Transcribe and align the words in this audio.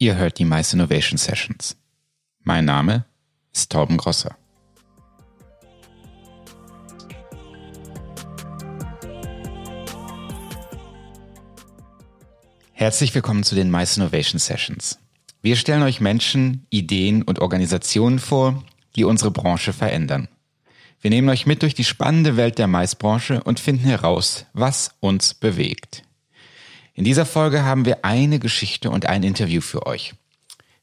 Ihr 0.00 0.14
hört 0.14 0.38
die 0.38 0.44
Mice 0.44 0.74
Innovation 0.74 1.18
Sessions. 1.18 1.76
Mein 2.44 2.64
Name 2.64 3.04
ist 3.52 3.72
Torben 3.72 3.96
Grosser. 3.96 4.36
Herzlich 12.70 13.12
willkommen 13.12 13.42
zu 13.42 13.56
den 13.56 13.72
Mice 13.72 13.96
Innovation 13.96 14.38
Sessions. 14.38 15.00
Wir 15.42 15.56
stellen 15.56 15.82
euch 15.82 16.00
Menschen, 16.00 16.64
Ideen 16.70 17.24
und 17.24 17.40
Organisationen 17.40 18.20
vor, 18.20 18.62
die 18.94 19.02
unsere 19.02 19.32
Branche 19.32 19.72
verändern. 19.72 20.28
Wir 21.00 21.10
nehmen 21.10 21.28
euch 21.28 21.44
mit 21.44 21.62
durch 21.62 21.74
die 21.74 21.82
spannende 21.82 22.36
Welt 22.36 22.58
der 22.58 22.68
Maisbranche 22.68 23.42
und 23.42 23.58
finden 23.58 23.86
heraus, 23.86 24.46
was 24.52 24.94
uns 25.00 25.34
bewegt. 25.34 26.04
In 26.98 27.04
dieser 27.04 27.26
Folge 27.26 27.62
haben 27.62 27.84
wir 27.84 28.04
eine 28.04 28.40
Geschichte 28.40 28.90
und 28.90 29.06
ein 29.06 29.22
Interview 29.22 29.60
für 29.60 29.86
euch. 29.86 30.14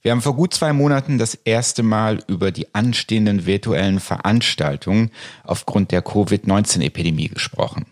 Wir 0.02 0.12
haben 0.12 0.22
vor 0.22 0.38
gut 0.38 0.54
zwei 0.54 0.72
Monaten 0.72 1.18
das 1.18 1.36
erste 1.36 1.84
Mal 1.84 2.24
über 2.28 2.54
die 2.54 2.74
anstehenden 2.74 3.46
virtuellen 3.46 4.00
Veranstaltungen 4.00 5.12
aufgrund 5.44 5.92
der 5.92 6.02
Covid-19-Epidemie 6.02 7.28
gesprochen. 7.28 7.86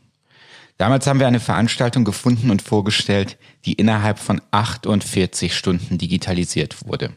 Damals 0.77 1.05
haben 1.05 1.19
wir 1.19 1.27
eine 1.27 1.41
Veranstaltung 1.41 2.05
gefunden 2.05 2.49
und 2.49 2.61
vorgestellt, 2.61 3.37
die 3.65 3.73
innerhalb 3.73 4.19
von 4.19 4.41
48 4.51 5.53
Stunden 5.53 5.97
digitalisiert 5.97 6.87
wurde. 6.87 7.11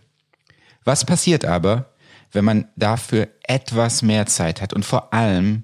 Was 0.83 1.05
passiert 1.05 1.45
aber, 1.45 1.95
wenn 2.33 2.45
man 2.45 2.67
dafür 2.75 3.29
etwas 3.45 4.03
mehr 4.03 4.27
Zeit 4.27 4.61
hat 4.61 4.73
und 4.73 4.85
vor 4.85 5.15
allem, 5.15 5.63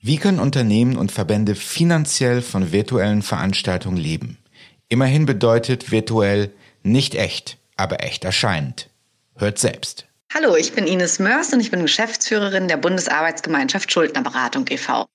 wie 0.00 0.16
können 0.16 0.40
Unternehmen 0.40 0.96
und 0.96 1.12
Verbände 1.12 1.54
finanziell 1.54 2.42
von 2.42 2.72
virtuellen 2.72 3.22
Veranstaltungen 3.22 3.96
leben? 3.96 4.38
Immerhin 4.88 5.26
bedeutet 5.26 5.90
virtuell 5.90 6.52
nicht 6.84 7.16
echt, 7.16 7.58
aber 7.76 8.04
echt 8.04 8.24
erscheinend. 8.24 8.88
Hört 9.34 9.58
selbst. 9.58 10.06
Hallo, 10.32 10.54
ich 10.54 10.74
bin 10.74 10.86
Ines 10.86 11.18
Mörs 11.18 11.52
und 11.52 11.60
ich 11.60 11.72
bin 11.72 11.82
Geschäftsführerin 11.82 12.68
der 12.68 12.76
Bundesarbeitsgemeinschaft 12.76 13.90
Schuldnerberatung 13.90 14.66
e.V. 14.70 15.06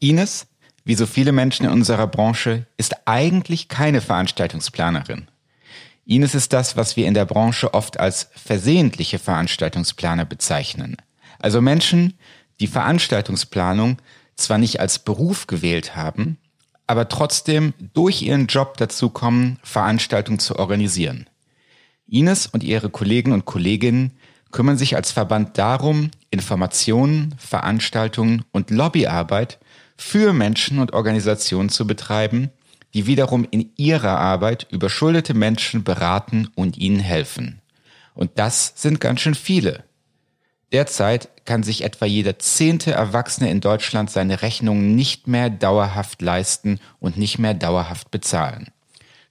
Ines, 0.00 0.46
wie 0.84 0.94
so 0.96 1.06
viele 1.06 1.30
Menschen 1.30 1.66
in 1.66 1.72
unserer 1.72 2.08
Branche, 2.08 2.66
ist 2.76 3.06
eigentlich 3.06 3.68
keine 3.68 4.00
Veranstaltungsplanerin. 4.00 5.28
Ines 6.06 6.34
ist 6.34 6.52
das, 6.52 6.76
was 6.76 6.96
wir 6.96 7.06
in 7.06 7.14
der 7.14 7.24
Branche 7.24 7.72
oft 7.72 8.00
als 8.00 8.30
versehentliche 8.34 9.20
Veranstaltungsplaner 9.20 10.24
bezeichnen. 10.24 10.96
Also 11.38 11.60
Menschen, 11.60 12.18
die 12.58 12.66
Veranstaltungsplanung 12.66 13.98
zwar 14.34 14.58
nicht 14.58 14.80
als 14.80 14.98
Beruf 14.98 15.46
gewählt 15.46 15.94
haben, 15.94 16.38
aber 16.90 17.08
trotzdem 17.08 17.72
durch 17.94 18.20
ihren 18.20 18.48
Job 18.48 18.76
dazu 18.76 19.10
kommen, 19.10 19.60
Veranstaltungen 19.62 20.40
zu 20.40 20.58
organisieren. 20.58 21.30
Ines 22.08 22.48
und 22.48 22.64
ihre 22.64 22.90
Kollegen 22.90 23.30
und 23.30 23.44
Kolleginnen 23.44 24.10
kümmern 24.50 24.76
sich 24.76 24.96
als 24.96 25.12
Verband 25.12 25.56
darum, 25.56 26.10
Informationen, 26.32 27.36
Veranstaltungen 27.38 28.42
und 28.50 28.70
Lobbyarbeit 28.70 29.60
für 29.96 30.32
Menschen 30.32 30.80
und 30.80 30.92
Organisationen 30.92 31.68
zu 31.68 31.86
betreiben, 31.86 32.50
die 32.92 33.06
wiederum 33.06 33.46
in 33.48 33.70
ihrer 33.76 34.18
Arbeit 34.18 34.66
überschuldete 34.72 35.32
Menschen 35.32 35.84
beraten 35.84 36.48
und 36.56 36.76
ihnen 36.76 36.98
helfen. 36.98 37.60
Und 38.14 38.32
das 38.34 38.72
sind 38.74 39.00
ganz 39.00 39.20
schön 39.20 39.36
viele. 39.36 39.84
Derzeit 40.72 41.28
kann 41.44 41.62
sich 41.62 41.82
etwa 41.82 42.06
jeder 42.06 42.38
zehnte 42.38 42.92
Erwachsene 42.92 43.50
in 43.50 43.60
Deutschland 43.60 44.10
seine 44.10 44.42
Rechnungen 44.42 44.94
nicht 44.94 45.26
mehr 45.26 45.50
dauerhaft 45.50 46.22
leisten 46.22 46.78
und 47.00 47.16
nicht 47.16 47.38
mehr 47.38 47.54
dauerhaft 47.54 48.10
bezahlen. 48.10 48.68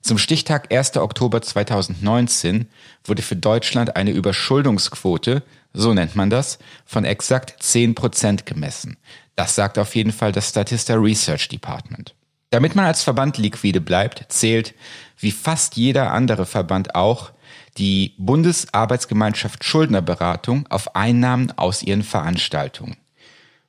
Zum 0.02 0.18
Stichtag 0.18 0.74
1. 0.74 0.98
Oktober 0.98 1.42
2019 1.42 2.68
wurde 3.04 3.22
für 3.22 3.36
Deutschland 3.36 3.96
eine 3.96 4.12
Überschuldungsquote, 4.12 5.44
so 5.74 5.94
nennt 5.94 6.16
man 6.16 6.30
das, 6.30 6.60
von 6.86 7.06
exakt 7.06 7.62
10 7.62 7.96
Prozent 7.96 8.46
gemessen. 8.46 8.98
Das 9.36 9.56
sagt 9.56 9.78
auf 9.78 9.96
jeden 9.96 10.12
Fall 10.12 10.32
das 10.32 10.50
Statista 10.50 10.96
Research 10.96 11.48
Department. 11.48 12.16
Damit 12.50 12.76
man 12.76 12.86
als 12.86 13.04
Verband 13.04 13.38
liquide 13.38 13.80
bleibt, 13.80 14.26
zählt, 14.30 14.74
wie 15.18 15.32
fast 15.32 15.76
jeder 15.76 16.12
andere 16.12 16.46
Verband 16.46 16.96
auch, 16.96 17.32
die 17.80 18.14
Bundesarbeitsgemeinschaft 18.18 19.64
Schuldnerberatung 19.64 20.68
auf 20.70 20.96
Einnahmen 20.96 21.52
aus 21.58 21.82
ihren 21.82 22.04
Veranstaltungen. 22.04 22.98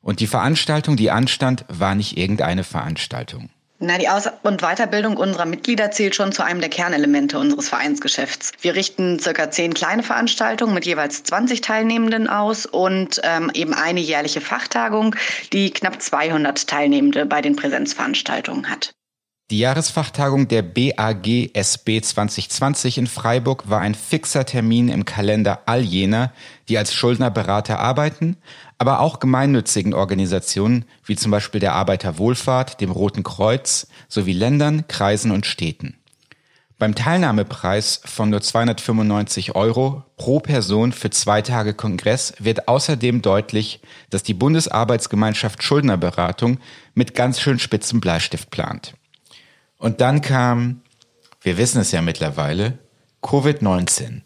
Und 0.02 0.20
die 0.20 0.26
Veranstaltung, 0.26 0.96
die 0.96 1.10
anstand, 1.10 1.64
war 1.68 1.94
nicht 1.94 2.18
irgendeine 2.18 2.64
Veranstaltung. 2.64 3.50
Na, 3.82 3.96
die 3.96 4.10
Aus- 4.10 4.28
und 4.42 4.60
Weiterbildung 4.60 5.16
unserer 5.16 5.46
Mitglieder 5.46 5.90
zählt 5.90 6.14
schon 6.14 6.32
zu 6.32 6.44
einem 6.44 6.60
der 6.60 6.68
Kernelemente 6.68 7.38
unseres 7.38 7.70
Vereinsgeschäfts. 7.70 8.52
Wir 8.60 8.74
richten 8.74 9.18
circa 9.18 9.50
zehn 9.50 9.72
kleine 9.72 10.02
Veranstaltungen 10.02 10.74
mit 10.74 10.84
jeweils 10.84 11.22
20 11.22 11.62
Teilnehmenden 11.62 12.28
aus 12.28 12.66
und 12.66 13.22
ähm, 13.24 13.50
eben 13.54 13.72
eine 13.72 14.00
jährliche 14.00 14.42
Fachtagung, 14.42 15.16
die 15.54 15.70
knapp 15.70 16.02
200 16.02 16.66
Teilnehmende 16.66 17.24
bei 17.24 17.40
den 17.40 17.56
Präsenzveranstaltungen 17.56 18.68
hat. 18.68 18.92
Die 19.50 19.58
Jahresfachtagung 19.58 20.46
der 20.46 20.62
BAG 20.62 21.50
SB 21.54 22.00
2020 22.02 22.98
in 22.98 23.08
Freiburg 23.08 23.68
war 23.68 23.80
ein 23.80 23.96
fixer 23.96 24.46
Termin 24.46 24.88
im 24.88 25.04
Kalender 25.04 25.62
all 25.66 25.80
jener, 25.80 26.32
die 26.68 26.78
als 26.78 26.94
Schuldnerberater 26.94 27.80
arbeiten, 27.80 28.36
aber 28.78 29.00
auch 29.00 29.18
gemeinnützigen 29.18 29.92
Organisationen 29.92 30.84
wie 31.04 31.16
zum 31.16 31.32
Beispiel 31.32 31.60
der 31.60 31.72
Arbeiterwohlfahrt, 31.72 32.80
dem 32.80 32.92
Roten 32.92 33.24
Kreuz 33.24 33.88
sowie 34.08 34.34
Ländern, 34.34 34.86
Kreisen 34.86 35.32
und 35.32 35.46
Städten. 35.46 35.96
Beim 36.78 36.94
Teilnahmepreis 36.94 38.02
von 38.04 38.30
nur 38.30 38.42
295 38.42 39.56
Euro 39.56 40.04
pro 40.16 40.38
Person 40.38 40.92
für 40.92 41.10
zwei 41.10 41.42
Tage 41.42 41.74
Kongress 41.74 42.34
wird 42.38 42.68
außerdem 42.68 43.20
deutlich, 43.20 43.80
dass 44.10 44.22
die 44.22 44.32
Bundesarbeitsgemeinschaft 44.32 45.64
Schuldnerberatung 45.64 46.60
mit 46.94 47.16
ganz 47.16 47.40
schön 47.40 47.58
spitzem 47.58 48.00
Bleistift 48.00 48.50
plant. 48.50 48.94
Und 49.80 50.02
dann 50.02 50.20
kam, 50.20 50.82
wir 51.40 51.56
wissen 51.56 51.80
es 51.80 51.90
ja 51.90 52.02
mittlerweile, 52.02 52.78
Covid-19. 53.22 54.20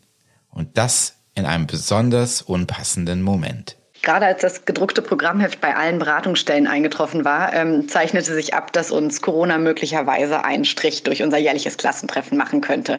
Und 0.50 0.76
das 0.76 1.15
in 1.34 1.47
einem 1.47 1.66
besonders 1.66 2.42
unpassenden 2.42 3.22
Moment. 3.22 3.76
Gerade 4.03 4.26
als 4.26 4.43
das 4.43 4.66
gedruckte 4.66 5.00
Programmheft 5.00 5.60
bei 5.60 5.75
allen 5.75 5.98
Beratungsstellen 5.98 6.66
eingetroffen 6.66 7.25
war, 7.25 7.54
ähm, 7.54 7.88
zeichnete 7.88 8.34
sich 8.34 8.53
ab, 8.53 8.72
dass 8.72 8.91
uns 8.91 9.22
Corona 9.22 9.56
möglicherweise 9.56 10.44
einen 10.44 10.66
Strich 10.66 11.04
durch 11.04 11.22
unser 11.22 11.38
jährliches 11.38 11.78
Klassentreffen 11.78 12.37
machen 12.37 12.60
könnte. 12.60 12.98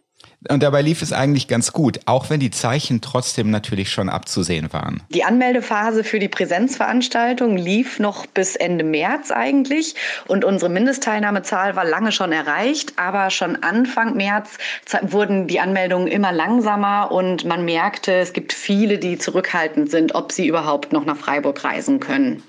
Und 0.50 0.64
dabei 0.64 0.82
lief 0.82 1.02
es 1.02 1.14
eigentlich 1.14 1.48
ganz 1.48 1.74
gut, 1.74 2.00
auch 2.06 2.30
wenn 2.30 2.40
die 2.40 2.52
Zeichen 2.52 3.02
trotzdem 3.02 3.50
natürlich 3.50 3.90
schon 3.90 4.10
abzusehen 4.10 4.72
waren. 4.74 5.02
Die 5.10 5.24
Anmeldephase 5.24 6.04
für 6.04 6.20
die 6.20 6.28
Präsenzveranstaltung 6.28 7.58
lief 7.58 8.00
noch 8.00 8.26
bis 8.28 8.56
Ende 8.56 8.84
März 8.84 9.32
eigentlich 9.32 9.96
und 10.28 10.46
unsere 10.46 10.70
Mindestteilnahmezahl 10.70 11.76
war 11.76 11.86
lange 11.86 12.12
schon 12.12 12.32
erreicht, 12.32 12.94
aber 12.98 13.30
schon 13.30 13.64
Anfang 13.64 14.16
März 14.16 14.58
wurden 15.02 15.48
die 15.48 15.60
Anmeldungen 15.60 16.08
immer 16.08 16.32
langsamer 16.32 17.12
und 17.12 17.46
man 17.46 17.66
merkte, 17.66 18.14
es 18.14 18.34
gibt 18.34 18.54
viele, 18.54 18.98
die 18.98 19.18
zurückhaltend 19.18 19.90
sind, 19.90 20.16
ob 20.16 20.32
sie 20.32 20.48
überhaupt 20.48 20.94
noch 20.94 21.06
nach 21.06 21.18
Freiburg 21.18 21.64
reisen 21.64 22.00
können. 22.00 22.44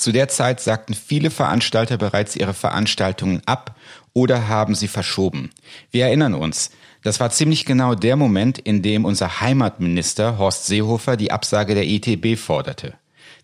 Zu 0.00 0.12
der 0.12 0.28
Zeit 0.28 0.60
sagten 0.60 0.94
viele 0.94 1.30
Veranstalter 1.30 1.98
bereits 1.98 2.34
ihre 2.34 2.54
Veranstaltungen 2.54 3.42
ab 3.44 3.76
oder 4.12 4.48
haben 4.48 4.74
sie 4.74 4.88
verschoben. 4.88 5.50
Wir 5.90 6.06
erinnern 6.06 6.34
uns, 6.34 6.70
das 7.02 7.20
war 7.20 7.30
ziemlich 7.30 7.64
genau 7.64 7.94
der 7.94 8.16
Moment, 8.16 8.58
in 8.58 8.82
dem 8.82 9.04
unser 9.04 9.40
Heimatminister 9.40 10.38
Horst 10.38 10.66
Seehofer 10.66 11.16
die 11.16 11.32
Absage 11.32 11.74
der 11.74 11.86
ETB 11.86 12.38
forderte. 12.38 12.94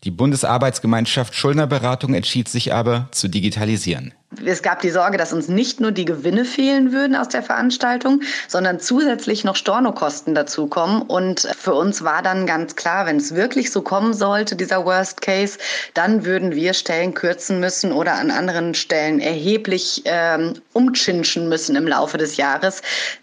Die 0.04 0.10
Bundesarbeitsgemeinschaft 0.10 1.34
Schuldnerberatung 1.34 2.14
entschied 2.14 2.48
sich 2.48 2.72
aber 2.72 3.08
zu 3.12 3.28
digitalisieren. 3.28 4.12
Es 4.44 4.62
gab 4.62 4.80
die 4.80 4.90
Sorge, 4.90 5.16
dass 5.16 5.32
uns 5.32 5.48
nicht 5.48 5.80
nur 5.80 5.92
die 5.92 6.04
Gewinne 6.04 6.44
fehlen 6.44 6.92
würden 6.92 7.16
aus 7.16 7.28
der 7.28 7.42
Veranstaltung, 7.42 8.20
sondern 8.48 8.80
zusätzlich 8.80 9.44
noch 9.44 9.56
Stornokosten 9.56 10.34
dazukommen. 10.34 11.02
Und 11.02 11.48
für 11.58 11.74
uns 11.74 12.02
war 12.02 12.22
dann 12.22 12.44
ganz 12.46 12.76
klar, 12.76 13.06
wenn 13.06 13.16
es 13.16 13.34
wirklich 13.34 13.70
so 13.70 13.82
kommen 13.82 14.12
sollte, 14.12 14.56
dieser 14.56 14.84
Worst 14.84 15.22
Case, 15.22 15.58
dann 15.94 16.24
würden 16.24 16.54
wir 16.54 16.74
Stellen 16.74 17.14
kürzen 17.14 17.60
müssen 17.60 17.92
oder 17.92 18.14
an 18.14 18.30
anderen 18.30 18.74
Stellen 18.74 19.20
erheblich 19.20 20.02
ähm, 20.04 20.54
umchinschen 20.72 21.48
müssen 21.48 21.76
im 21.76 21.86
Laufe 21.86 22.18
des 22.18 22.36
Jahres. 22.36 22.82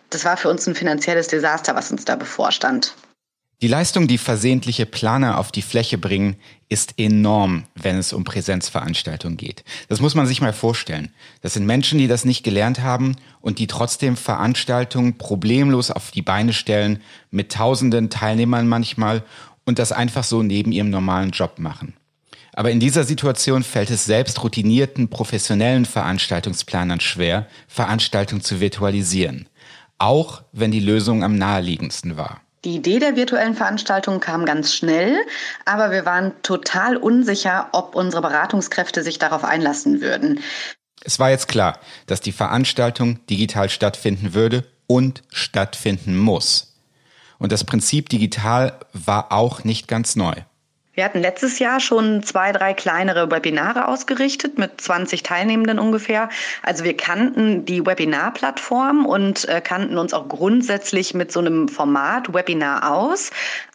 Das 0.09 0.25
war 0.25 0.37
für 0.37 0.49
uns 0.49 0.67
ein 0.67 0.75
finanzielles 0.75 1.27
Desaster, 1.27 1.75
was 1.75 1.91
uns 1.91 2.05
da 2.05 2.15
bevorstand. 2.15 2.95
Die 3.63 3.69
Leistung, 3.69 4.09
die 4.09 4.17
versehentliche 4.17 4.85
Planer 4.85 5.37
auf 5.37 5.49
die 5.49 5.61
Fläche 5.61 5.97
bringen, 5.97 6.35
ist 6.67 6.95
enorm, 6.97 7.63
wenn 7.75 7.97
es 7.97 8.11
um 8.11 8.25
Präsenzveranstaltungen 8.25 9.37
geht. 9.37 9.63
Das 9.87 10.01
muss 10.01 10.15
man 10.15 10.27
sich 10.27 10.41
mal 10.41 10.51
vorstellen. 10.51 11.13
Das 11.39 11.53
sind 11.53 11.65
Menschen, 11.65 11.97
die 11.97 12.07
das 12.07 12.25
nicht 12.25 12.43
gelernt 12.43 12.81
haben 12.81 13.15
und 13.39 13.59
die 13.59 13.67
trotzdem 13.67 14.17
Veranstaltungen 14.17 15.17
problemlos 15.17 15.91
auf 15.91 16.11
die 16.11 16.21
Beine 16.21 16.51
stellen, 16.51 17.01
mit 17.31 17.53
tausenden 17.53 18.09
Teilnehmern 18.09 18.67
manchmal 18.67 19.23
und 19.63 19.79
das 19.79 19.93
einfach 19.93 20.25
so 20.25 20.43
neben 20.43 20.73
ihrem 20.73 20.89
normalen 20.89 21.31
Job 21.31 21.57
machen. 21.57 21.93
Aber 22.51 22.69
in 22.69 22.81
dieser 22.81 23.05
Situation 23.05 23.63
fällt 23.63 23.91
es 23.91 24.03
selbst 24.03 24.43
routinierten 24.43 25.07
professionellen 25.07 25.85
Veranstaltungsplanern 25.85 26.99
schwer, 26.99 27.47
Veranstaltungen 27.69 28.41
zu 28.41 28.59
virtualisieren 28.59 29.47
auch 29.99 30.43
wenn 30.51 30.71
die 30.71 30.81
Lösung 30.81 31.23
am 31.23 31.37
naheliegendsten 31.37 32.17
war. 32.17 32.41
Die 32.65 32.75
Idee 32.75 32.99
der 32.99 33.17
virtuellen 33.17 33.55
Veranstaltung 33.55 34.21
kam 34.21 34.45
ganz 34.45 34.73
schnell, 34.73 35.17
aber 35.65 35.91
wir 35.91 36.05
waren 36.05 36.31
total 36.43 36.95
unsicher, 36.95 37.67
ob 37.73 37.93
unsere 37.93 38.21
Beratungskräfte 38.21 39.03
sich 39.03 39.19
darauf 39.19 39.43
einlassen 39.43 39.99
würden. 39.99 40.39
Es 41.03 41.19
war 41.19 41.29
jetzt 41.29 41.49
klar, 41.49 41.79
dass 42.07 42.21
die 42.21 42.31
Veranstaltung 42.31 43.25
digital 43.27 43.69
stattfinden 43.69 44.33
würde 44.33 44.63
und 44.87 45.23
stattfinden 45.29 46.17
muss. 46.17 46.77
Und 47.37 47.51
das 47.51 47.65
Prinzip 47.65 48.07
digital 48.07 48.79
war 48.93 49.33
auch 49.33 49.65
nicht 49.65 49.89
ganz 49.89 50.15
neu. 50.15 50.35
Wir 50.95 51.05
hatten 51.05 51.21
letztes 51.21 51.57
Jahr 51.57 51.79
schon 51.79 52.21
zwei, 52.21 52.51
drei 52.51 52.75
kleinere 52.75 53.31
Webinare 53.31 53.87
ausgerichtet 53.87 54.59
mit 54.59 54.79
20 54.79 55.23
Teilnehmenden 55.23 55.79
ungefähr. 55.79 56.29
Also 56.61 56.83
wir 56.83 56.95
kannten 56.95 57.65
die 57.65 57.83
Webinar-Plattform 57.83 59.07
und 59.07 59.49
äh, 59.49 59.59
kannten 59.59 59.97
uns 59.97 60.13
auch 60.13 60.29
grundsätzlich 60.29 61.15
mit 61.15 61.31
so 61.31 61.39
einem 61.39 61.67
Format 61.67 62.31
Webinar 62.35 62.91
aus. 62.91 63.31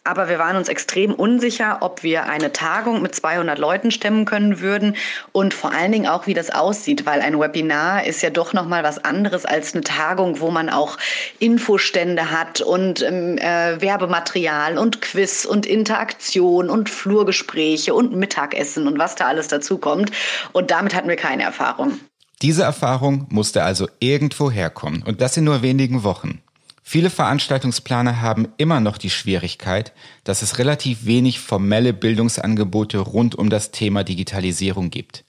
Aber 0.09 0.27
wir 0.27 0.39
waren 0.39 0.55
uns 0.55 0.69
extrem 0.69 1.13
unsicher, 1.13 1.77
ob 1.81 2.01
wir 2.01 2.25
eine 2.25 2.51
Tagung 2.51 3.03
mit 3.03 3.13
200 3.13 3.59
Leuten 3.59 3.91
stemmen 3.91 4.25
können 4.25 4.59
würden 4.59 4.95
und 5.33 5.53
vor 5.53 5.71
allen 5.71 5.91
Dingen 5.91 6.07
auch, 6.07 6.25
wie 6.25 6.33
das 6.33 6.49
aussieht, 6.49 7.05
weil 7.05 7.21
ein 7.21 7.39
Webinar 7.39 8.07
ist 8.07 8.23
ja 8.23 8.31
doch 8.31 8.51
nochmal 8.53 8.81
was 8.81 8.97
anderes 9.05 9.45
als 9.45 9.75
eine 9.75 9.83
Tagung, 9.83 10.39
wo 10.39 10.49
man 10.49 10.71
auch 10.71 10.97
Infostände 11.37 12.31
hat 12.31 12.59
und 12.59 13.03
ähm, 13.03 13.37
äh, 13.37 13.79
Werbematerial 13.79 14.79
und 14.79 14.99
Quiz 14.99 15.45
und 15.45 15.67
Interaktion 15.67 16.71
und 16.71 16.89
Flurgespräche 16.89 17.93
und 17.93 18.15
Mittagessen 18.15 18.87
und 18.87 18.97
was 18.97 19.13
da 19.13 19.27
alles 19.27 19.47
dazu 19.47 19.77
kommt. 19.77 20.09
Und 20.53 20.71
damit 20.71 20.95
hatten 20.95 21.07
wir 21.07 21.17
keine 21.17 21.43
Erfahrung. 21.43 21.99
Diese 22.41 22.63
Erfahrung 22.63 23.27
musste 23.29 23.61
also 23.61 23.87
irgendwo 23.99 24.49
herkommen 24.49 25.03
und 25.03 25.21
das 25.21 25.37
in 25.37 25.43
nur 25.43 25.61
wenigen 25.61 26.03
Wochen. 26.03 26.41
Viele 26.91 27.11
Veranstaltungsplaner 27.11 28.19
haben 28.19 28.47
immer 28.57 28.79
noch 28.79 28.97
die 28.97 29.11
Schwierigkeit, 29.11 29.93
dass 30.23 30.41
es 30.41 30.57
relativ 30.57 31.05
wenig 31.05 31.39
formelle 31.39 31.93
Bildungsangebote 31.93 32.97
rund 32.97 33.35
um 33.35 33.51
das 33.51 33.69
Thema 33.69 34.03
Digitalisierung 34.03 34.89
gibt. 34.89 35.23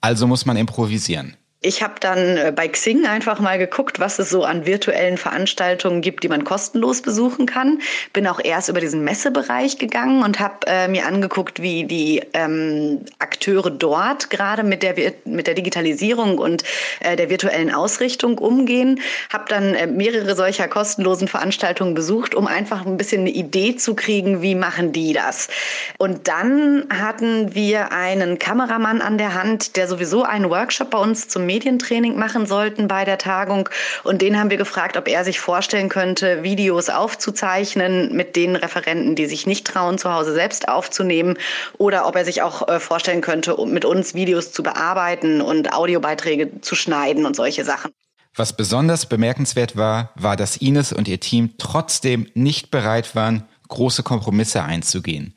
Also 0.00 0.26
muss 0.26 0.44
man 0.44 0.56
improvisieren. 0.56 1.36
Ich 1.64 1.82
habe 1.82 1.94
dann 1.98 2.36
äh, 2.36 2.52
bei 2.54 2.68
Xing 2.68 3.06
einfach 3.06 3.40
mal 3.40 3.56
geguckt, 3.56 3.98
was 3.98 4.18
es 4.18 4.28
so 4.28 4.44
an 4.44 4.66
virtuellen 4.66 5.16
Veranstaltungen 5.16 6.02
gibt, 6.02 6.22
die 6.22 6.28
man 6.28 6.44
kostenlos 6.44 7.00
besuchen 7.00 7.46
kann. 7.46 7.80
Bin 8.12 8.26
auch 8.26 8.38
erst 8.38 8.68
über 8.68 8.80
diesen 8.80 9.02
Messebereich 9.02 9.78
gegangen 9.78 10.22
und 10.22 10.40
habe 10.40 10.66
äh, 10.66 10.88
mir 10.88 11.06
angeguckt, 11.06 11.62
wie 11.62 11.84
die 11.84 12.20
ähm, 12.34 13.00
Akteure 13.18 13.70
dort 13.70 14.28
gerade 14.28 14.62
mit 14.62 14.82
der, 14.82 14.94
mit 15.24 15.46
der 15.46 15.54
Digitalisierung 15.54 16.36
und 16.36 16.64
äh, 17.00 17.16
der 17.16 17.30
virtuellen 17.30 17.72
Ausrichtung 17.72 18.36
umgehen. 18.36 19.00
Habe 19.32 19.44
dann 19.48 19.74
äh, 19.74 19.86
mehrere 19.86 20.36
solcher 20.36 20.68
kostenlosen 20.68 21.28
Veranstaltungen 21.28 21.94
besucht, 21.94 22.34
um 22.34 22.46
einfach 22.46 22.84
ein 22.84 22.98
bisschen 22.98 23.22
eine 23.22 23.30
Idee 23.30 23.74
zu 23.76 23.94
kriegen, 23.94 24.42
wie 24.42 24.54
machen 24.54 24.92
die 24.92 25.14
das. 25.14 25.48
Und 25.96 26.28
dann 26.28 26.84
hatten 26.90 27.54
wir 27.54 27.90
einen 27.90 28.38
Kameramann 28.38 29.00
an 29.00 29.16
der 29.16 29.32
Hand, 29.32 29.76
der 29.76 29.88
sowieso 29.88 30.24
einen 30.24 30.50
Workshop 30.50 30.90
bei 30.90 30.98
uns 30.98 31.26
zum 31.28 31.53
Medientraining 31.54 32.16
machen 32.18 32.46
sollten 32.46 32.88
bei 32.88 33.04
der 33.04 33.16
Tagung. 33.16 33.68
Und 34.02 34.22
den 34.22 34.38
haben 34.38 34.50
wir 34.50 34.56
gefragt, 34.56 34.96
ob 34.96 35.06
er 35.06 35.24
sich 35.24 35.38
vorstellen 35.38 35.88
könnte, 35.88 36.42
Videos 36.42 36.88
aufzuzeichnen 36.88 38.14
mit 38.14 38.34
den 38.34 38.56
Referenten, 38.56 39.14
die 39.14 39.26
sich 39.26 39.46
nicht 39.46 39.64
trauen, 39.64 39.96
zu 39.96 40.12
Hause 40.12 40.34
selbst 40.34 40.68
aufzunehmen. 40.68 41.38
Oder 41.78 42.08
ob 42.08 42.16
er 42.16 42.24
sich 42.24 42.42
auch 42.42 42.66
äh, 42.66 42.80
vorstellen 42.80 43.20
könnte, 43.20 43.56
mit 43.66 43.84
uns 43.84 44.14
Videos 44.14 44.50
zu 44.50 44.64
bearbeiten 44.64 45.40
und 45.40 45.72
Audiobeiträge 45.72 46.60
zu 46.60 46.74
schneiden 46.74 47.24
und 47.24 47.36
solche 47.36 47.64
Sachen. 47.64 47.92
Was 48.34 48.56
besonders 48.56 49.06
bemerkenswert 49.06 49.76
war, 49.76 50.10
war, 50.16 50.34
dass 50.34 50.56
Ines 50.56 50.92
und 50.92 51.06
ihr 51.06 51.20
Team 51.20 51.54
trotzdem 51.56 52.26
nicht 52.34 52.72
bereit 52.72 53.14
waren, 53.14 53.44
große 53.68 54.02
Kompromisse 54.02 54.64
einzugehen. 54.64 55.34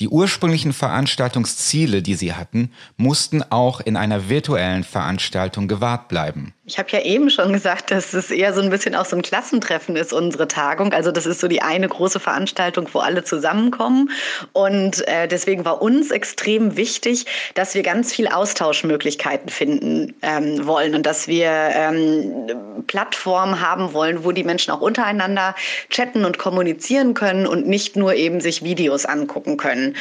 Die 0.00 0.08
ursprünglichen 0.08 0.72
Veranstaltungsziele, 0.72 2.00
die 2.00 2.14
sie 2.14 2.32
hatten, 2.32 2.72
mussten 2.96 3.42
auch 3.42 3.80
in 3.80 3.96
einer 3.96 4.30
virtuellen 4.30 4.82
Veranstaltung 4.82 5.68
gewahrt 5.68 6.08
bleiben. 6.08 6.54
Ich 6.70 6.78
habe 6.78 6.88
ja 6.92 7.00
eben 7.00 7.30
schon 7.30 7.52
gesagt, 7.52 7.90
dass 7.90 8.14
es 8.14 8.30
eher 8.30 8.54
so 8.54 8.60
ein 8.60 8.70
bisschen 8.70 8.94
auch 8.94 9.04
so 9.04 9.16
ein 9.16 9.22
Klassentreffen 9.22 9.96
ist, 9.96 10.12
unsere 10.12 10.46
Tagung. 10.46 10.92
Also 10.92 11.10
das 11.10 11.26
ist 11.26 11.40
so 11.40 11.48
die 11.48 11.62
eine 11.62 11.88
große 11.88 12.20
Veranstaltung, 12.20 12.88
wo 12.92 13.00
alle 13.00 13.24
zusammenkommen. 13.24 14.12
Und 14.52 15.04
äh, 15.08 15.26
deswegen 15.26 15.64
war 15.64 15.82
uns 15.82 16.12
extrem 16.12 16.76
wichtig, 16.76 17.26
dass 17.54 17.74
wir 17.74 17.82
ganz 17.82 18.12
viel 18.12 18.28
Austauschmöglichkeiten 18.28 19.48
finden 19.48 20.14
ähm, 20.22 20.64
wollen 20.64 20.94
und 20.94 21.06
dass 21.06 21.26
wir 21.26 21.50
ähm, 21.50 22.46
Plattformen 22.86 23.60
haben 23.60 23.92
wollen, 23.92 24.22
wo 24.22 24.30
die 24.30 24.44
Menschen 24.44 24.70
auch 24.70 24.80
untereinander 24.80 25.56
chatten 25.88 26.24
und 26.24 26.38
kommunizieren 26.38 27.14
können 27.14 27.48
und 27.48 27.66
nicht 27.66 27.96
nur 27.96 28.14
eben 28.14 28.40
sich 28.40 28.62
Videos 28.62 29.06
angucken 29.06 29.56
können. 29.56 29.96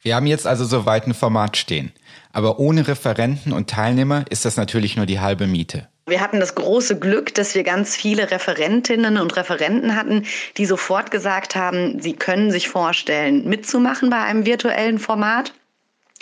Wir 0.00 0.14
haben 0.14 0.28
jetzt 0.28 0.46
also 0.46 0.64
soweit 0.64 1.08
ein 1.08 1.14
Format 1.14 1.56
stehen. 1.56 1.90
Aber 2.32 2.60
ohne 2.60 2.86
Referenten 2.86 3.52
und 3.52 3.68
Teilnehmer 3.68 4.24
ist 4.30 4.44
das 4.44 4.56
natürlich 4.56 4.96
nur 4.96 5.06
die 5.06 5.18
halbe 5.18 5.48
Miete. 5.48 5.88
Wir 6.06 6.20
hatten 6.20 6.38
das 6.38 6.54
große 6.54 6.98
Glück, 6.98 7.34
dass 7.34 7.54
wir 7.54 7.62
ganz 7.62 7.96
viele 7.96 8.30
Referentinnen 8.30 9.16
und 9.16 9.36
Referenten 9.36 9.96
hatten, 9.96 10.26
die 10.58 10.66
sofort 10.66 11.10
gesagt 11.10 11.56
haben, 11.56 11.98
sie 12.00 12.12
können 12.12 12.50
sich 12.50 12.68
vorstellen, 12.68 13.48
mitzumachen 13.48 14.10
bei 14.10 14.18
einem 14.18 14.44
virtuellen 14.44 14.98
Format. 14.98 15.54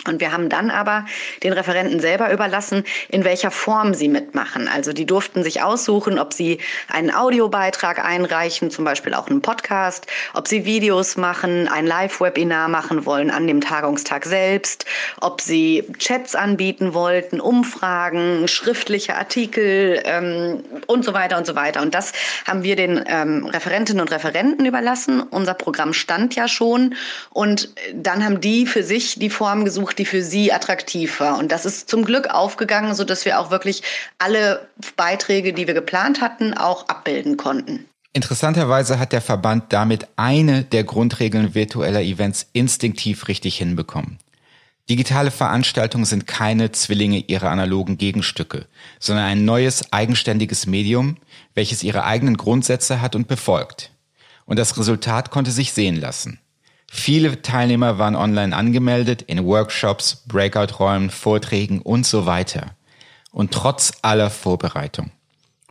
Und 0.05 0.19
wir 0.19 0.33
haben 0.33 0.49
dann 0.49 0.69
aber 0.69 1.05
den 1.43 1.53
Referenten 1.53 1.99
selber 2.01 2.31
überlassen, 2.31 2.83
in 3.07 3.23
welcher 3.23 3.51
Form 3.51 3.93
sie 3.93 4.09
mitmachen. 4.09 4.67
Also 4.67 4.91
die 4.91 5.05
durften 5.05 5.43
sich 5.43 5.61
aussuchen, 5.61 6.19
ob 6.19 6.33
sie 6.33 6.59
einen 6.89 7.13
Audiobeitrag 7.13 8.03
einreichen, 8.03 8.69
zum 8.69 8.83
Beispiel 8.83 9.13
auch 9.13 9.27
einen 9.27 9.41
Podcast, 9.41 10.07
ob 10.33 10.47
sie 10.47 10.65
Videos 10.65 11.15
machen, 11.15 11.69
ein 11.69 11.87
Live-Webinar 11.87 12.67
machen 12.67 13.05
wollen 13.05 13.31
an 13.31 13.47
dem 13.47 13.61
Tagungstag 13.61 14.25
selbst, 14.25 14.85
ob 15.21 15.39
sie 15.39 15.85
Chats 15.99 16.35
anbieten 16.35 16.93
wollten, 16.93 17.39
Umfragen, 17.39 18.47
schriftliche 18.49 19.15
Artikel 19.15 20.01
ähm, 20.03 20.63
und 20.87 21.05
so 21.05 21.13
weiter 21.13 21.37
und 21.37 21.47
so 21.47 21.55
weiter. 21.55 21.81
Und 21.81 21.95
das 21.95 22.11
haben 22.45 22.63
wir 22.63 22.75
den 22.75 23.03
ähm, 23.07 23.45
Referentinnen 23.45 24.01
und 24.01 24.11
Referenten 24.11 24.65
überlassen. 24.65 25.21
Unser 25.21 25.53
Programm 25.53 25.93
stand 25.93 26.35
ja 26.35 26.49
schon 26.49 26.95
und 27.29 27.69
dann 27.93 28.25
haben 28.25 28.41
die 28.41 28.65
für 28.65 28.83
sich 28.83 29.17
die 29.17 29.29
Form 29.29 29.63
gesucht, 29.63 29.92
gesucht, 29.93 29.99
die 29.99 30.05
für 30.05 30.23
sie 30.23 30.51
attraktiv 30.51 31.19
war. 31.19 31.37
Und 31.37 31.51
das 31.51 31.65
ist 31.65 31.89
zum 31.89 32.03
Glück 32.03 32.27
aufgegangen, 32.29 32.95
sodass 32.95 33.25
wir 33.25 33.39
auch 33.39 33.51
wirklich 33.51 33.83
alle 34.19 34.67
Beiträge, 34.95 35.53
die 35.53 35.67
wir 35.67 35.73
geplant 35.73 36.21
hatten, 36.21 36.53
auch 36.53 36.87
abbilden 36.87 37.37
konnten. 37.37 37.85
Interessanterweise 38.13 38.99
hat 38.99 39.11
der 39.11 39.21
Verband 39.21 39.73
damit 39.73 40.07
eine 40.17 40.63
der 40.63 40.83
Grundregeln 40.83 41.55
virtueller 41.55 42.01
Events 42.01 42.47
instinktiv 42.53 43.27
richtig 43.27 43.57
hinbekommen. 43.57 44.19
Digitale 44.89 45.31
Veranstaltungen 45.31 46.05
sind 46.05 46.27
keine 46.27 46.71
Zwillinge 46.71 47.19
ihrer 47.19 47.49
analogen 47.49 47.97
Gegenstücke, 47.97 48.67
sondern 48.99 49.25
ein 49.25 49.45
neues 49.45 49.93
eigenständiges 49.93 50.67
Medium, 50.67 51.15
welches 51.55 51.83
ihre 51.83 52.03
eigenen 52.03 52.35
Grundsätze 52.35 52.99
hat 53.01 53.15
und 53.15 53.27
befolgt. 53.27 53.91
Und 54.45 54.59
das 54.59 54.77
Resultat 54.77 55.31
konnte 55.31 55.51
sich 55.51 55.71
sehen 55.71 55.95
lassen. 55.95 56.39
Viele 56.95 57.41
Teilnehmer 57.41 57.97
waren 57.97 58.15
online 58.15 58.55
angemeldet 58.55 59.23
in 59.23 59.43
Workshops, 59.45 60.23
Breakout-Räumen, 60.27 61.09
Vorträgen 61.09 61.81
und 61.81 62.05
so 62.05 62.27
weiter. 62.27 62.75
Und 63.31 63.51
trotz 63.51 63.93
aller 64.03 64.29
Vorbereitung, 64.29 65.09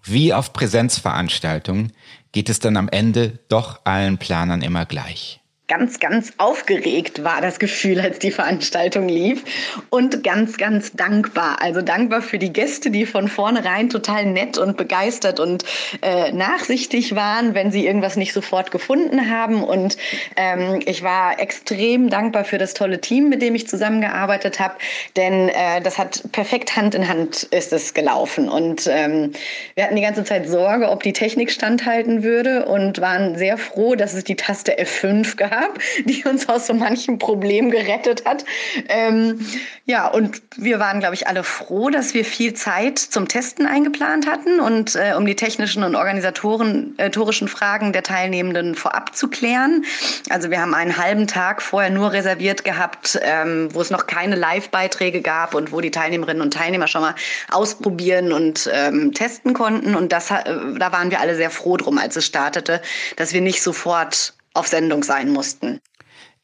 wie 0.03 0.35
auf 0.35 0.53
Präsenzveranstaltungen, 0.53 1.93
geht 2.33 2.51
es 2.51 2.59
dann 2.59 2.77
am 2.77 2.89
Ende 2.89 3.39
doch 3.49 3.83
allen 3.85 4.19
Planern 4.19 4.63
immer 4.63 4.85
gleich 4.85 5.42
ganz, 5.69 6.01
ganz 6.01 6.33
aufgeregt 6.39 7.23
war 7.23 7.41
das 7.41 7.59
Gefühl, 7.59 8.01
als 8.01 8.19
die 8.19 8.33
Veranstaltung 8.33 9.09
lief 9.09 9.45
und 9.91 10.25
ganz, 10.25 10.59
ganz 10.59 10.93
dankbar. 10.93 11.63
Also 11.63 11.83
dankbar 11.83 12.21
für 12.21 12.39
die 12.39 12.53
Gäste, 12.53 12.91
die 12.91 13.07
von 13.07 13.29
vornherein 13.29 13.89
total 13.89 14.27
nett 14.27 14.59
und 14.59 14.77
begeistert 14.77 15.39
und 15.39 15.65
äh, 16.03 16.33
nachsichtig 16.33 17.15
waren, 17.15 17.55
wenn 17.55 17.71
sie 17.71 17.87
irgendwas 17.87 18.17
nicht 18.17 18.33
sofort 18.33 18.71
gefunden 18.71 19.31
haben. 19.31 19.63
Und 19.63 19.97
ähm, 20.37 20.81
ich 20.85 21.05
war 21.05 21.41
extrem 21.41 22.11
dankbar 22.11 22.45
für 22.45 22.59
das 22.59 22.75
tolle 22.75 23.01
Team, 23.01 23.29
mit 23.29 23.41
dem 23.41 23.55
ich 23.55 23.69
zusammengearbeitet 23.69 24.59
habe, 24.59 24.75
denn 25.17 25.49
äh, 25.49 25.81
das 25.81 25.97
hat 25.97 26.25
perfekt 26.33 26.77
Hand 26.77 26.95
in 26.95 27.09
Hand 27.09 27.45
ist 27.45 27.73
es 27.73 27.95
gelaufen. 27.95 28.49
Und 28.49 28.89
ähm, 28.93 29.33
wir 29.75 29.85
hatten 29.85 29.97
die 29.97 30.03
ganze 30.03 30.25
Zeit 30.25 30.49
Sorge, 30.49 30.91
ob 30.91 31.05
die 31.05 31.13
Technik 31.13 31.53
standhalten 31.53 32.25
würde 32.25 32.67
und 32.67 33.01
waren 33.01 33.39
sehr 33.39 33.57
froh, 33.57 33.95
dass 33.95 34.13
es 34.13 34.25
die 34.25 34.37
Taste 34.37 34.77
F5 34.79 35.37
gab 35.37 35.52
gab, 35.53 35.79
die 36.05 36.25
uns 36.25 36.49
aus 36.49 36.67
so 36.67 36.75
manchem 36.75 37.19
Problem 37.19 37.71
gerettet 37.71 38.25
hat. 38.25 38.45
Ähm, 38.89 39.47
ja, 39.85 40.09
und 40.09 40.43
wir 40.57 40.79
waren, 40.79 41.01
glaube 41.01 41.15
ich, 41.15 41.27
alle 41.27 41.45
froh, 41.45 41.91
dass 41.91 42.15
wir 42.15 42.25
viel 42.25 42.55
Zeit 42.55 42.99
zum 42.99 43.29
Testen 43.29 43.67
eingeplant 43.67 44.27
hatten 44.27 44.61
und 44.61 44.95
äh, 44.95 45.15
um 45.17 45.27
die 45.27 45.37
technischen 45.37 45.83
und 45.83 45.95
organisatorischen 45.95 47.49
Fragen 47.49 47.93
der 47.93 48.03
Teilnehmenden 48.03 48.75
vorab 48.75 49.15
zu 49.15 49.29
klären. 49.29 49.85
Also 50.31 50.51
wir 50.51 50.61
haben 50.61 50.75
einen 50.75 50.97
halben 50.97 51.27
Tag 51.27 51.61
vorher 51.63 51.91
nur 51.91 52.13
reserviert 52.13 52.65
gehabt, 52.65 53.19
ähm, 53.23 53.69
wo 53.73 53.81
es 53.81 53.91
noch 53.91 54.07
keine 54.07 54.37
Live-Beiträge 54.37 55.21
gab 55.21 55.55
und 55.55 55.73
wo 55.73 55.81
die 55.81 55.91
Teilnehmerinnen 55.91 56.43
und 56.43 56.55
Teilnehmer 56.55 56.87
schon 56.87 57.03
mal 57.03 57.15
ausprobieren 57.51 58.33
und 58.33 58.71
ähm, 58.73 59.13
testen 59.13 59.53
konnten. 59.53 59.95
Und 59.95 60.13
das, 60.13 60.31
äh, 60.31 60.45
da 60.79 60.93
waren 60.93 61.11
wir 61.11 61.21
alle 61.21 61.35
sehr 61.35 61.51
froh 61.51 61.77
drum, 61.77 61.99
als 61.99 62.17
es 62.17 62.25
startete, 62.25 62.81
dass 63.17 63.33
wir 63.33 63.41
nicht 63.41 63.63
sofort 63.63 64.35
auf 64.55 64.67
Sendung 64.67 65.03
sein 65.03 65.31
mussten. 65.31 65.81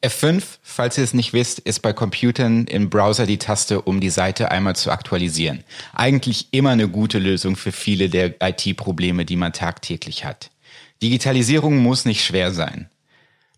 F5, 0.02 0.44
falls 0.62 0.96
ihr 0.96 1.02
es 1.02 1.12
nicht 1.12 1.32
wisst, 1.32 1.58
ist 1.58 1.80
bei 1.80 1.92
Computern 1.92 2.66
im 2.66 2.88
Browser 2.88 3.26
die 3.26 3.38
Taste, 3.38 3.82
um 3.82 4.00
die 4.00 4.10
Seite 4.10 4.52
einmal 4.52 4.76
zu 4.76 4.92
aktualisieren. 4.92 5.64
Eigentlich 5.92 6.48
immer 6.52 6.70
eine 6.70 6.88
gute 6.88 7.18
Lösung 7.18 7.56
für 7.56 7.72
viele 7.72 8.08
der 8.08 8.36
IT-Probleme, 8.40 9.24
die 9.24 9.34
man 9.34 9.52
tagtäglich 9.52 10.24
hat. 10.24 10.50
Digitalisierung 11.02 11.78
muss 11.78 12.04
nicht 12.04 12.24
schwer 12.24 12.52
sein. 12.52 12.88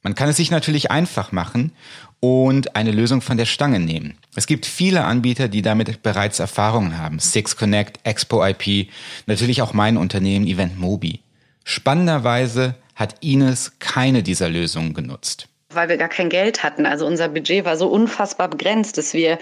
Man 0.02 0.14
kann 0.14 0.30
es 0.30 0.38
sich 0.38 0.50
natürlich 0.50 0.90
einfach 0.90 1.30
machen 1.30 1.72
und 2.20 2.74
eine 2.74 2.92
Lösung 2.92 3.20
von 3.20 3.36
der 3.36 3.44
Stange 3.44 3.80
nehmen. 3.80 4.16
Es 4.34 4.46
gibt 4.46 4.64
viele 4.64 5.04
Anbieter, 5.04 5.48
die 5.48 5.60
damit 5.60 6.02
bereits 6.02 6.38
Erfahrungen 6.38 6.96
haben. 6.96 7.18
Six 7.18 7.56
Connect, 7.56 8.00
Expo 8.04 8.42
IP, 8.42 8.88
natürlich 9.26 9.60
auch 9.60 9.74
mein 9.74 9.98
Unternehmen 9.98 10.46
Event 10.46 10.78
Mobi. 10.78 11.20
Spannenderweise 11.64 12.76
hat 13.00 13.16
Ines 13.20 13.72
keine 13.80 14.22
dieser 14.22 14.48
Lösungen 14.48 14.94
genutzt 14.94 15.48
weil 15.72 15.88
wir 15.88 15.96
gar 15.96 16.08
kein 16.08 16.28
Geld 16.28 16.62
hatten. 16.62 16.84
Also 16.86 17.06
unser 17.06 17.28
Budget 17.28 17.64
war 17.64 17.76
so 17.76 17.88
unfassbar 17.88 18.48
begrenzt, 18.48 18.98
dass 18.98 19.14
wir 19.14 19.38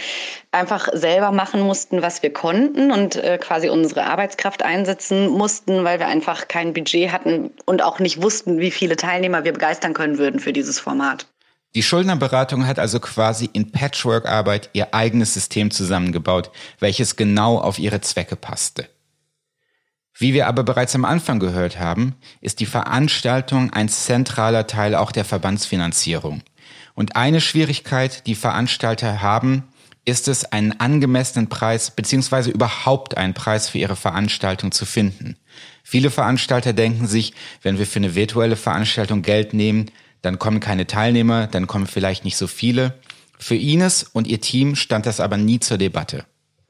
einfach 0.53 0.89
selber 0.93 1.33
machen 1.33 1.61
mussten, 1.61 2.03
was 2.03 2.23
wir 2.23 2.33
konnten 2.33 2.93
und 2.93 3.17
äh, 3.17 3.39
quasi 3.39 3.69
unsere 3.69 4.05
Arbeitskraft 4.05 4.63
einsetzen 4.63 5.29
mussten, 5.29 5.85
weil 5.85 5.99
wir 5.99 6.07
einfach 6.07 6.49
kein 6.49 6.75
Budget 6.75 7.13
hatten 7.13 7.51
und 7.65 7.83
auch 7.83 7.99
nicht 7.99 8.23
wussten, 8.23 8.59
wie 8.59 8.71
viele 8.71 8.97
Teilnehmer 8.97 9.45
wir 9.45 9.53
begeistern 9.53 9.95
können 9.95 10.19
würden 10.19 10.41
für 10.41 10.53
dieses 10.53 10.79
Format. 10.79 11.27
Die 11.75 11.83
Schuldnerberatung 11.83 12.67
hat 12.67 12.79
also 12.79 12.99
quasi 12.99 13.49
in 13.53 13.73
Patchwork-Arbeit 13.73 14.71
ihr 14.73 14.95
eigenes 14.95 15.35
System 15.35 15.71
zusammengebaut, 15.71 16.51
welches 16.81 17.17
genau 17.17 17.59
auf 17.59 17.79
ihre 17.79 18.01
Zwecke 18.01 18.37
passte. 18.37 18.87
Wie 20.19 20.35
wir 20.35 20.49
aber 20.49 20.65
bereits 20.65 20.97
am 20.97 21.05
Anfang 21.05 21.39
gehört 21.39 21.79
haben, 21.79 22.17
ist 22.41 22.59
die 22.59 22.67
Veranstaltung 22.67 23.73
ein 23.73 23.89
zentraler 23.89 24.67
Teil 24.67 24.97
auch 24.97 25.13
der 25.13 25.25
Verbandsfinanzierung. 25.25 26.43
Und 26.95 27.15
eine 27.15 27.41
Schwierigkeit, 27.41 28.27
die 28.27 28.35
Veranstalter 28.35 29.23
haben, 29.23 29.63
ist 30.05 30.27
es, 30.27 30.45
einen 30.45 30.81
angemessenen 30.81 31.49
Preis 31.49 31.93
beziehungsweise 31.93 32.51
überhaupt 32.51 33.17
einen 33.17 33.35
Preis 33.35 33.69
für 33.69 33.79
ihre 33.79 33.95
Veranstaltung 33.95 34.73
zu 34.73 34.87
finden. 34.87 35.37
Viele 35.85 36.11
Veranstalter 36.11 36.73
denken 36.73 37.07
sich, 37.07 37.35
wenn 37.63 37.79
wir 37.79 37.87
für 37.87 38.01
eine 38.01 38.17
virtuelle 38.17 38.57
Veranstaltung 38.57 39.23
Geld 39.23 39.55
nehmen, 39.55 39.91
dann 40.23 40.41
kommen 40.41 40.59
keine 40.59 40.89
Teilnehmer, 40.89 41.47
dann 41.47 41.69
kommen 41.69 41.87
vielleicht 41.87 42.25
nicht 42.25 42.37
so 42.37 42.49
viele. 42.49 42.99
Für 43.39 43.55
Ines 43.55 44.03
und 44.03 44.27
ihr 44.27 44.41
Team 44.41 44.75
stand 44.75 45.07
das 45.07 45.21
aber 45.21 45.37
nie 45.37 45.61
zur 45.61 45.79
Debatte. 45.79 46.25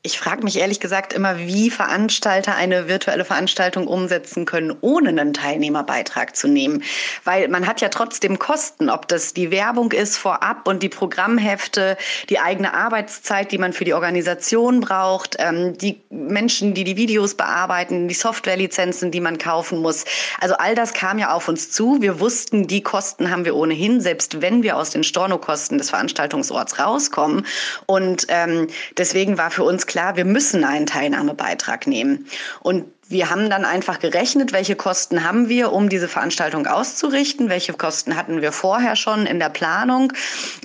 Ich 0.09 0.19
frage 0.19 0.43
mich 0.43 0.59
ehrlich 0.59 0.81
gesagt 0.81 1.13
immer, 1.13 1.37
wie 1.37 1.69
Veranstalter 1.69 2.55
eine 2.55 2.89
virtuelle 2.89 3.27
Veranstaltung 3.27 3.87
umsetzen 3.87 4.47
können, 4.47 4.75
ohne 4.81 5.11
einen 5.11 5.35
Teilnehmerbeitrag 5.35 6.35
zu 6.35 6.49
nehmen. 6.49 6.83
Weil 7.25 7.49
man 7.49 7.67
hat 7.67 7.83
ja 7.83 7.91
trotzdem 7.91 8.39
Kosten, 8.39 8.89
ob 8.89 9.07
das 9.09 9.35
die 9.35 9.51
Werbung 9.51 9.93
ist 9.93 10.17
vorab 10.17 10.67
und 10.67 10.83
die 10.83 10.89
Programmhefte, 10.89 11.99
die 12.31 12.39
eigene 12.39 12.73
Arbeitszeit, 12.73 13.53
die 13.53 13.59
man 13.59 13.75
für 13.75 13.85
die 13.85 13.93
Organisation 13.93 14.81
braucht, 14.81 15.37
ähm, 15.41 15.77
die 15.77 16.01
Menschen, 16.09 16.73
die 16.73 16.85
die 16.85 16.97
Videos 16.97 17.35
bearbeiten, 17.35 18.09
die 18.09 18.15
Softwarelizenzen, 18.15 19.11
die 19.11 19.21
man 19.21 19.37
kaufen 19.37 19.83
muss. 19.83 20.07
Also 20.41 20.55
all 20.55 20.75
das 20.75 20.95
kam 20.95 21.19
ja 21.19 21.35
auf 21.35 21.49
uns 21.49 21.71
zu. 21.71 22.01
Wir 22.01 22.19
wussten, 22.19 22.67
die 22.67 22.83
Kosten 22.83 23.31
haben 23.31 23.45
wir 23.45 23.55
ohnehin, 23.55 24.01
selbst 24.01 24.41
wenn 24.41 24.63
wir 24.63 24.79
aus 24.79 24.89
den 24.89 25.05
Stornokosten 25.05 25.77
des 25.77 25.91
Veranstaltungsorts 25.91 26.79
rauskommen. 26.79 27.45
Und 27.85 28.25
ähm, 28.31 28.69
deswegen 28.97 29.37
war 29.37 29.51
für 29.51 29.65
uns 29.65 29.87
klar, 29.87 29.98
wir 30.17 30.25
müssen 30.25 30.65
einen 30.65 30.87
Teilnahmebeitrag 30.87 31.87
nehmen. 31.87 32.27
Und 32.61 32.85
wir 33.11 33.31
haben 33.31 33.49
dann 33.49 33.65
einfach 33.65 34.01
gerechnet, 34.01 34.53
welche 34.53 34.77
Kosten 34.77 35.25
haben 35.25 35.49
wir, 35.49 35.73
um 35.73 35.89
diese 35.89 36.09
Veranstaltung 36.09 36.67
auszurichten, 36.67 37.49
welche 37.49 37.73
Kosten 37.73 38.17
hatten 38.17 38.43
wir 38.43 38.53
vorher 38.53 38.97
schon 38.97 39.25
in 39.25 39.39
der 39.39 39.49
Planung. 39.49 40.13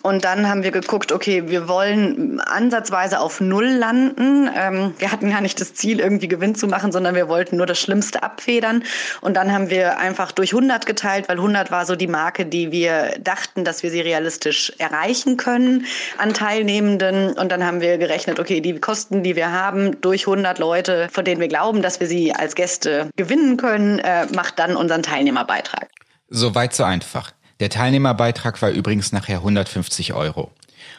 Und 0.01 0.25
dann 0.25 0.49
haben 0.49 0.61
wir 0.63 0.71
geguckt, 0.71 1.13
okay, 1.13 1.47
wir 1.47 1.69
wollen 1.69 2.41
ansatzweise 2.41 3.21
auf 3.21 3.39
Null 3.39 3.67
landen. 3.67 4.49
Ähm, 4.53 4.93
wir 4.97 5.13
hatten 5.13 5.29
gar 5.29 5.39
nicht 5.39 5.61
das 5.61 5.73
Ziel, 5.73 6.01
irgendwie 6.01 6.27
Gewinn 6.27 6.53
zu 6.53 6.67
machen, 6.67 6.91
sondern 6.91 7.15
wir 7.15 7.29
wollten 7.29 7.55
nur 7.55 7.65
das 7.65 7.79
Schlimmste 7.79 8.23
abfedern. 8.23 8.83
Und 9.21 9.35
dann 9.35 9.53
haben 9.53 9.69
wir 9.69 9.97
einfach 9.97 10.33
durch 10.33 10.53
100 10.53 10.85
geteilt, 10.85 11.29
weil 11.29 11.37
100 11.37 11.71
war 11.71 11.85
so 11.85 11.95
die 11.95 12.07
Marke, 12.07 12.45
die 12.45 12.73
wir 12.73 13.13
dachten, 13.19 13.63
dass 13.63 13.83
wir 13.83 13.89
sie 13.89 14.01
realistisch 14.01 14.73
erreichen 14.79 15.37
können 15.37 15.85
an 16.17 16.33
Teilnehmenden. 16.33 17.31
Und 17.37 17.53
dann 17.53 17.65
haben 17.65 17.79
wir 17.79 17.97
gerechnet, 17.97 18.37
okay, 18.37 18.59
die 18.59 18.77
Kosten, 18.81 19.23
die 19.23 19.37
wir 19.37 19.53
haben, 19.53 20.01
durch 20.01 20.27
100 20.27 20.59
Leute, 20.59 21.07
von 21.09 21.23
denen 21.23 21.39
wir 21.39 21.47
glauben, 21.47 21.81
dass 21.81 22.01
wir 22.01 22.07
sie 22.07 22.32
als 22.35 22.55
Gäste 22.55 23.09
gewinnen 23.15 23.57
können, 23.57 23.99
äh, 23.99 24.27
macht 24.33 24.59
dann 24.59 24.75
unseren 24.75 25.03
Teilnehmerbeitrag. 25.03 25.89
Soweit 26.29 26.73
so 26.73 26.83
einfach. 26.83 27.31
Der 27.59 27.69
Teilnehmerbeitrag 27.69 28.61
war 28.61 28.71
übrigens 28.71 29.11
nachher 29.11 29.37
150 29.37 30.13
Euro. 30.13 30.51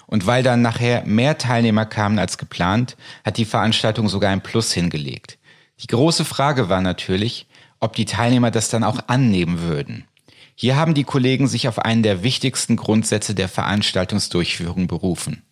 Und 0.06 0.26
weil 0.26 0.42
dann 0.42 0.62
nachher 0.62 1.04
mehr 1.04 1.38
Teilnehmer 1.38 1.86
kamen 1.86 2.18
als 2.18 2.38
geplant, 2.38 2.96
hat 3.24 3.36
die 3.36 3.44
Veranstaltung 3.44 4.08
sogar 4.08 4.30
ein 4.30 4.42
Plus 4.42 4.72
hingelegt. 4.72 5.38
Die 5.80 5.86
große 5.88 6.24
Frage 6.24 6.68
war 6.68 6.80
natürlich, 6.80 7.46
ob 7.80 7.94
die 7.94 8.04
Teilnehmer 8.04 8.50
das 8.50 8.68
dann 8.68 8.84
auch 8.84 9.00
annehmen 9.08 9.60
würden. 9.60 10.06
Hier 10.54 10.76
haben 10.76 10.94
die 10.94 11.04
Kollegen 11.04 11.48
sich 11.48 11.66
auf 11.66 11.80
einen 11.80 12.02
der 12.02 12.22
wichtigsten 12.22 12.76
Grundsätze 12.76 13.34
der 13.34 13.48
Veranstaltungsdurchführung 13.48 14.86
berufen. 14.86 15.42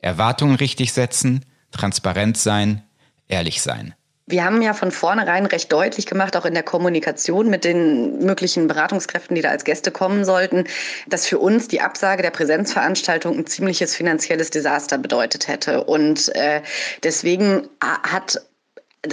Erwartungen 0.00 0.56
richtig 0.56 0.92
setzen, 0.92 1.44
transparent 1.70 2.38
sein, 2.38 2.82
ehrlich 3.26 3.60
sein. 3.60 3.94
Wir 4.30 4.44
haben 4.44 4.60
ja 4.60 4.74
von 4.74 4.90
vornherein 4.90 5.46
recht 5.46 5.72
deutlich 5.72 6.04
gemacht, 6.04 6.36
auch 6.36 6.44
in 6.44 6.52
der 6.52 6.62
Kommunikation 6.62 7.48
mit 7.48 7.64
den 7.64 8.18
möglichen 8.24 8.68
Beratungskräften, 8.68 9.34
die 9.34 9.40
da 9.40 9.48
als 9.48 9.64
Gäste 9.64 9.90
kommen 9.90 10.26
sollten, 10.26 10.64
dass 11.06 11.26
für 11.26 11.38
uns 11.38 11.68
die 11.68 11.80
Absage 11.80 12.22
der 12.22 12.30
Präsenzveranstaltung 12.30 13.38
ein 13.38 13.46
ziemliches 13.46 13.96
finanzielles 13.96 14.50
Desaster 14.50 14.98
bedeutet 14.98 15.48
hätte. 15.48 15.84
Und 15.84 16.34
äh, 16.34 16.60
deswegen 17.02 17.68
hat 17.80 18.42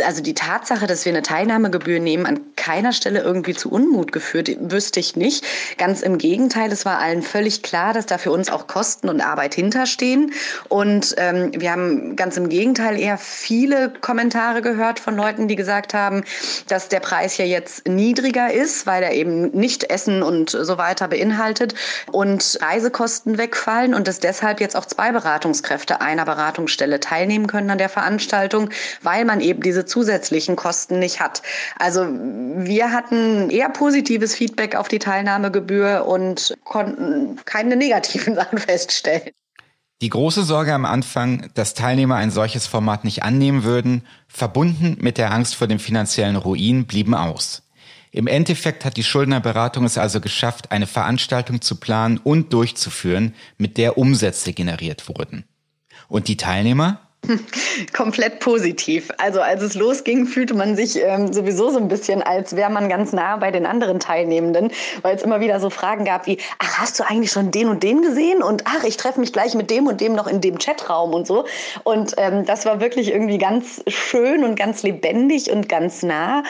also 0.03 0.23
die 0.23 0.33
Tatsache, 0.33 0.87
dass 0.87 1.05
wir 1.05 1.11
eine 1.11 1.21
Teilnahmegebühr 1.21 1.99
nehmen, 1.99 2.25
an 2.25 2.39
keiner 2.55 2.91
Stelle 2.91 3.21
irgendwie 3.21 3.53
zu 3.53 3.69
Unmut 3.69 4.11
geführt, 4.11 4.49
wüsste 4.59 4.99
ich 4.99 5.15
nicht. 5.15 5.45
Ganz 5.77 6.01
im 6.01 6.17
Gegenteil, 6.17 6.71
es 6.71 6.85
war 6.85 6.97
allen 6.97 7.21
völlig 7.21 7.61
klar, 7.61 7.93
dass 7.93 8.07
da 8.07 8.17
für 8.17 8.31
uns 8.31 8.49
auch 8.49 8.65
Kosten 8.65 9.09
und 9.09 9.21
Arbeit 9.21 9.53
hinterstehen. 9.53 10.31
Und 10.69 11.13
ähm, 11.17 11.51
wir 11.55 11.71
haben 11.71 12.15
ganz 12.15 12.35
im 12.35 12.49
Gegenteil 12.49 12.99
eher 12.99 13.19
viele 13.19 13.93
Kommentare 14.01 14.63
gehört 14.63 14.99
von 14.99 15.15
Leuten, 15.15 15.47
die 15.47 15.55
gesagt 15.55 15.93
haben, 15.93 16.23
dass 16.67 16.89
der 16.89 16.99
Preis 16.99 17.37
ja 17.37 17.45
jetzt 17.45 17.87
niedriger 17.87 18.51
ist, 18.51 18.87
weil 18.87 19.03
er 19.03 19.11
eben 19.11 19.51
nicht 19.51 19.83
Essen 19.91 20.23
und 20.23 20.49
so 20.49 20.79
weiter 20.79 21.07
beinhaltet 21.07 21.75
und 22.11 22.57
Reisekosten 22.59 23.37
wegfallen 23.37 23.93
und 23.93 24.07
dass 24.07 24.19
deshalb 24.19 24.59
jetzt 24.59 24.75
auch 24.75 24.85
zwei 24.85 25.11
Beratungskräfte 25.11 26.01
einer 26.01 26.25
Beratungsstelle 26.25 26.99
teilnehmen 26.99 27.45
können 27.45 27.69
an 27.69 27.77
der 27.77 27.89
Veranstaltung, 27.89 28.71
weil 29.03 29.25
man 29.25 29.41
eben 29.41 29.61
diese 29.61 29.74
zusätzlichen 29.83 30.55
Kosten 30.55 30.99
nicht 30.99 31.19
hat. 31.19 31.41
Also 31.77 32.05
wir 32.07 32.91
hatten 32.91 33.49
eher 33.49 33.69
positives 33.69 34.35
Feedback 34.35 34.75
auf 34.75 34.87
die 34.87 34.99
Teilnahmegebühr 34.99 36.05
und 36.05 36.53
konnten 36.63 37.39
keine 37.45 37.75
negativen 37.75 38.35
Sachen 38.35 38.59
feststellen. 38.59 39.31
Die 40.01 40.09
große 40.09 40.43
Sorge 40.43 40.73
am 40.73 40.85
Anfang, 40.85 41.49
dass 41.53 41.73
Teilnehmer 41.73 42.15
ein 42.15 42.29
solches 42.29 42.67
Format 42.67 43.05
nicht 43.05 43.23
annehmen 43.23 43.63
würden, 43.63 44.05
verbunden 44.27 44.97
mit 44.99 45.17
der 45.17 45.31
Angst 45.31 45.55
vor 45.55 45.67
dem 45.67 45.79
finanziellen 45.79 46.35
Ruin, 46.35 46.85
blieben 46.85 47.15
aus. 47.15 47.63
Im 48.11 48.27
Endeffekt 48.27 48.85
hat 48.85 48.97
die 48.97 49.03
Schuldnerberatung 49.03 49.83
es 49.83 49.97
also 49.97 50.21
geschafft, 50.21 50.71
eine 50.71 50.87
Veranstaltung 50.87 51.61
zu 51.61 51.77
planen 51.77 52.17
und 52.17 52.53
durchzuführen, 52.53 53.35
mit 53.57 53.77
der 53.77 53.97
Umsätze 53.97 54.53
generiert 54.53 55.09
wurden. 55.09 55.45
Und 56.07 56.27
die 56.27 56.37
Teilnehmer? 56.37 57.04
Komplett 57.93 58.39
positiv. 58.39 59.09
Also 59.17 59.41
als 59.41 59.61
es 59.61 59.75
losging, 59.75 60.25
fühlte 60.25 60.53
man 60.53 60.75
sich 60.75 61.01
ähm, 61.01 61.31
sowieso 61.33 61.69
so 61.69 61.77
ein 61.77 61.87
bisschen, 61.87 62.21
als 62.21 62.55
wäre 62.55 62.69
man 62.69 62.89
ganz 62.89 63.13
nah 63.13 63.37
bei 63.37 63.51
den 63.51 63.65
anderen 63.65 63.99
Teilnehmenden, 63.99 64.71
weil 65.01 65.15
es 65.15 65.23
immer 65.23 65.39
wieder 65.39 65.59
so 65.59 65.69
Fragen 65.69 66.05
gab 66.05 66.27
wie, 66.27 66.37
ach, 66.59 66.79
hast 66.79 66.99
du 66.99 67.03
eigentlich 67.03 67.31
schon 67.31 67.51
den 67.51 67.69
und 67.69 67.83
den 67.83 68.01
gesehen? 68.01 68.41
Und 68.41 68.63
ach, 68.65 68.83
ich 68.83 68.97
treffe 68.97 69.19
mich 69.19 69.33
gleich 69.33 69.55
mit 69.55 69.69
dem 69.69 69.87
und 69.87 70.01
dem 70.01 70.13
noch 70.13 70.27
in 70.27 70.41
dem 70.41 70.57
Chatraum 70.57 71.13
und 71.13 71.27
so. 71.27 71.45
Und 71.83 72.13
ähm, 72.17 72.45
das 72.45 72.65
war 72.65 72.79
wirklich 72.79 73.11
irgendwie 73.11 73.37
ganz 73.37 73.83
schön 73.87 74.43
und 74.43 74.55
ganz 74.55 74.83
lebendig 74.83 75.51
und 75.51 75.69
ganz 75.69 76.03
nah. 76.03 76.43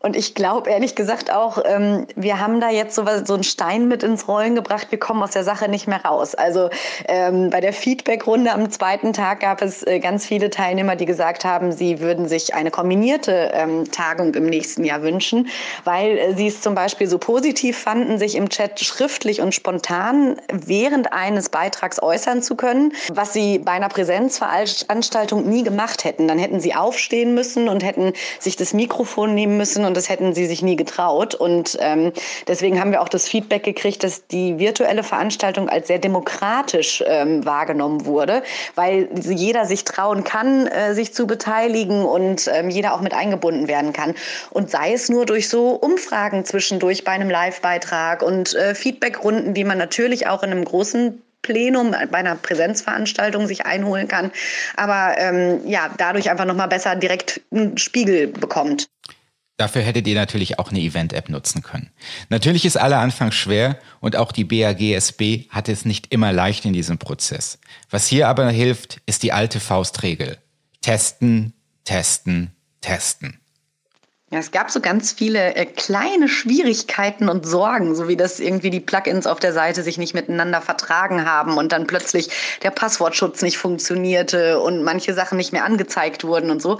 Und 0.00 0.14
ich 0.14 0.34
glaube 0.34 0.70
ehrlich 0.70 0.94
gesagt 0.94 1.32
auch, 1.32 1.58
ähm, 1.64 2.06
wir 2.14 2.38
haben 2.38 2.60
da 2.60 2.70
jetzt 2.70 2.94
so, 2.94 3.04
so 3.24 3.34
einen 3.34 3.42
Stein 3.42 3.88
mit 3.88 4.04
ins 4.04 4.28
Rollen 4.28 4.54
gebracht. 4.54 4.88
Wir 4.90 4.98
kommen 4.98 5.22
aus 5.22 5.32
der 5.32 5.42
Sache 5.42 5.68
nicht 5.68 5.88
mehr 5.88 6.04
raus. 6.04 6.36
Also 6.36 6.70
ähm, 7.08 7.50
bei 7.50 7.60
der 7.60 7.72
Feedback-Runde 7.72 8.52
am 8.52 8.70
zweiten 8.70 9.12
Tag 9.12 9.40
gab 9.40 9.60
es 9.60 9.84
äh, 9.84 9.98
ganz 9.98 10.24
viele 10.24 10.50
Teilnehmer, 10.50 10.94
die 10.94 11.04
gesagt 11.04 11.44
haben, 11.44 11.72
sie 11.72 11.98
würden 11.98 12.28
sich 12.28 12.54
eine 12.54 12.70
kombinierte 12.70 13.50
ähm, 13.52 13.90
Tagung 13.90 14.34
im 14.34 14.46
nächsten 14.46 14.84
Jahr 14.84 15.02
wünschen, 15.02 15.48
weil 15.82 16.16
äh, 16.16 16.34
sie 16.36 16.46
es 16.46 16.60
zum 16.60 16.76
Beispiel 16.76 17.08
so 17.08 17.18
positiv 17.18 17.76
fanden, 17.76 18.18
sich 18.18 18.36
im 18.36 18.50
Chat 18.50 18.78
schriftlich 18.78 19.40
und 19.40 19.52
spontan 19.52 20.36
während 20.52 21.12
eines 21.12 21.48
Beitrags 21.48 22.00
äußern 22.00 22.40
zu 22.42 22.54
können, 22.54 22.92
was 23.12 23.32
sie 23.32 23.58
bei 23.58 23.72
einer 23.72 23.88
Präsenzveranstaltung 23.88 25.48
nie 25.48 25.64
gemacht 25.64 26.04
hätten. 26.04 26.28
Dann 26.28 26.38
hätten 26.38 26.60
sie 26.60 26.76
aufstehen 26.76 27.34
müssen 27.34 27.68
und 27.68 27.82
hätten 27.82 28.12
sich 28.38 28.54
das 28.54 28.72
Mikrofon 28.74 29.34
nehmen 29.34 29.56
müssen 29.56 29.87
und 29.88 29.96
das 29.96 30.08
hätten 30.08 30.34
sie 30.34 30.46
sich 30.46 30.62
nie 30.62 30.76
getraut. 30.76 31.34
Und 31.34 31.76
ähm, 31.80 32.12
deswegen 32.46 32.80
haben 32.80 32.92
wir 32.92 33.02
auch 33.02 33.08
das 33.08 33.28
Feedback 33.28 33.64
gekriegt, 33.64 34.04
dass 34.04 34.26
die 34.28 34.58
virtuelle 34.58 35.02
Veranstaltung 35.02 35.68
als 35.68 35.88
sehr 35.88 35.98
demokratisch 35.98 37.02
ähm, 37.06 37.44
wahrgenommen 37.44 38.04
wurde, 38.04 38.42
weil 38.76 39.08
jeder 39.24 39.66
sich 39.66 39.84
trauen 39.84 40.22
kann, 40.22 40.66
äh, 40.68 40.94
sich 40.94 41.12
zu 41.12 41.26
beteiligen 41.26 42.04
und 42.04 42.48
ähm, 42.52 42.70
jeder 42.70 42.94
auch 42.94 43.00
mit 43.00 43.14
eingebunden 43.14 43.66
werden 43.66 43.92
kann. 43.92 44.14
Und 44.50 44.70
sei 44.70 44.92
es 44.92 45.08
nur 45.08 45.26
durch 45.26 45.48
so 45.48 45.70
Umfragen 45.70 46.44
zwischendurch 46.44 47.02
bei 47.02 47.12
einem 47.12 47.30
Live-Beitrag 47.30 48.22
und 48.22 48.54
äh, 48.54 48.74
Feedbackrunden, 48.74 49.54
die 49.54 49.64
man 49.64 49.78
natürlich 49.78 50.26
auch 50.28 50.42
in 50.42 50.50
einem 50.50 50.64
großen 50.64 51.22
Plenum 51.42 51.92
bei 52.10 52.18
einer 52.18 52.34
Präsenzveranstaltung 52.34 53.46
sich 53.46 53.64
einholen 53.64 54.06
kann, 54.06 54.30
aber 54.76 55.14
ähm, 55.16 55.60
ja, 55.66 55.88
dadurch 55.96 56.30
einfach 56.30 56.44
nochmal 56.44 56.68
besser 56.68 56.94
direkt 56.96 57.40
einen 57.50 57.78
Spiegel 57.78 58.26
bekommt. 58.26 58.88
Dafür 59.58 59.82
hättet 59.82 60.06
ihr 60.06 60.14
natürlich 60.14 60.60
auch 60.60 60.70
eine 60.70 60.78
Event-App 60.78 61.28
nutzen 61.28 61.62
können. 61.62 61.90
Natürlich 62.28 62.64
ist 62.64 62.76
aller 62.76 63.00
Anfang 63.00 63.32
schwer 63.32 63.76
und 63.98 64.14
auch 64.14 64.30
die 64.30 64.44
BAGSB 64.44 65.48
hat 65.50 65.68
es 65.68 65.84
nicht 65.84 66.12
immer 66.12 66.32
leicht 66.32 66.64
in 66.64 66.72
diesem 66.72 66.98
Prozess. 66.98 67.58
Was 67.90 68.06
hier 68.06 68.28
aber 68.28 68.48
hilft, 68.50 69.00
ist 69.06 69.24
die 69.24 69.32
alte 69.32 69.58
Faustregel. 69.58 70.38
Testen, 70.80 71.54
testen, 71.84 72.52
testen. 72.80 73.40
Ja, 74.30 74.40
es 74.40 74.50
gab 74.50 74.70
so 74.70 74.80
ganz 74.80 75.12
viele 75.12 75.54
äh, 75.54 75.64
kleine 75.64 76.28
Schwierigkeiten 76.28 77.30
und 77.30 77.46
Sorgen, 77.46 77.94
so 77.94 78.08
wie 78.08 78.16
das 78.16 78.40
irgendwie 78.40 78.68
die 78.68 78.78
Plugins 78.78 79.26
auf 79.26 79.40
der 79.40 79.54
Seite 79.54 79.82
sich 79.82 79.96
nicht 79.96 80.12
miteinander 80.12 80.60
vertragen 80.60 81.24
haben 81.24 81.56
und 81.56 81.72
dann 81.72 81.86
plötzlich 81.86 82.28
der 82.62 82.70
Passwortschutz 82.70 83.40
nicht 83.40 83.56
funktionierte 83.56 84.60
und 84.60 84.82
manche 84.82 85.14
Sachen 85.14 85.38
nicht 85.38 85.54
mehr 85.54 85.64
angezeigt 85.64 86.24
wurden 86.24 86.50
und 86.50 86.60
so. 86.60 86.78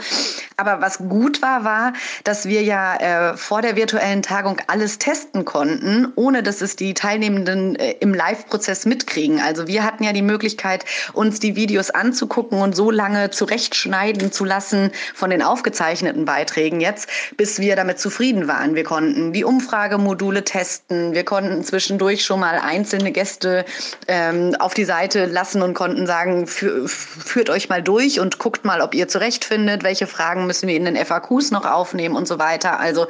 Aber 0.59 0.83
was 0.83 0.99
gut 0.99 1.41
war, 1.41 1.65
war, 1.65 1.95
dass 2.23 2.45
wir 2.45 2.63
ja 2.63 3.31
äh, 3.31 3.37
vor 3.39 3.63
der 3.63 3.77
virtuellen 3.77 4.21
Tagung 4.21 4.61
alles 4.67 4.99
testen 4.99 5.47
konnten, 5.47 6.13
ohne 6.17 6.43
dass 6.43 6.61
es 6.61 6.77
die 6.77 6.93
Teilnehmenden 6.93 7.77
äh, 7.77 7.93
im 8.01 8.13
Live-Prozess 8.13 8.85
mitkriegen. 8.85 9.41
Also 9.41 9.67
wir 9.67 9.85
hatten 9.85 10.05
ja 10.05 10.13
die 10.13 10.21
Möglichkeit, 10.21 10.85
uns 11.15 11.41
die 11.41 11.57
Videos 11.57 11.89
anzugucken 11.89 12.61
und 12.61 12.77
so 12.77 12.91
lange 12.91 13.31
zurechtschneiden 13.31 14.33
zu 14.33 14.45
lassen 14.45 14.91
von 15.15 15.31
den 15.31 15.41
aufgezeichneten 15.41 16.27
Beiträgen 16.27 16.83
jetzt 16.83 17.09
bis 17.39 17.61
wir 17.61 17.77
damit 17.77 18.01
zufrieden 18.01 18.49
waren. 18.49 18.75
Wir 18.75 18.83
konnten 18.83 19.33
die 19.33 19.45
Umfragemodule 19.45 20.43
testen, 20.43 21.15
wir 21.15 21.25
konnten 21.25 21.63
zwischendurch 21.63 22.25
schon 22.25 22.41
mal 22.41 22.59
einzelne 22.61 23.13
Gäste 23.13 23.65
ähm, 24.09 24.57
auf 24.59 24.75
die 24.75 24.85
Seite 24.85 25.27
lassen 25.27 25.63
und 25.63 25.75
konnten 25.75 26.09
sagen, 26.09 26.49
führt 26.49 27.49
euch 27.49 27.69
mal 27.69 27.81
durch 27.81 28.19
und 28.19 28.41
guckt 28.41 28.65
mal, 28.65 28.81
ob 28.81 28.93
ihr 28.93 29.07
zurechtfindet, 29.07 29.85
welche 29.85 30.09
Fragen 30.09 30.49
müssen 30.49 30.69
wir 30.69 30.75
in 30.75 30.85
den 30.85 30.97
FAQs 30.97 31.53
noch 31.53 31.65
aufnehmen 31.65 32.17
und 32.17 32.27
so 32.27 32.41
weiter. 32.41 32.81
Also 32.81 33.07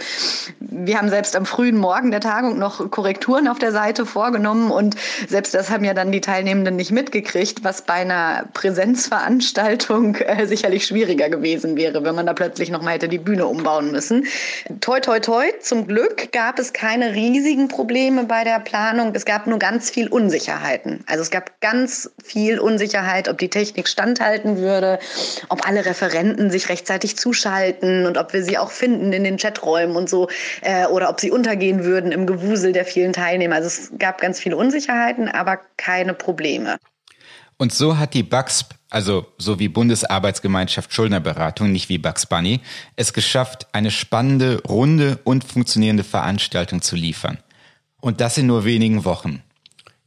wir 0.61 0.99
haben 0.99 1.08
selbst 1.08 1.35
am 1.35 1.47
frühen 1.47 1.78
Morgen 1.78 2.11
der 2.11 2.20
Tagung 2.20 2.58
noch 2.58 2.90
Korrekturen 2.90 3.49
auf 3.49 3.58
der 3.58 3.73
Seite 3.73 4.04
vorgenommen 4.04 4.70
und 4.70 4.94
selbst 5.26 5.54
das 5.54 5.70
haben 5.70 5.85
ja 5.85 5.94
dann 5.94 6.12
die 6.12 6.20
Teilnehmenden 6.20 6.76
nicht 6.76 6.92
mitgekriegt, 6.92 7.64
was 7.64 7.80
bei 7.80 7.94
einer 7.94 8.44
Präsenzveranstaltung 8.52 10.16
äh, 10.16 10.47
sicherlich 10.47 10.85
schwieriger 10.85 11.30
gewesen 11.30 11.78
wäre, 11.78 12.04
wenn 12.04 12.14
man 12.14 12.26
da 12.26 12.35
plötzlich 12.35 12.68
noch 12.68 12.82
mal 12.82 12.90
hätte 12.90 13.08
die 13.08 13.16
Bühne 13.16 13.47
umbauen 13.47 13.90
müssen. 13.90 14.17
Toi, 14.80 15.00
toi, 15.00 15.20
toi. 15.20 15.44
Zum 15.60 15.87
Glück 15.87 16.32
gab 16.32 16.58
es 16.58 16.72
keine 16.72 17.14
riesigen 17.14 17.68
Probleme 17.68 18.25
bei 18.25 18.44
der 18.44 18.60
Planung. 18.60 19.14
Es 19.14 19.25
gab 19.25 19.46
nur 19.46 19.58
ganz 19.58 19.90
viel 19.90 20.08
Unsicherheiten. 20.08 21.04
Also 21.06 21.22
es 21.22 21.30
gab 21.30 21.60
ganz 21.60 22.10
viel 22.22 22.58
Unsicherheit, 22.58 23.28
ob 23.28 23.38
die 23.38 23.50
Technik 23.50 23.88
standhalten 23.88 24.58
würde, 24.58 24.98
ob 25.48 25.66
alle 25.66 25.84
Referenten 25.84 26.50
sich 26.50 26.68
rechtzeitig 26.68 27.16
zuschalten 27.16 28.06
und 28.06 28.18
ob 28.18 28.32
wir 28.32 28.42
sie 28.42 28.58
auch 28.58 28.70
finden 28.70 29.12
in 29.12 29.25
den 29.25 29.37
Chaträumen 29.37 29.96
und 29.96 30.08
so 30.08 30.28
äh, 30.62 30.87
oder 30.87 31.10
ob 31.10 31.20
sie 31.20 31.30
untergehen 31.30 31.84
würden 31.84 32.12
im 32.12 32.26
Gewusel 32.26 32.72
der 32.72 32.84
vielen 32.84 33.12
Teilnehmer. 33.12 33.56
Also 33.56 33.68
es 33.68 33.92
gab 33.98 34.20
ganz 34.20 34.40
viele 34.40 34.56
Unsicherheiten, 34.56 35.28
aber 35.28 35.60
keine 35.76 36.14
Probleme. 36.14 36.78
Und 37.56 37.72
so 37.72 37.98
hat 37.98 38.14
die 38.14 38.22
BAXP, 38.22 38.77
also 38.90 39.27
so 39.37 39.59
wie 39.59 39.68
Bundesarbeitsgemeinschaft 39.68 40.92
Schuldnerberatung, 40.92 41.70
nicht 41.70 41.88
wie 41.88 41.98
Bugs 41.98 42.27
Bunny, 42.27 42.61
es 42.96 43.12
geschafft, 43.12 43.66
eine 43.72 43.90
spannende, 43.90 44.62
runde 44.66 45.18
und 45.24 45.44
funktionierende 45.44 46.05
Veranstaltung 46.05 46.81
zu 46.81 46.96
liefern. 46.96 47.38
Und 48.01 48.20
das 48.20 48.38
in 48.38 48.46
nur 48.46 48.64
wenigen 48.64 49.05
Wochen. 49.05 49.42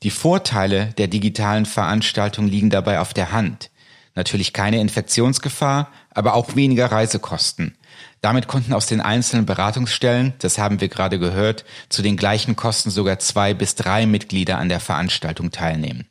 Die 0.03 0.09
Vorteile 0.09 0.87
der 0.97 1.07
digitalen 1.07 1.65
Veranstaltung 1.65 2.47
liegen 2.47 2.71
dabei 2.71 2.99
auf 2.99 3.13
der 3.13 3.31
Hand. 3.31 3.69
Natürlich 4.15 4.51
keine 4.51 4.81
Infektionsgefahr, 4.81 5.89
aber 6.09 6.33
auch 6.33 6.55
weniger 6.55 6.91
Reisekosten. 6.91 7.77
Damit 8.19 8.47
konnten 8.47 8.73
aus 8.73 8.87
den 8.87 8.99
einzelnen 8.99 9.45
Beratungsstellen, 9.45 10.33
das 10.39 10.57
haben 10.57 10.81
wir 10.81 10.89
gerade 10.89 11.17
gehört, 11.19 11.65
zu 11.89 12.01
den 12.01 12.17
gleichen 12.17 12.55
Kosten 12.55 12.89
sogar 12.89 13.19
zwei 13.19 13.53
bis 13.53 13.75
drei 13.75 14.05
Mitglieder 14.05 14.57
an 14.57 14.69
der 14.69 14.79
Veranstaltung 14.79 15.51
teilnehmen. 15.51 16.07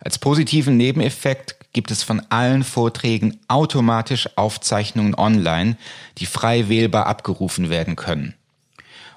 Als 0.00 0.18
positiven 0.18 0.76
Nebeneffekt 0.76 1.56
gibt 1.74 1.90
es 1.90 2.02
von 2.02 2.22
allen 2.30 2.64
Vorträgen 2.64 3.38
automatisch 3.48 4.30
Aufzeichnungen 4.36 5.14
online, 5.14 5.76
die 6.16 6.24
frei 6.24 6.70
wählbar 6.70 7.06
abgerufen 7.06 7.68
werden 7.68 7.96
können. 7.96 8.34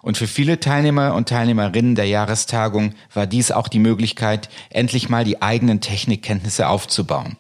Und 0.02 0.18
für 0.18 0.28
viele 0.28 0.60
Teilnehmer 0.60 1.16
und 1.16 1.30
Teilnehmerinnen 1.30 1.96
der 1.96 2.06
Jahrestagung 2.06 2.94
war 3.14 3.28
dies 3.28 3.52
auch 3.52 3.68
die 3.68 3.80
Möglichkeit, 3.80 4.50
endlich 4.70 5.10
mal 5.10 5.24
die 5.24 5.42
eigenen 5.42 5.82
Technikkenntnisse 5.82 6.68
aufzubauen. 6.68 7.38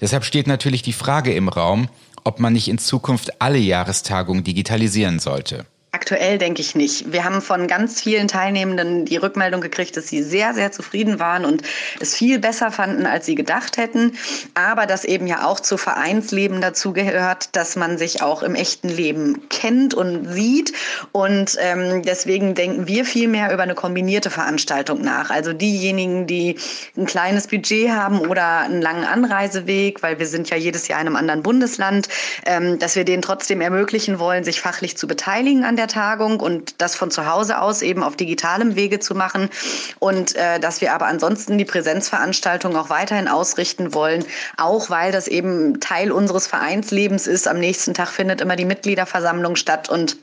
Deshalb 0.00 0.24
steht 0.24 0.46
natürlich 0.46 0.82
die 0.82 0.92
Frage 0.92 1.32
im 1.34 1.48
Raum, 1.48 1.88
ob 2.24 2.40
man 2.40 2.52
nicht 2.52 2.68
in 2.68 2.78
Zukunft 2.78 3.40
alle 3.40 3.58
Jahrestagungen 3.58 4.44
digitalisieren 4.44 5.18
sollte. 5.18 5.66
Aktuell 5.94 6.38
denke 6.38 6.62
ich 6.62 6.74
nicht. 6.74 7.12
Wir 7.12 7.22
haben 7.22 7.42
von 7.42 7.66
ganz 7.66 8.00
vielen 8.00 8.26
Teilnehmenden 8.26 9.04
die 9.04 9.18
Rückmeldung 9.18 9.60
gekriegt, 9.60 9.94
dass 9.94 10.08
sie 10.08 10.22
sehr, 10.22 10.54
sehr 10.54 10.72
zufrieden 10.72 11.20
waren 11.20 11.44
und 11.44 11.60
es 12.00 12.14
viel 12.14 12.38
besser 12.38 12.70
fanden, 12.70 13.04
als 13.04 13.26
sie 13.26 13.34
gedacht 13.34 13.76
hätten. 13.76 14.16
Aber 14.54 14.86
dass 14.86 15.04
eben 15.04 15.26
ja 15.26 15.44
auch 15.44 15.60
zu 15.60 15.76
Vereinsleben 15.76 16.62
dazu 16.62 16.94
gehört, 16.94 17.54
dass 17.54 17.76
man 17.76 17.98
sich 17.98 18.22
auch 18.22 18.42
im 18.42 18.54
echten 18.54 18.88
Leben 18.88 19.46
kennt 19.50 19.92
und 19.92 20.32
sieht. 20.32 20.72
Und 21.12 21.58
ähm, 21.60 22.02
deswegen 22.02 22.54
denken 22.54 22.86
wir 22.86 23.04
viel 23.04 23.28
mehr 23.28 23.52
über 23.52 23.62
eine 23.62 23.74
kombinierte 23.74 24.30
Veranstaltung 24.30 25.02
nach. 25.02 25.28
Also 25.28 25.52
diejenigen, 25.52 26.26
die 26.26 26.56
ein 26.96 27.04
kleines 27.04 27.48
Budget 27.48 27.90
haben 27.90 28.20
oder 28.20 28.60
einen 28.60 28.80
langen 28.80 29.04
Anreiseweg, 29.04 30.02
weil 30.02 30.18
wir 30.18 30.26
sind 30.26 30.48
ja 30.48 30.56
jedes 30.56 30.88
Jahr 30.88 31.02
in 31.02 31.08
einem 31.08 31.16
anderen 31.16 31.42
Bundesland, 31.42 32.08
ähm, 32.46 32.78
dass 32.78 32.96
wir 32.96 33.04
denen 33.04 33.20
trotzdem 33.20 33.60
ermöglichen 33.60 34.18
wollen, 34.18 34.42
sich 34.42 34.58
fachlich 34.58 34.96
zu 34.96 35.06
beteiligen 35.06 35.64
an 35.64 35.76
der 35.76 35.81
der 35.82 35.88
Tagung 35.88 36.38
und 36.38 36.80
das 36.80 36.94
von 36.94 37.10
zu 37.10 37.26
Hause 37.26 37.60
aus 37.60 37.82
eben 37.82 38.02
auf 38.04 38.14
digitalem 38.14 38.76
Wege 38.76 39.00
zu 39.00 39.14
machen 39.14 39.50
und 39.98 40.36
äh, 40.36 40.60
dass 40.60 40.80
wir 40.80 40.92
aber 40.92 41.06
ansonsten 41.06 41.58
die 41.58 41.64
Präsenzveranstaltung 41.64 42.76
auch 42.76 42.88
weiterhin 42.88 43.26
ausrichten 43.26 43.92
wollen, 43.92 44.24
auch 44.56 44.90
weil 44.90 45.10
das 45.10 45.26
eben 45.26 45.80
Teil 45.80 46.12
unseres 46.12 46.46
Vereinslebens 46.46 47.26
ist. 47.26 47.48
Am 47.48 47.58
nächsten 47.58 47.94
Tag 47.94 48.08
findet 48.08 48.40
immer 48.40 48.54
die 48.54 48.64
Mitgliederversammlung 48.64 49.56
statt 49.56 49.88
und 49.88 50.16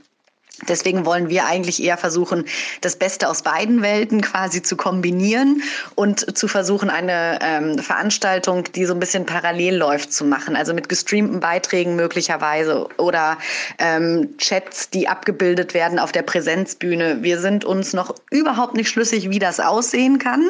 Deswegen 0.68 1.06
wollen 1.06 1.30
wir 1.30 1.46
eigentlich 1.46 1.82
eher 1.82 1.98
versuchen, 1.98 2.46
das 2.82 2.96
Beste 2.96 3.30
aus 3.30 3.42
beiden 3.42 3.82
Welten 3.82 4.22
quasi 4.22 4.62
zu 4.62 4.76
kombinieren 4.76 5.62
und 5.96 6.38
zu 6.38 6.48
versuchen, 6.48 6.90
eine 6.90 7.40
ähm, 7.42 7.80
Veranstaltung, 7.80 8.66
die 8.76 8.86
so 8.86 8.94
ein 8.94 9.00
bisschen 9.00 9.26
parallel 9.26 9.76
läuft, 9.76 10.14
zu 10.14 10.26
machen. 10.26 10.56
Also 10.56 10.74
mit 10.74 10.90
gestreamten 10.90 11.40
Beiträgen 11.40 11.96
möglicherweise 11.96 12.88
oder 12.98 13.38
ähm, 13.78 14.36
Chats, 14.38 14.90
die 14.90 15.08
abgebildet 15.08 15.74
werden 15.74 16.00
auf 16.00 16.12
der 16.12 16.24
Präsenzbühne. 16.24 17.20
Wir 17.22 17.40
sind 17.40 17.66
uns 17.66 17.94
noch 17.94 18.16
überhaupt 18.32 18.76
nicht 18.76 18.90
schlüssig, 18.90 19.30
wie 19.30 19.40
das 19.40 19.60
aussehen 19.60 20.20
kann 20.20 20.50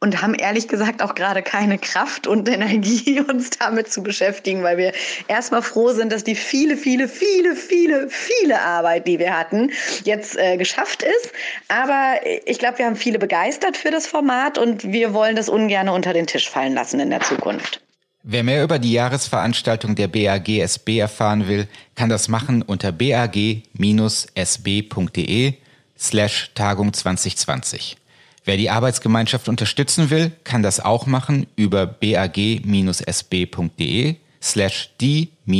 und 0.00 0.22
haben 0.22 0.34
ehrlich 0.34 0.66
gesagt 0.66 1.02
auch 1.02 1.14
gerade 1.14 1.42
keine 1.42 1.78
Kraft 1.78 2.26
und 2.26 2.48
Energie, 2.48 3.20
uns 3.28 3.50
damit 3.50 3.92
zu 3.92 4.02
beschäftigen, 4.02 4.62
weil 4.62 4.78
wir 4.78 4.92
erstmal 5.28 5.62
froh 5.62 5.92
sind, 5.92 6.10
dass 6.10 6.24
die 6.24 6.34
viele, 6.34 6.76
viele, 6.76 7.06
viele, 7.06 7.54
viele, 7.54 8.08
viele 8.08 8.60
Arbeit, 8.60 9.06
die 9.06 9.18
wir 9.18 9.38
hatten, 9.38 9.70
jetzt 10.04 10.36
äh, 10.38 10.56
geschafft 10.56 11.02
ist. 11.02 11.32
Aber 11.68 12.14
ich 12.46 12.58
glaube, 12.58 12.78
wir 12.78 12.86
haben 12.86 12.96
viele 12.96 13.18
begeistert 13.18 13.76
für 13.76 13.90
das 13.90 14.06
Format 14.06 14.56
und 14.56 14.90
wir 14.90 15.12
wollen 15.12 15.36
das 15.36 15.50
ungern 15.50 15.88
unter 15.88 16.12
den 16.12 16.26
Tisch 16.26 16.48
fallen 16.48 16.74
lassen 16.74 16.98
in 16.98 17.10
der 17.10 17.20
Zukunft. 17.20 17.82
Wer 18.22 18.44
mehr 18.44 18.62
über 18.62 18.78
die 18.78 18.92
Jahresveranstaltung 18.92 19.94
der 19.94 20.08
BAG 20.08 20.48
SB 20.48 20.98
erfahren 20.98 21.48
will, 21.48 21.68
kann 21.94 22.10
das 22.10 22.28
machen 22.28 22.60
unter 22.62 22.92
bag-sb.de 22.92 23.54
slash 25.98 26.50
Tagung 26.54 26.92
2020. 26.92 27.96
Wer 28.44 28.56
die 28.56 28.70
Arbeitsgemeinschaft 28.70 29.48
unterstützen 29.48 30.10
will, 30.10 30.32
kann 30.44 30.62
das 30.62 30.80
auch 30.80 31.06
machen 31.06 31.46
über 31.56 31.86
bag-sb.de 31.86 32.56
slash 34.42 34.90
die-bag-sb 35.00 35.50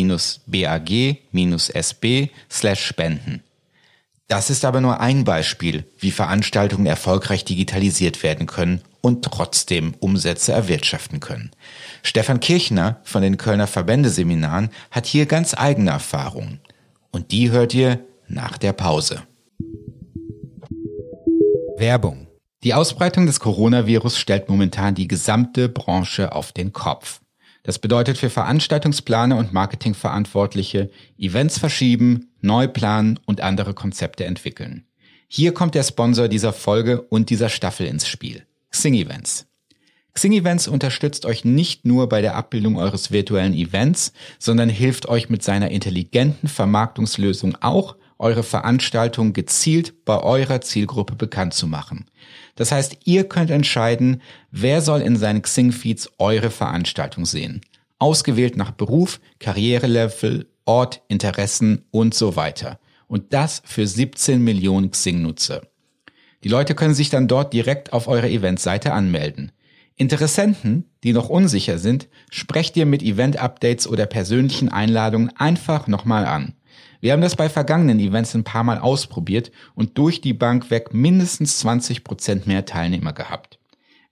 slash 2.50 2.84
spenden. 2.84 3.42
Das 4.28 4.48
ist 4.48 4.64
aber 4.64 4.80
nur 4.80 5.00
ein 5.00 5.24
Beispiel, 5.24 5.84
wie 5.98 6.12
Veranstaltungen 6.12 6.86
erfolgreich 6.86 7.44
digitalisiert 7.44 8.22
werden 8.22 8.46
können 8.46 8.80
und 9.00 9.24
trotzdem 9.24 9.94
Umsätze 9.98 10.52
erwirtschaften 10.52 11.18
können. 11.20 11.50
Stefan 12.02 12.38
Kirchner 12.38 13.00
von 13.02 13.22
den 13.22 13.38
Kölner 13.38 13.66
Verbändeseminaren 13.66 14.70
hat 14.90 15.06
hier 15.06 15.26
ganz 15.26 15.54
eigene 15.54 15.90
Erfahrungen. 15.90 16.60
Und 17.10 17.32
die 17.32 17.50
hört 17.50 17.74
ihr 17.74 17.98
nach 18.28 18.56
der 18.56 18.72
Pause. 18.72 19.24
Werbung. 21.76 22.29
Die 22.62 22.74
Ausbreitung 22.74 23.24
des 23.24 23.40
Coronavirus 23.40 24.18
stellt 24.18 24.50
momentan 24.50 24.94
die 24.94 25.08
gesamte 25.08 25.70
Branche 25.70 26.32
auf 26.32 26.52
den 26.52 26.74
Kopf. 26.74 27.22
Das 27.62 27.78
bedeutet 27.78 28.18
für 28.18 28.28
Veranstaltungsplaner 28.28 29.38
und 29.38 29.54
Marketingverantwortliche 29.54 30.90
Events 31.18 31.58
verschieben, 31.58 32.28
neu 32.42 32.68
planen 32.68 33.18
und 33.24 33.40
andere 33.40 33.72
Konzepte 33.72 34.26
entwickeln. 34.26 34.84
Hier 35.26 35.54
kommt 35.54 35.74
der 35.74 35.84
Sponsor 35.84 36.28
dieser 36.28 36.52
Folge 36.52 37.00
und 37.00 37.30
dieser 37.30 37.48
Staffel 37.48 37.86
ins 37.86 38.06
Spiel. 38.06 38.44
Xing 38.70 38.92
Events. 38.92 39.46
Xing 40.12 40.32
Events 40.32 40.68
unterstützt 40.68 41.24
euch 41.24 41.46
nicht 41.46 41.86
nur 41.86 42.10
bei 42.10 42.20
der 42.20 42.34
Abbildung 42.34 42.76
eures 42.76 43.10
virtuellen 43.10 43.54
Events, 43.54 44.12
sondern 44.38 44.68
hilft 44.68 45.08
euch 45.08 45.30
mit 45.30 45.42
seiner 45.42 45.70
intelligenten 45.70 46.48
Vermarktungslösung 46.48 47.56
auch, 47.62 47.96
eure 48.20 48.42
Veranstaltung 48.42 49.32
gezielt 49.32 50.04
bei 50.04 50.22
eurer 50.22 50.60
Zielgruppe 50.60 51.16
bekannt 51.16 51.54
zu 51.54 51.66
machen. 51.66 52.06
Das 52.54 52.70
heißt, 52.70 52.98
ihr 53.04 53.28
könnt 53.28 53.50
entscheiden, 53.50 54.22
wer 54.50 54.82
soll 54.82 55.00
in 55.00 55.16
seinen 55.16 55.42
Xing-Feeds 55.42 56.10
eure 56.18 56.50
Veranstaltung 56.50 57.26
sehen. 57.26 57.62
Ausgewählt 57.98 58.56
nach 58.56 58.70
Beruf, 58.70 59.20
Karrierelevel, 59.38 60.46
Ort, 60.64 61.02
Interessen 61.08 61.84
und 61.90 62.14
so 62.14 62.36
weiter. 62.36 62.78
Und 63.08 63.32
das 63.32 63.62
für 63.64 63.86
17 63.86 64.42
Millionen 64.42 64.90
Xing-Nutzer. 64.90 65.62
Die 66.44 66.48
Leute 66.48 66.74
können 66.74 66.94
sich 66.94 67.10
dann 67.10 67.28
dort 67.28 67.52
direkt 67.52 67.92
auf 67.92 68.06
eurer 68.06 68.28
Eventseite 68.28 68.92
anmelden. 68.92 69.52
Interessenten, 69.96 70.86
die 71.02 71.12
noch 71.12 71.28
unsicher 71.28 71.78
sind, 71.78 72.08
sprecht 72.30 72.76
ihr 72.76 72.86
mit 72.86 73.02
Event-Updates 73.02 73.86
oder 73.86 74.06
persönlichen 74.06 74.70
Einladungen 74.70 75.30
einfach 75.36 75.88
nochmal 75.88 76.24
an. 76.24 76.54
Wir 77.00 77.12
haben 77.12 77.22
das 77.22 77.36
bei 77.36 77.48
vergangenen 77.48 77.98
Events 77.98 78.34
ein 78.34 78.44
paar 78.44 78.64
Mal 78.64 78.78
ausprobiert 78.78 79.50
und 79.74 79.96
durch 79.96 80.20
die 80.20 80.34
Bank 80.34 80.70
weg 80.70 80.92
mindestens 80.92 81.58
20 81.60 82.04
Prozent 82.04 82.46
mehr 82.46 82.66
Teilnehmer 82.66 83.12
gehabt. 83.12 83.60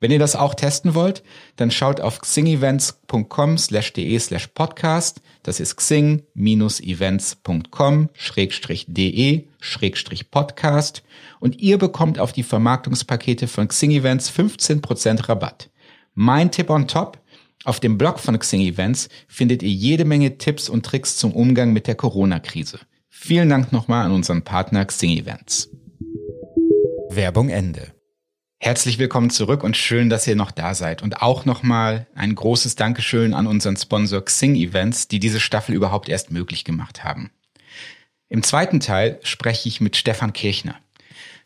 Wenn 0.00 0.12
ihr 0.12 0.20
das 0.20 0.36
auch 0.36 0.54
testen 0.54 0.94
wollt, 0.94 1.24
dann 1.56 1.72
schaut 1.72 2.00
auf 2.00 2.20
xingevents.com 2.20 3.58
slash 3.58 3.92
de 3.94 4.16
slash 4.18 4.46
podcast. 4.48 5.20
Das 5.42 5.58
ist 5.58 5.76
xing-events.com 5.76 8.08
schrägstrich 8.12 8.86
de 8.88 9.48
schrägstrich 9.60 10.30
podcast. 10.30 11.02
Und 11.40 11.58
ihr 11.58 11.78
bekommt 11.78 12.20
auf 12.20 12.32
die 12.32 12.44
Vermarktungspakete 12.44 13.48
von 13.48 13.66
Xing 13.66 13.90
Events 13.90 14.30
15% 14.30 15.28
Rabatt. 15.28 15.68
Mein 16.14 16.52
Tipp 16.52 16.70
on 16.70 16.86
top. 16.86 17.18
Auf 17.64 17.80
dem 17.80 17.98
Blog 17.98 18.20
von 18.20 18.38
Xing 18.38 18.60
Events 18.60 19.08
findet 19.26 19.62
ihr 19.62 19.70
jede 19.70 20.04
Menge 20.04 20.38
Tipps 20.38 20.68
und 20.68 20.86
Tricks 20.86 21.16
zum 21.16 21.32
Umgang 21.32 21.72
mit 21.72 21.86
der 21.88 21.96
Corona-Krise. 21.96 22.78
Vielen 23.08 23.48
Dank 23.48 23.72
nochmal 23.72 24.06
an 24.06 24.12
unseren 24.12 24.42
Partner 24.42 24.84
Xing 24.84 25.18
Events. 25.18 25.68
Werbung 27.10 27.48
Ende. 27.48 27.94
Herzlich 28.60 28.98
willkommen 28.98 29.30
zurück 29.30 29.64
und 29.64 29.76
schön, 29.76 30.08
dass 30.08 30.26
ihr 30.26 30.36
noch 30.36 30.52
da 30.52 30.74
seid. 30.74 31.02
Und 31.02 31.20
auch 31.20 31.44
nochmal 31.44 32.06
ein 32.14 32.34
großes 32.34 32.76
Dankeschön 32.76 33.34
an 33.34 33.48
unseren 33.48 33.76
Sponsor 33.76 34.24
Xing 34.24 34.54
Events, 34.54 35.08
die 35.08 35.18
diese 35.18 35.40
Staffel 35.40 35.74
überhaupt 35.74 36.08
erst 36.08 36.30
möglich 36.30 36.64
gemacht 36.64 37.02
haben. 37.02 37.30
Im 38.28 38.42
zweiten 38.42 38.78
Teil 38.78 39.18
spreche 39.24 39.68
ich 39.68 39.80
mit 39.80 39.96
Stefan 39.96 40.32
Kirchner. 40.32 40.76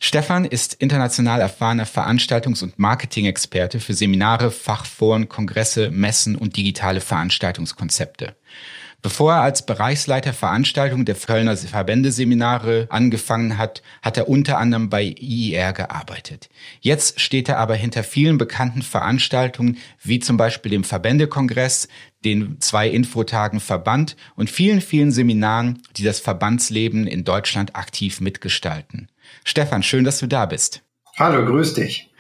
Stefan 0.05 0.45
ist 0.45 0.75
international 0.75 1.41
erfahrener 1.41 1.87
Veranstaltungs- 1.87 2.65
und 2.65 2.77
Marketing-Experte 2.77 3.79
für 3.79 3.95
Seminare, 3.95 4.51
Fachforen, 4.51 5.29
Kongresse, 5.29 5.93
Messen 5.93 6.35
und 6.35 6.57
digitale 6.57 7.01
Veranstaltungskonzepte. 7.01 8.35
Bevor 9.01 9.35
er 9.35 9.43
als 9.43 9.65
Bereichsleiter 9.65 10.33
Veranstaltung 10.33 11.05
der 11.05 11.15
Kölner 11.15 11.57
Verbändeseminare 11.57 12.89
angefangen 12.91 13.59
hat, 13.59 13.83
hat 14.03 14.17
er 14.17 14.29
unter 14.29 14.59
anderem 14.59 14.91
bei 14.91 15.05
IIR 15.05 15.73
gearbeitet. 15.73 16.51
Jetzt 16.81 17.21
steht 17.21 17.49
er 17.49 17.59
aber 17.59 17.77
hinter 17.77 18.03
vielen 18.03 18.39
bekannten 18.39 18.83
Veranstaltungen, 18.83 19.79
wie 20.03 20.19
zum 20.19 20.37
Beispiel 20.37 20.71
dem 20.71 20.83
Verbändekongress, 20.83 21.87
den 22.25 22.61
zwei 22.61 22.89
Infotagen 22.89 23.61
Verband 23.61 24.17
und 24.35 24.51
vielen, 24.51 24.81
vielen 24.81 25.13
Seminaren, 25.13 25.81
die 25.97 26.03
das 26.03 26.19
Verbandsleben 26.19 27.07
in 27.07 27.23
Deutschland 27.23 27.77
aktiv 27.77 28.21
mitgestalten. 28.21 29.09
Stefan, 29.45 29.83
schön, 29.83 30.05
dass 30.05 30.19
du 30.19 30.27
da 30.27 30.47
bist. 30.47 30.83
Hallo, 31.19 31.45
grüß 31.45 31.75
dich. 31.75 32.11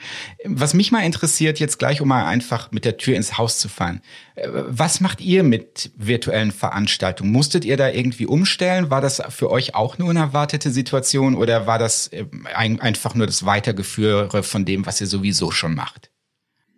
Was 0.44 0.74
mich 0.74 0.92
mal 0.92 1.00
interessiert, 1.00 1.58
jetzt 1.58 1.78
gleich, 1.78 2.02
um 2.02 2.08
mal 2.08 2.26
einfach 2.26 2.72
mit 2.72 2.84
der 2.84 2.98
Tür 2.98 3.16
ins 3.16 3.38
Haus 3.38 3.58
zu 3.58 3.70
fallen. 3.70 4.02
Äh, 4.34 4.48
was 4.50 5.00
macht 5.00 5.22
ihr 5.22 5.44
mit 5.44 5.92
virtuellen 5.96 6.52
Veranstaltungen? 6.52 7.32
Musstet 7.32 7.64
ihr 7.64 7.78
da 7.78 7.88
irgendwie 7.88 8.26
umstellen? 8.26 8.90
War 8.90 9.00
das 9.00 9.22
für 9.30 9.50
euch 9.50 9.74
auch 9.74 9.96
nur 9.96 10.10
eine 10.10 10.18
erwartete 10.18 10.70
Situation 10.70 11.34
oder 11.34 11.66
war 11.66 11.78
das 11.78 12.08
äh, 12.08 12.26
einfach 12.52 13.14
nur 13.14 13.26
das 13.26 13.46
Weitergeführe 13.46 14.42
von 14.42 14.66
dem, 14.66 14.84
was 14.84 15.00
ihr 15.00 15.06
sowieso 15.06 15.50
schon 15.52 15.74
macht? 15.74 16.11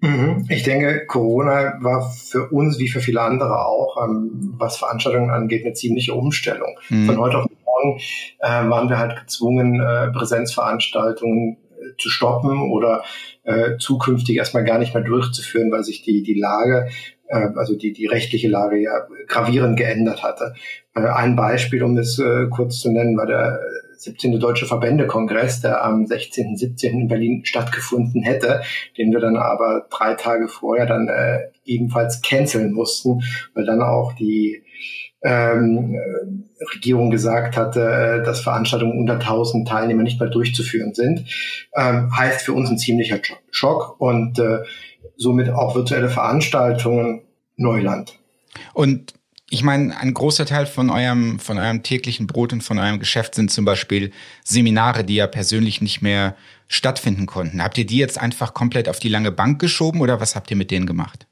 Mhm. 0.05 0.47
Ich 0.49 0.63
denke, 0.63 1.07
Corona 1.07 1.79
war 1.81 2.11
für 2.11 2.51
uns 2.51 2.79
wie 2.79 2.89
für 2.89 3.01
viele 3.01 3.23
andere 3.23 3.67
auch, 3.67 3.97
ähm, 4.05 4.55
was 4.59 4.77
Veranstaltungen 4.77 5.31
angeht, 5.31 5.65
eine 5.65 5.75
ziemliche 5.75 6.15
Umstellung. 6.15 6.79
Mhm. 6.91 7.07
Von 7.07 7.19
heute 7.19 7.39
auf 7.39 7.47
morgen 7.65 8.01
äh, 8.41 8.69
waren 8.69 8.89
wir 8.89 8.99
halt 8.99 9.19
gezwungen, 9.19 9.79
Präsenzveranstaltungen 10.13 11.59
zu 11.99 12.09
stoppen 12.11 12.71
oder 12.73 13.05
äh, 13.45 13.77
zukünftig 13.79 14.37
erstmal 14.37 14.65
gar 14.65 14.79
nicht 14.79 14.95
mehr 14.95 15.03
durchzuführen, 15.03 15.71
weil 15.71 15.85
sich 15.85 16.03
die, 16.03 16.23
die 16.23 16.39
Lage, 16.39 16.89
äh, 17.29 17.49
also 17.57 17.77
die, 17.77 17.93
die 17.93 18.07
rechtliche 18.07 18.49
Lage 18.49 18.79
ja 18.79 19.07
gravierend 19.27 19.77
geändert 19.77 20.23
hatte. 20.23 20.55
Äh, 20.95 21.01
ein 21.01 21.37
Beispiel, 21.37 21.83
um 21.83 21.97
das 21.97 22.19
äh, 22.19 22.47
kurz 22.51 22.81
zu 22.81 22.91
nennen, 22.91 23.17
war 23.17 23.27
der 23.27 23.59
17. 23.97 24.39
Deutsche 24.41 24.67
Verbändekongress, 24.67 25.61
der 25.61 25.85
am 25.85 26.07
16. 26.07 26.57
17. 26.57 27.01
in 27.01 27.09
Berlin 27.09 27.45
stattgefunden 27.45 28.23
hätte, 28.23 28.63
den 28.99 29.13
wir 29.13 29.21
dann 29.21 29.37
aber 29.37 29.87
drei 29.91 30.15
Tage 30.15 30.49
vorher 30.49 30.87
dann 30.87 31.09
äh, 31.09 31.51
ebenfalls 31.65 32.23
canceln 32.23 32.73
mussten, 32.73 33.23
weil 33.55 33.65
dann 33.65 33.83
auch 33.83 34.13
die 34.15 34.63
ähm, 35.25 35.95
äh, 35.95 36.65
Regierung 36.75 37.11
gesagt 37.11 37.57
hatte, 37.57 37.81
äh, 37.81 38.25
dass 38.25 38.41
Veranstaltungen 38.41 38.99
unter 38.99 39.15
1000 39.15 39.67
Teilnehmer 39.67 40.03
nicht 40.03 40.21
mehr 40.21 40.29
durchzuführen 40.29 40.95
sind, 40.95 41.25
ähm, 41.75 42.15
heißt 42.15 42.45
für 42.45 42.53
uns 42.53 42.71
ein 42.71 42.79
ziemlicher 42.79 43.19
Schock 43.51 43.99
und 44.01 44.39
äh, 44.39 44.59
somit 45.17 45.49
auch 45.49 45.75
virtuelle 45.75 46.11
Veranstaltungen 46.11 47.23
Neuland. 47.57 48.19
Und 48.75 49.14
ich 49.55 49.63
meine, 49.63 49.97
ein 49.97 50.13
großer 50.13 50.47
Teil 50.47 50.67
von 50.67 50.91
eurem, 50.91 51.39
von 51.39 51.59
eurem 51.59 51.85
täglichen 51.85 52.27
Brot 52.27 52.53
und 52.53 52.63
von 52.63 52.81
eurem 52.81 52.99
Geschäft 52.99 53.37
sind 53.37 53.53
zum 53.53 53.65
Beispiel 53.65 54.11
Seminare, 54.43 55.05
die 55.05 55.15
ja 55.15 55.29
persönlich 55.29 55.81
nicht 55.81 56.03
mehr 56.03 56.35
stattfinden 56.67 57.27
konnten. 57.27 57.63
Habt 57.63 57.79
ihr 57.79 57.87
die 57.87 57.99
jetzt 57.99 58.21
einfach 58.21 58.53
komplett 58.53 58.89
auf 58.89 58.99
die 58.99 59.09
lange 59.09 59.31
Bank 59.31 59.61
geschoben 59.61 60.01
oder 60.01 60.21
was 60.21 60.35
habt 60.35 60.51
ihr 60.51 60.57
mit 60.57 60.73
denen 60.73 60.87
gemacht? 60.87 61.29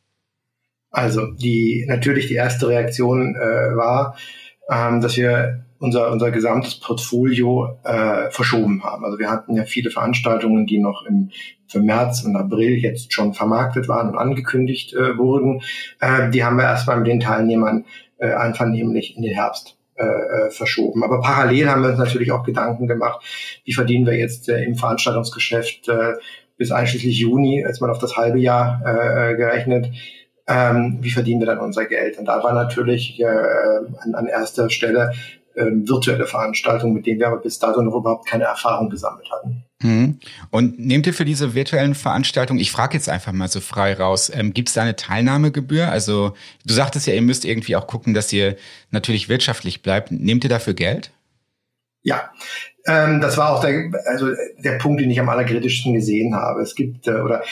Also 0.90 1.32
die 1.32 1.84
natürlich 1.88 2.28
die 2.28 2.34
erste 2.34 2.68
Reaktion 2.68 3.34
äh, 3.34 3.74
war, 3.76 4.16
ähm, 4.70 5.00
dass 5.00 5.16
wir 5.16 5.64
unser, 5.78 6.12
unser 6.12 6.30
gesamtes 6.30 6.78
Portfolio 6.78 7.78
äh, 7.82 8.30
verschoben 8.30 8.84
haben. 8.84 9.04
Also 9.04 9.18
wir 9.18 9.30
hatten 9.30 9.56
ja 9.56 9.64
viele 9.64 9.90
Veranstaltungen, 9.90 10.66
die 10.66 10.78
noch 10.78 11.04
im 11.06 11.30
für 11.66 11.80
März 11.80 12.22
und 12.24 12.36
April 12.36 12.76
jetzt 12.76 13.12
schon 13.12 13.32
vermarktet 13.32 13.88
waren 13.88 14.10
und 14.10 14.18
angekündigt 14.18 14.92
äh, 14.92 15.16
wurden. 15.16 15.62
Äh, 16.00 16.30
die 16.30 16.44
haben 16.44 16.56
wir 16.56 16.64
erstmal 16.64 16.98
mit 16.98 17.08
den 17.08 17.18
Teilnehmern 17.18 17.86
äh, 18.18 18.32
einvernehmlich 18.32 19.16
in 19.16 19.22
den 19.22 19.34
Herbst 19.34 19.76
äh, 19.96 20.04
äh, 20.04 20.50
verschoben. 20.50 21.02
Aber 21.02 21.20
parallel 21.20 21.68
haben 21.68 21.82
wir 21.82 21.90
uns 21.90 21.98
natürlich 21.98 22.30
auch 22.30 22.44
Gedanken 22.44 22.86
gemacht, 22.86 23.24
wie 23.64 23.72
verdienen 23.72 24.06
wir 24.06 24.16
jetzt 24.16 24.48
äh, 24.48 24.62
im 24.62 24.76
Veranstaltungsgeschäft 24.76 25.88
äh, 25.88 26.12
bis 26.56 26.70
einschließlich 26.70 27.18
Juni, 27.18 27.64
als 27.64 27.80
man 27.80 27.90
auf 27.90 27.98
das 27.98 28.16
halbe 28.16 28.38
Jahr 28.38 28.80
äh, 28.84 29.34
gerechnet, 29.34 29.90
ähm, 30.46 30.98
wie 31.00 31.10
verdienen 31.10 31.40
wir 31.40 31.46
dann 31.46 31.60
unser 31.60 31.86
Geld? 31.86 32.18
Und 32.18 32.26
da 32.26 32.42
war 32.42 32.52
natürlich 32.52 33.20
äh, 33.20 33.24
an, 33.26 34.14
an 34.14 34.26
erster 34.26 34.70
Stelle 34.70 35.12
ähm, 35.56 35.86
virtuelle 35.86 36.26
Veranstaltung, 36.26 36.94
mit 36.94 37.06
denen 37.06 37.20
wir 37.20 37.28
aber 37.28 37.38
bis 37.38 37.58
dato 37.58 37.82
noch 37.82 37.94
überhaupt 37.94 38.26
keine 38.26 38.44
Erfahrung 38.44 38.88
gesammelt 38.88 39.30
hatten. 39.30 39.64
Mhm. 39.82 40.18
Und 40.50 40.78
nehmt 40.78 41.06
ihr 41.06 41.14
für 41.14 41.24
diese 41.24 41.54
virtuellen 41.54 41.94
Veranstaltungen, 41.94 42.60
ich 42.60 42.72
frage 42.72 42.94
jetzt 42.94 43.08
einfach 43.08 43.32
mal 43.32 43.48
so 43.48 43.60
frei 43.60 43.94
raus, 43.94 44.30
ähm, 44.34 44.54
gibt 44.54 44.68
es 44.68 44.74
da 44.74 44.82
eine 44.82 44.96
Teilnahmegebühr? 44.96 45.90
Also 45.90 46.34
du 46.64 46.72
sagtest 46.72 47.06
ja, 47.06 47.14
ihr 47.14 47.22
müsst 47.22 47.44
irgendwie 47.44 47.76
auch 47.76 47.86
gucken, 47.86 48.14
dass 48.14 48.32
ihr 48.32 48.56
natürlich 48.90 49.28
wirtschaftlich 49.28 49.82
bleibt. 49.82 50.10
Nehmt 50.10 50.44
ihr 50.44 50.50
dafür 50.50 50.74
Geld? 50.74 51.10
Ja, 52.02 52.30
ähm, 52.86 53.20
das 53.20 53.36
war 53.36 53.54
auch 53.54 53.60
der, 53.60 53.90
also 54.06 54.28
der 54.58 54.78
Punkt, 54.78 55.00
den 55.00 55.10
ich 55.10 55.20
am 55.20 55.28
allerkritischsten 55.28 55.92
gesehen 55.92 56.34
habe. 56.34 56.62
Es 56.62 56.74
gibt, 56.74 57.06
äh, 57.06 57.20
oder 57.20 57.42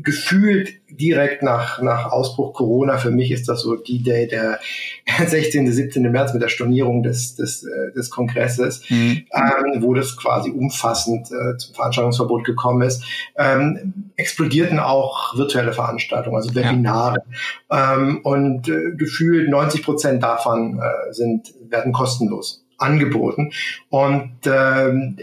gefühlt 0.00 0.72
direkt 0.90 1.42
nach, 1.42 1.82
nach 1.82 2.10
Ausbruch 2.10 2.54
Corona, 2.54 2.96
für 2.98 3.10
mich 3.10 3.30
ist 3.30 3.48
das 3.48 3.60
so 3.60 3.76
die 3.76 4.02
Day 4.02 4.26
der 4.26 4.58
16., 5.26 5.70
17. 5.70 6.02
März 6.10 6.32
mit 6.32 6.42
der 6.42 6.48
Stornierung 6.48 7.02
des, 7.02 7.36
des, 7.36 7.64
äh, 7.64 7.92
des 7.94 8.10
Kongresses, 8.10 8.82
mhm. 8.88 9.24
ähm, 9.32 9.82
wo 9.82 9.94
das 9.94 10.16
quasi 10.16 10.50
umfassend 10.50 11.28
äh, 11.30 11.56
zum 11.56 11.74
Veranstaltungsverbot 11.74 12.44
gekommen 12.44 12.82
ist, 12.82 13.04
ähm, 13.36 14.12
explodierten 14.16 14.78
auch 14.78 15.36
virtuelle 15.36 15.72
Veranstaltungen, 15.72 16.36
also 16.36 16.54
Webinare. 16.54 17.22
Ja. 17.70 17.94
Ähm, 17.94 18.20
und 18.22 18.68
äh, 18.68 18.92
gefühlt 18.96 19.48
90 19.48 19.82
Prozent 19.82 20.22
davon 20.22 20.80
äh, 20.80 21.12
sind, 21.12 21.52
werden 21.68 21.92
kostenlos 21.92 22.64
angeboten. 22.78 23.52
Und 23.88 24.32
ähm, 24.46 25.16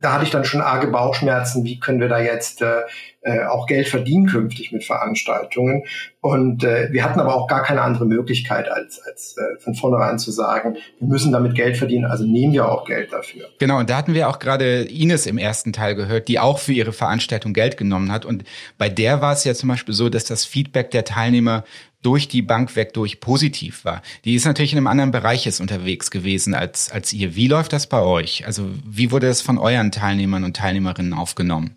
da 0.00 0.14
hatte 0.14 0.24
ich 0.24 0.30
dann 0.30 0.44
schon 0.44 0.60
arge 0.60 0.86
Bauchschmerzen, 0.86 1.64
wie 1.64 1.78
können 1.78 2.00
wir 2.00 2.08
da 2.08 2.20
jetzt 2.20 2.62
äh, 2.62 2.82
äh, 3.22 3.44
auch 3.44 3.66
Geld 3.66 3.88
verdienen 3.88 4.26
künftig 4.26 4.72
mit 4.72 4.82
Veranstaltungen. 4.82 5.84
Und 6.22 6.64
äh, 6.64 6.88
wir 6.90 7.04
hatten 7.04 7.20
aber 7.20 7.34
auch 7.34 7.46
gar 7.48 7.62
keine 7.62 7.82
andere 7.82 8.06
Möglichkeit, 8.06 8.70
als, 8.70 9.00
als 9.06 9.36
äh, 9.36 9.60
von 9.60 9.74
vornherein 9.74 10.18
zu 10.18 10.30
sagen, 10.30 10.76
wir 10.98 11.08
müssen 11.08 11.32
damit 11.32 11.54
Geld 11.54 11.76
verdienen, 11.76 12.06
also 12.06 12.24
nehmen 12.24 12.54
wir 12.54 12.66
auch 12.66 12.86
Geld 12.86 13.12
dafür. 13.12 13.48
Genau, 13.58 13.78
und 13.78 13.90
da 13.90 13.98
hatten 13.98 14.14
wir 14.14 14.28
auch 14.28 14.38
gerade 14.38 14.82
Ines 14.82 15.26
im 15.26 15.36
ersten 15.36 15.74
Teil 15.74 15.94
gehört, 15.94 16.28
die 16.28 16.38
auch 16.38 16.58
für 16.58 16.72
ihre 16.72 16.92
Veranstaltung 16.92 17.52
Geld 17.52 17.76
genommen 17.76 18.10
hat. 18.10 18.24
Und 18.24 18.44
bei 18.78 18.88
der 18.88 19.20
war 19.20 19.34
es 19.34 19.44
ja 19.44 19.52
zum 19.52 19.68
Beispiel 19.68 19.94
so, 19.94 20.08
dass 20.08 20.24
das 20.24 20.46
Feedback 20.46 20.90
der 20.90 21.04
Teilnehmer 21.04 21.64
durch 22.02 22.28
die 22.28 22.42
Bank 22.42 22.76
weg 22.76 22.94
durch 22.94 23.20
positiv 23.20 23.84
war. 23.84 24.02
Die 24.24 24.34
ist 24.34 24.46
natürlich 24.46 24.72
in 24.72 24.78
einem 24.78 24.86
anderen 24.86 25.10
Bereich 25.10 25.44
jetzt 25.44 25.60
unterwegs 25.60 26.10
gewesen 26.10 26.54
als, 26.54 26.90
als 26.90 27.12
ihr. 27.12 27.36
Wie 27.36 27.48
läuft 27.48 27.72
das 27.72 27.86
bei 27.86 28.00
euch? 28.00 28.46
Also 28.46 28.68
wie 28.84 29.10
wurde 29.10 29.28
es 29.28 29.42
von 29.42 29.58
euren 29.58 29.92
Teilnehmern 29.92 30.44
und 30.44 30.56
Teilnehmerinnen 30.56 31.12
aufgenommen? 31.12 31.76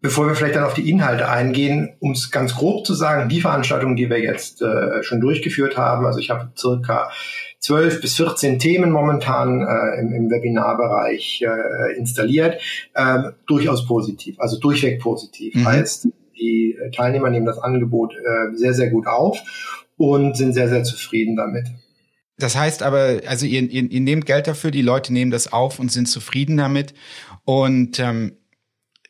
Bevor 0.00 0.28
wir 0.28 0.36
vielleicht 0.36 0.54
dann 0.54 0.62
auf 0.62 0.74
die 0.74 0.88
Inhalte 0.88 1.28
eingehen, 1.28 1.96
um 1.98 2.12
es 2.12 2.30
ganz 2.30 2.54
grob 2.54 2.86
zu 2.86 2.94
sagen, 2.94 3.28
die 3.28 3.40
Veranstaltungen, 3.40 3.96
die 3.96 4.08
wir 4.08 4.20
jetzt 4.20 4.62
äh, 4.62 5.02
schon 5.02 5.20
durchgeführt 5.20 5.76
haben, 5.76 6.06
also 6.06 6.20
ich 6.20 6.30
habe 6.30 6.52
circa 6.56 7.10
12 7.58 8.00
bis 8.00 8.14
14 8.14 8.60
Themen 8.60 8.92
momentan 8.92 9.60
äh, 9.60 10.00
im, 10.00 10.12
im 10.12 10.30
Webinarbereich 10.30 11.42
äh, 11.42 11.98
installiert, 11.98 12.60
äh, 12.94 13.22
durchaus 13.48 13.86
positiv, 13.86 14.38
also 14.38 14.60
durchweg 14.60 15.00
positiv. 15.00 15.56
Mhm. 15.56 15.66
Heißt, 15.66 16.08
die 16.38 16.76
äh, 16.80 16.90
Teilnehmer 16.90 17.30
nehmen 17.30 17.46
das 17.46 17.58
Angebot 17.58 18.14
äh, 18.14 18.56
sehr, 18.56 18.74
sehr 18.74 18.90
gut 18.90 19.06
auf 19.06 19.38
und 19.96 20.36
sind 20.36 20.52
sehr, 20.52 20.68
sehr 20.68 20.84
zufrieden 20.84 21.36
damit. 21.36 21.66
Das 22.38 22.56
heißt 22.56 22.82
aber, 22.82 23.20
also 23.26 23.46
ihr, 23.46 23.62
ihr, 23.62 23.90
ihr 23.90 24.00
nehmt 24.00 24.26
Geld 24.26 24.46
dafür, 24.46 24.70
die 24.70 24.82
Leute 24.82 25.12
nehmen 25.12 25.32
das 25.32 25.52
auf 25.52 25.78
und 25.80 25.90
sind 25.90 26.06
zufrieden 26.06 26.56
damit. 26.56 26.94
Und 27.44 27.98
ähm, 27.98 28.32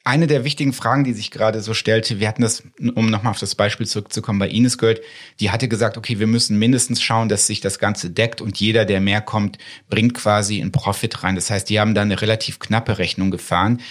eine 0.08 0.26
der 0.26 0.42
wichtigen 0.44 0.72
Fragen, 0.72 1.04
die 1.04 1.12
sich 1.12 1.30
gerade 1.30 1.60
so 1.60 1.74
stellte, 1.74 2.18
wir 2.18 2.28
hatten 2.28 2.40
das, 2.40 2.62
um 2.94 3.10
nochmal 3.10 3.32
auf 3.32 3.38
das 3.38 3.54
Beispiel 3.54 3.86
zurückzukommen, 3.86 4.38
bei 4.38 4.48
Ines 4.48 4.78
gehört, 4.78 5.02
die 5.38 5.50
hatte 5.50 5.68
gesagt, 5.68 5.98
okay, 5.98 6.18
wir 6.18 6.26
müssen 6.26 6.58
mindestens 6.58 7.02
schauen, 7.02 7.28
dass 7.28 7.46
sich 7.46 7.60
das 7.60 7.78
Ganze 7.78 8.08
deckt 8.08 8.40
und 8.40 8.58
jeder, 8.58 8.86
der 8.86 9.02
mehr 9.02 9.20
kommt, 9.20 9.58
bringt 9.90 10.14
quasi 10.14 10.62
einen 10.62 10.72
Profit 10.72 11.22
rein. 11.22 11.34
Das 11.34 11.50
heißt, 11.50 11.68
die 11.68 11.78
haben 11.78 11.94
da 11.94 12.00
eine 12.00 12.22
relativ 12.22 12.58
knappe 12.58 12.96
Rechnung 12.96 13.30
gefahren. 13.30 13.82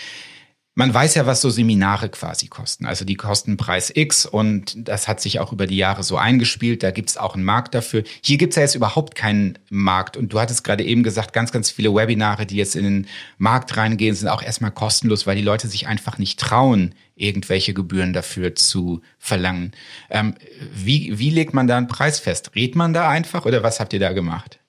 Man 0.78 0.94
weiß 0.94 1.16
ja, 1.16 1.26
was 1.26 1.42
so 1.42 1.50
Seminare 1.50 2.08
quasi 2.08 2.50
kosten. 2.50 2.86
Also 2.86 3.04
die 3.04 3.16
kosten 3.16 3.58
Preis 3.58 3.92
X 3.92 4.28
und 4.28 4.88
das 4.88 5.08
hat 5.08 5.20
sich 5.20 5.40
auch 5.40 5.52
über 5.52 5.66
die 5.66 5.76
Jahre 5.76 6.04
so 6.04 6.18
eingespielt. 6.18 6.84
Da 6.84 6.92
gibt's 6.92 7.18
auch 7.18 7.34
einen 7.34 7.46
Markt 7.46 7.74
dafür. 7.74 8.04
Hier 8.22 8.38
gibt's 8.38 8.58
ja 8.58 8.62
jetzt 8.62 8.76
überhaupt 8.76 9.16
keinen 9.16 9.58
Markt. 9.72 10.18
Und 10.18 10.32
du 10.32 10.40
hattest 10.40 10.64
gerade 10.64 10.84
eben 10.84 11.02
gesagt, 11.02 11.34
ganz, 11.34 11.52
ganz 11.52 11.72
viele 11.72 11.96
Webinare, 11.96 12.46
die 12.46 12.58
jetzt 12.58 12.76
in 12.76 12.84
den 12.84 13.08
Markt 13.40 13.76
reingehen, 13.76 14.14
sind 14.14 14.28
auch 14.28 14.44
erstmal 14.44 14.70
kostenlos, 14.70 15.26
weil 15.26 15.36
die 15.36 15.42
Leute 15.42 15.68
sich 15.68 15.88
einfach 15.88 16.20
nicht 16.20 16.40
trauen, 16.40 16.94
irgendwelche 17.16 17.74
Gebühren 17.74 18.14
dafür 18.14 18.54
zu 18.54 19.02
verlangen. 19.18 19.72
Ähm, 20.12 20.36
wie, 20.76 21.18
wie 21.18 21.32
legt 21.32 21.56
man 21.56 21.66
da 21.66 21.78
einen 21.78 21.88
Preis 21.88 22.20
fest? 22.20 22.52
Redet 22.54 22.76
man 22.76 22.94
da 22.94 23.10
einfach 23.10 23.48
oder 23.48 23.64
was 23.64 23.80
habt 23.80 23.94
ihr 23.94 24.00
da 24.00 24.14
gemacht? 24.14 24.60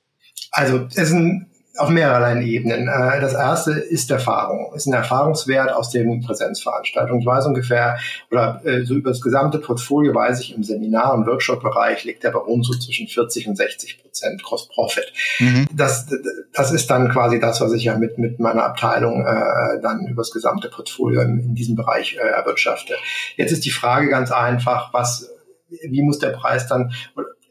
Also 0.53 0.87
es 0.87 0.97
ist 0.97 1.12
ein 1.12 1.51
auf 1.79 1.88
mehreren 1.88 2.43
Ebenen. 2.43 2.88
Äh, 2.88 3.21
das 3.21 3.35
erste 3.35 3.73
ist 3.73 4.11
Erfahrung, 4.11 4.73
ist 4.75 4.87
ein 4.87 4.93
Erfahrungswert 4.93 5.73
aus 5.73 5.91
den 5.91 6.21
Präsenzveranstaltungen. 6.21 7.21
Ich 7.21 7.27
weiß 7.27 7.47
ungefähr, 7.47 7.99
oder 8.31 8.61
äh, 8.64 8.85
so 8.85 8.95
über 8.95 9.11
das 9.11 9.21
gesamte 9.21 9.59
Portfolio 9.59 10.14
weiß 10.14 10.41
ich, 10.41 10.55
im 10.55 10.64
Seminar- 10.64 11.14
und 11.14 11.27
Workshop-Bereich 11.27 12.05
liegt 12.05 12.25
der 12.25 12.31
bei 12.31 12.41
uns 12.41 12.67
so 12.67 12.75
zwischen 12.75 13.07
40 13.07 13.49
und 13.49 13.57
60 13.57 14.03
Prozent 14.03 14.43
Cross-Profit. 14.43 15.12
Mhm. 15.38 15.67
Das, 15.73 16.07
das 16.53 16.73
ist 16.73 16.91
dann 16.91 17.11
quasi 17.11 17.41
das, 17.41 17.61
was 17.61 17.73
ich 17.73 17.85
ja 17.85 17.97
mit, 17.97 18.19
mit 18.19 18.41
meiner 18.41 18.64
Abteilung 18.64 19.25
äh, 19.25 19.81
dann 19.81 20.07
über 20.07 20.23
das 20.23 20.33
gesamte 20.33 20.69
Portfolio 20.69 21.21
in, 21.23 21.41
in 21.41 21.55
diesem 21.55 21.77
Bereich 21.77 22.17
äh, 22.17 22.27
erwirtschafte. 22.27 22.95
Jetzt 23.37 23.53
ist 23.53 23.64
die 23.64 23.71
Frage 23.71 24.09
ganz 24.09 24.33
einfach, 24.33 24.93
was, 24.93 25.31
wie 25.69 26.03
muss 26.03 26.19
der 26.19 26.31
Preis 26.31 26.67
dann 26.67 26.93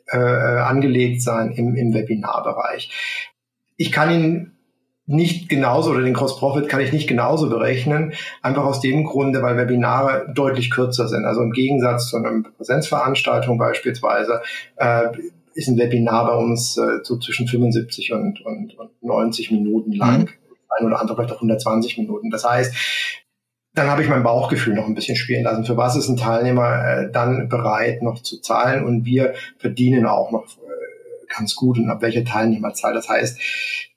äh, 0.08 0.18
angelegt 0.18 1.22
sein 1.22 1.52
im, 1.52 1.76
im 1.76 1.94
Webinarbereich. 1.94 2.90
Ich 3.78 3.92
kann 3.92 4.12
ihn 4.12 4.52
nicht 5.08 5.48
genauso 5.48 5.92
oder 5.92 6.02
den 6.02 6.13
Cross 6.13 6.38
Profit 6.38 6.68
kann 6.68 6.82
ich 6.82 6.92
nicht 6.92 7.08
genauso 7.08 7.50
berechnen, 7.50 8.13
einfach 8.42 8.66
aus 8.66 8.82
dem 8.82 9.06
Grunde, 9.06 9.42
weil 9.42 9.56
Webinare 9.56 10.28
deutlich 10.34 10.70
kürzer 10.70 11.08
sind. 11.08 11.24
Also 11.24 11.42
im 11.42 11.54
Gegensatz 11.54 12.10
zu 12.10 12.18
einer 12.18 12.44
Präsenzveranstaltung 12.58 13.58
beispielsweise 13.58 14.42
äh, 14.76 15.08
ist 15.54 15.70
ein 15.70 15.78
Webinar 15.78 16.28
bei 16.28 16.36
uns 16.36 16.78
äh, 16.78 17.00
so 17.04 17.18
zwischen 17.18 17.48
75 17.48 18.12
und, 18.12 18.42
und, 18.42 18.78
und 18.78 18.92
90 19.02 19.52
Minuten 19.52 19.94
lang. 19.94 20.20
Mhm. 20.20 20.30
Ein 20.78 20.86
oder 20.86 21.00
andere 21.00 21.16
vielleicht 21.16 21.32
auch 21.32 21.38
120 21.38 21.98
Minuten. 21.98 22.30
Das 22.30 22.44
heißt, 22.44 22.76
dann 23.74 23.90
habe 23.90 24.04
ich 24.04 24.10
mein 24.10 24.24
Bauchgefühl 24.24 24.76
noch 24.76 24.86
ein 24.86 24.94
bisschen 24.94 25.16
spielen 25.16 25.44
lassen. 25.44 25.63
Für 25.63 25.78
was 25.78 25.96
ist 25.96 26.10
ein 26.10 26.18
Teilnehmer 26.18 26.86
äh, 26.86 27.12
dann 27.12 27.48
bereit, 27.48 28.04
noch 28.04 28.22
zu 28.22 28.42
zahlen? 28.42 28.84
Und 28.84 29.06
wir 29.06 29.36
verdienen 29.58 30.06
auch 30.06 30.32
noch 30.32 30.46
ganz 31.36 31.56
gut 31.56 31.78
und 31.78 31.90
ab 31.90 32.02
welcher 32.02 32.24
Teilnehmerzahl. 32.24 32.94
Das 32.94 33.10
heißt, 33.10 33.40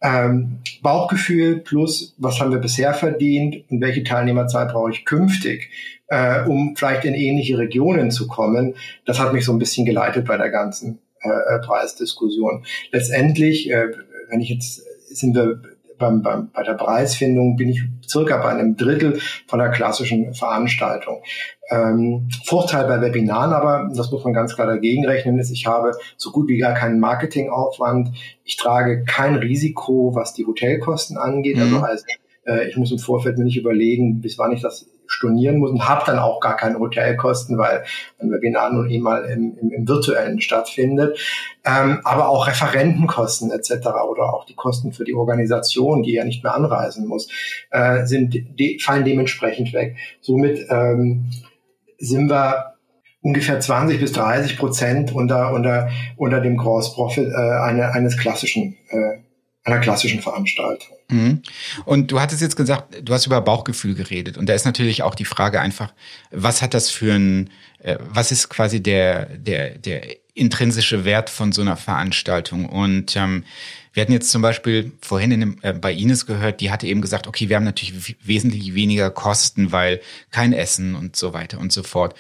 ähm, 0.03 0.59
Bauchgefühl 0.83 1.59
plus, 1.59 2.15
was 2.19 2.41
haben 2.41 2.51
wir 2.51 2.59
bisher 2.59 2.95
verdient 2.95 3.65
und 3.71 3.81
welche 3.81 4.03
Teilnehmerzahl 4.03 4.67
brauche 4.67 4.91
ich 4.91 5.05
künftig, 5.05 5.71
äh, 6.09 6.45
um 6.45 6.75
vielleicht 6.77 7.05
in 7.05 7.15
ähnliche 7.15 7.59
Regionen 7.59 8.11
zu 8.11 8.27
kommen. 8.27 8.75
Das 9.05 9.19
hat 9.19 9.33
mich 9.33 9.45
so 9.45 9.53
ein 9.53 9.59
bisschen 9.59 9.85
geleitet 9.85 10.27
bei 10.27 10.37
der 10.37 10.51
ganzen 10.51 10.99
äh, 11.23 11.29
äh 11.29 11.59
Preisdiskussion. 11.61 12.65
Letztendlich, 12.93 13.71
äh, 13.71 13.89
wenn 14.29 14.41
ich 14.41 14.49
jetzt, 14.49 14.83
sind 15.09 15.35
wir 15.35 15.61
beim, 16.01 16.23
beim, 16.23 16.51
bei 16.53 16.65
der 16.65 16.75
Preisfindung 16.75 17.57
bin 17.57 17.69
ich 17.69 17.83
circa 18.09 18.39
bei 18.39 18.49
einem 18.49 18.77
Drittel 18.77 19.21
von 19.47 19.61
der 19.61 19.71
klassischen 19.71 20.35
Veranstaltung. 20.35 21.23
Ähm, 21.71 22.29
Vorteil 22.45 22.89
bei 22.89 23.01
Webinaren 23.01 23.53
aber, 23.53 23.89
das 23.95 24.11
muss 24.11 24.25
man 24.25 24.33
ganz 24.33 24.57
klar 24.57 24.67
dagegen 24.67 25.07
rechnen, 25.07 25.39
ist, 25.39 25.53
ich 25.53 25.67
habe 25.67 25.93
so 26.17 26.33
gut 26.33 26.49
wie 26.49 26.59
gar 26.59 26.75
keinen 26.75 26.99
Marketingaufwand. 26.99 28.11
Ich 28.43 28.57
trage 28.57 29.05
kein 29.05 29.37
Risiko, 29.37 30.13
was 30.15 30.35
die 30.35 30.47
Hotelkosten 30.47 31.17
angeht. 31.17 31.57
Mhm. 31.57 31.63
Also 31.63 31.87
heißt, 31.87 32.07
äh, 32.51 32.69
ich 32.69 32.77
muss 32.77 32.93
im 32.93 32.99
Vorfeld 32.99 33.39
mir 33.39 33.45
nicht 33.45 33.57
überlegen, 33.57 34.21
bis 34.21 34.39
wann 34.39 34.53
ich 34.53 34.63
das 34.63 34.87
stornieren 35.07 35.59
muss 35.59 35.71
und 35.71 35.89
habe 35.89 36.05
dann 36.07 36.19
auch 36.19 36.41
gar 36.41 36.57
keine 36.57 36.79
Hotelkosten, 36.79 37.59
weil 37.59 37.85
ein 38.21 38.31
Webinar 38.31 38.73
nun 38.73 38.89
eh 38.89 39.01
mal 39.01 39.25
im, 39.25 39.59
im, 39.61 39.71
im 39.71 39.89
virtuellen 39.89 40.41
stattfindet. 40.41 41.19
Ähm, 41.65 42.01
aber 42.05 42.29
auch 42.29 42.47
Referentenkosten 42.47 43.51
etc. 43.51 43.89
oder 44.09 44.33
auch 44.33 44.47
die 44.47 44.55
Kosten 44.55 44.93
für 44.93 45.05
die 45.05 45.15
Organisation, 45.15 46.03
die 46.03 46.13
ja 46.13 46.25
nicht 46.25 46.45
mehr 46.45 46.55
anreisen 46.55 47.07
muss, 47.07 47.29
äh, 47.71 48.07
sind, 48.07 48.35
de, 48.59 48.79
fallen 48.79 49.05
dementsprechend 49.05 49.73
weg. 49.73 49.97
Somit 50.21 50.67
ähm, 50.71 51.31
sind 51.99 52.31
wir 52.31 52.77
ungefähr 53.21 53.61
20 53.61 54.01
bis 54.01 54.13
30 54.13 54.59
Prozent 54.59 55.13
unter, 55.13 55.53
unter, 55.53 55.91
unter 56.17 56.41
dem 56.41 56.57
Gross 56.57 56.95
Profit 56.95 57.29
äh, 57.29 57.35
eine, 57.35 57.93
eines 57.93 58.17
klassischen 58.17 58.77
äh, 58.89 59.19
einer 59.65 59.79
klassischen 59.79 60.23
Veranstaltung. 60.23 60.97
Mhm. 61.09 61.43
Und 61.85 62.11
du 62.11 62.21
hattest 62.21 62.41
jetzt 62.41 62.57
gesagt, 62.57 62.97
du 63.03 63.13
hast 63.13 63.27
über 63.27 63.41
Bauchgefühl 63.41 63.95
geredet. 63.95 64.39
Und 64.39 64.49
da 64.49 64.55
ist 64.55 64.65
natürlich 64.65 65.03
auch 65.03 65.15
die 65.15 65.25
Frage 65.25 65.61
einfach, 65.61 65.93
was 66.31 66.63
hat 66.63 66.73
das 66.73 66.91
für 66.91 67.15
ein, 67.15 67.51
äh, 67.81 67.97
was 68.01 68.33
ist 68.33 68.49
quasi 68.49 68.83
der, 68.83 69.27
der, 69.27 69.77
der 69.77 70.17
intrinsische 70.35 71.05
Wert 71.05 71.29
von 71.29 71.53
so 71.53 71.61
einer 71.61 71.77
Veranstaltung? 71.77 72.67
Und 72.67 73.17
ähm, 73.17 73.45
Wir 73.93 74.03
hatten 74.03 74.13
jetzt 74.13 74.31
zum 74.31 74.41
Beispiel 74.41 74.93
vorhin 75.01 75.33
in 75.33 75.41
dem, 75.41 75.59
äh, 75.63 75.73
bei 75.73 75.93
Ines 75.93 76.27
gehört, 76.27 76.61
die 76.61 76.71
hatte 76.71 76.87
eben 76.87 77.01
gesagt, 77.01 77.27
okay, 77.27 77.49
wir 77.49 77.57
haben 77.57 77.65
natürlich 77.65 78.17
wesentlich 78.23 78.75
weniger 78.75 79.11
Kosten, 79.11 79.73
weil 79.73 80.01
kein 80.31 80.53
Essen 80.53 80.95
und 80.95 81.17
so 81.17 81.33
weiter 81.33 81.59
und 81.59 81.73
so 81.73 81.83
fort. 81.83 82.15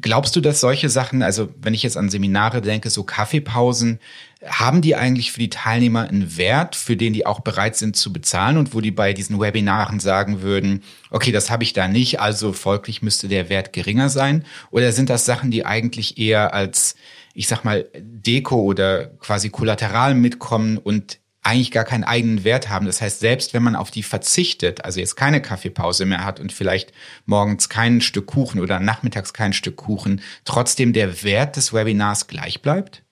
Glaubst 0.00 0.34
du, 0.36 0.40
dass 0.40 0.60
solche 0.60 0.88
Sachen, 0.88 1.22
also 1.22 1.50
wenn 1.60 1.74
ich 1.74 1.82
jetzt 1.82 1.96
an 1.96 2.08
Seminare 2.08 2.62
denke, 2.62 2.88
so 2.90 3.02
Kaffeepausen, 3.02 3.98
haben 4.46 4.82
die 4.82 4.94
eigentlich 4.94 5.32
für 5.32 5.40
die 5.40 5.50
Teilnehmer 5.50 6.08
einen 6.08 6.36
Wert, 6.36 6.76
für 6.76 6.96
den 6.96 7.12
die 7.12 7.26
auch 7.26 7.40
bereit 7.40 7.76
sind 7.76 7.96
zu 7.96 8.12
bezahlen 8.12 8.56
und 8.56 8.74
wo 8.74 8.80
die 8.80 8.90
bei 8.90 9.12
diesen 9.12 9.40
Webinaren 9.40 10.00
sagen 10.00 10.42
würden, 10.42 10.82
okay, 11.10 11.32
das 11.32 11.50
habe 11.50 11.64
ich 11.64 11.72
da 11.72 11.88
nicht, 11.88 12.20
also 12.20 12.52
folglich 12.52 13.02
müsste 13.02 13.28
der 13.28 13.48
Wert 13.48 13.72
geringer 13.72 14.08
sein? 14.08 14.44
Oder 14.70 14.92
sind 14.92 15.10
das 15.10 15.24
Sachen, 15.24 15.50
die 15.50 15.64
eigentlich 15.64 16.18
eher 16.18 16.54
als, 16.54 16.94
ich 17.34 17.48
sag 17.48 17.64
mal, 17.64 17.86
Deko 17.94 18.56
oder 18.56 19.06
quasi 19.18 19.50
Kollateral 19.50 20.14
mitkommen 20.14 20.78
und 20.78 21.18
eigentlich 21.42 21.72
gar 21.72 21.84
keinen 21.84 22.04
eigenen 22.04 22.42
Wert 22.42 22.70
haben. 22.70 22.86
Das 22.86 23.02
heißt, 23.02 23.20
selbst 23.20 23.52
wenn 23.52 23.62
man 23.62 23.76
auf 23.76 23.90
die 23.90 24.02
verzichtet, 24.02 24.84
also 24.84 24.98
jetzt 24.98 25.16
keine 25.16 25.42
Kaffeepause 25.42 26.06
mehr 26.06 26.24
hat 26.24 26.40
und 26.40 26.52
vielleicht 26.52 26.92
morgens 27.26 27.68
kein 27.68 28.00
Stück 28.00 28.26
Kuchen 28.26 28.60
oder 28.60 28.80
nachmittags 28.80 29.34
kein 29.34 29.52
Stück 29.52 29.76
Kuchen, 29.76 30.22
trotzdem 30.46 30.94
der 30.94 31.22
Wert 31.22 31.56
des 31.56 31.74
Webinars 31.74 32.28
gleich 32.28 32.62
bleibt? 32.62 33.02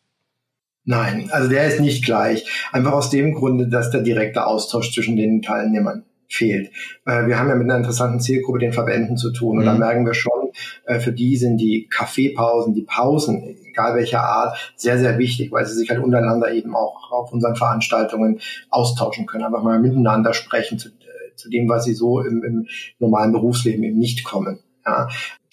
Nein, 0.85 1.29
also 1.31 1.49
der 1.49 1.67
ist 1.67 1.81
nicht 1.81 2.05
gleich. 2.05 2.45
Einfach 2.73 2.93
aus 2.93 3.11
dem 3.11 3.35
Grunde, 3.35 3.69
dass 3.69 3.91
der 3.91 4.01
direkte 4.01 4.47
Austausch 4.47 4.93
zwischen 4.93 5.17
den 5.17 5.43
Teilnehmern 5.43 6.05
fehlt. 6.27 6.71
Äh, 7.05 7.27
wir 7.27 7.39
haben 7.39 7.49
ja 7.49 7.55
mit 7.55 7.69
einer 7.69 7.77
interessanten 7.77 8.21
Zielgruppe, 8.21 8.59
den 8.59 8.73
Verbänden, 8.73 9.17
zu 9.17 9.31
tun. 9.31 9.59
Und 9.59 9.65
mhm. 9.65 9.67
da 9.67 9.75
merken 9.75 10.07
wir 10.07 10.15
schon, 10.15 10.42
äh, 10.85 11.01
für 11.01 11.13
die 11.13 11.37
sind 11.37 11.59
die 11.59 11.89
Kaffeepausen, 11.89 12.75
die 12.75 12.83
Pausen, 12.83 13.57
egal 13.69 13.95
welcher 13.97 14.23
Art, 14.23 14.73
sehr, 14.77 14.99
sehr 14.99 15.19
wichtig, 15.19 15.53
weil 15.53 15.67
sie 15.67 15.75
sich 15.75 15.91
halt 15.91 16.03
untereinander 16.03 16.53
eben 16.53 16.75
auch 16.75 17.11
auf 17.11 17.33
unseren 17.33 17.57
Veranstaltungen 17.57 18.41
austauschen 18.71 19.27
können. 19.27 19.45
Einfach 19.45 19.63
mal 19.63 19.81
miteinander 19.81 20.35
sprechen 20.35 20.79
zu, 20.79 20.89
äh, 20.89 21.37
zu 21.37 21.51
dem, 21.51 21.69
was 21.69 21.85
sie 21.85 21.95
so 21.95 22.21
im, 22.21 22.43
im 22.45 22.67
normalen 22.99 23.33
Berufsleben 23.33 23.83
eben 23.83 23.99
nicht 23.99 24.25
kommen. 24.25 24.61
Ja. 24.85 25.09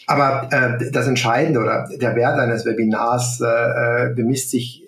Aber 0.08 0.50
äh, 0.52 0.92
das 0.92 1.08
Entscheidende 1.08 1.60
oder 1.60 1.88
der 2.02 2.16
Wert 2.16 2.40
eines 2.40 2.66
Webinars 2.66 3.42
äh, 3.42 4.14
bemisst 4.16 4.50
sich 4.50 4.84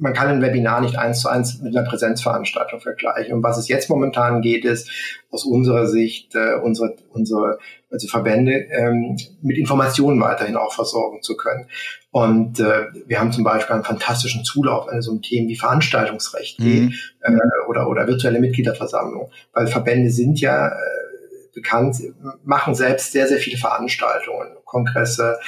man 0.00 0.14
kann 0.14 0.28
ein 0.28 0.42
Webinar 0.42 0.80
nicht 0.80 0.98
eins 0.98 1.20
zu 1.20 1.28
eins 1.28 1.60
mit 1.60 1.76
einer 1.76 1.86
Präsenzveranstaltung 1.86 2.80
vergleichen. 2.80 3.34
Und 3.34 3.42
was 3.42 3.58
es 3.58 3.68
jetzt 3.68 3.90
momentan 3.90 4.40
geht, 4.40 4.64
ist 4.64 4.90
aus 5.30 5.44
unserer 5.44 5.86
Sicht 5.86 6.34
äh, 6.34 6.54
unsere, 6.54 6.96
unsere 7.10 7.58
also 7.90 8.08
Verbände 8.08 8.52
ähm, 8.52 9.16
mit 9.42 9.58
Informationen 9.58 10.20
weiterhin 10.20 10.56
auch 10.56 10.72
versorgen 10.72 11.22
zu 11.22 11.36
können. 11.36 11.66
Und 12.12 12.58
äh, 12.60 12.86
wir 13.06 13.20
haben 13.20 13.32
zum 13.32 13.44
Beispiel 13.44 13.74
einen 13.74 13.84
fantastischen 13.84 14.44
Zulauf, 14.44 14.88
wenn 14.88 14.98
es 14.98 15.08
um 15.08 15.22
Themen 15.22 15.48
wie 15.48 15.56
Veranstaltungsrecht 15.56 16.58
geht 16.58 16.90
mhm. 16.90 16.94
äh, 17.20 17.68
oder, 17.68 17.88
oder 17.88 18.06
virtuelle 18.06 18.40
Mitgliederversammlung. 18.40 19.30
Weil 19.52 19.66
Verbände 19.66 20.10
sind 20.10 20.40
ja 20.40 20.68
äh, 20.68 20.72
bekannt, 21.52 21.96
machen 22.44 22.74
selbst 22.74 23.12
sehr, 23.12 23.26
sehr 23.26 23.38
viele 23.38 23.56
Veranstaltungen, 23.56 24.56
Kongresse, 24.64 25.38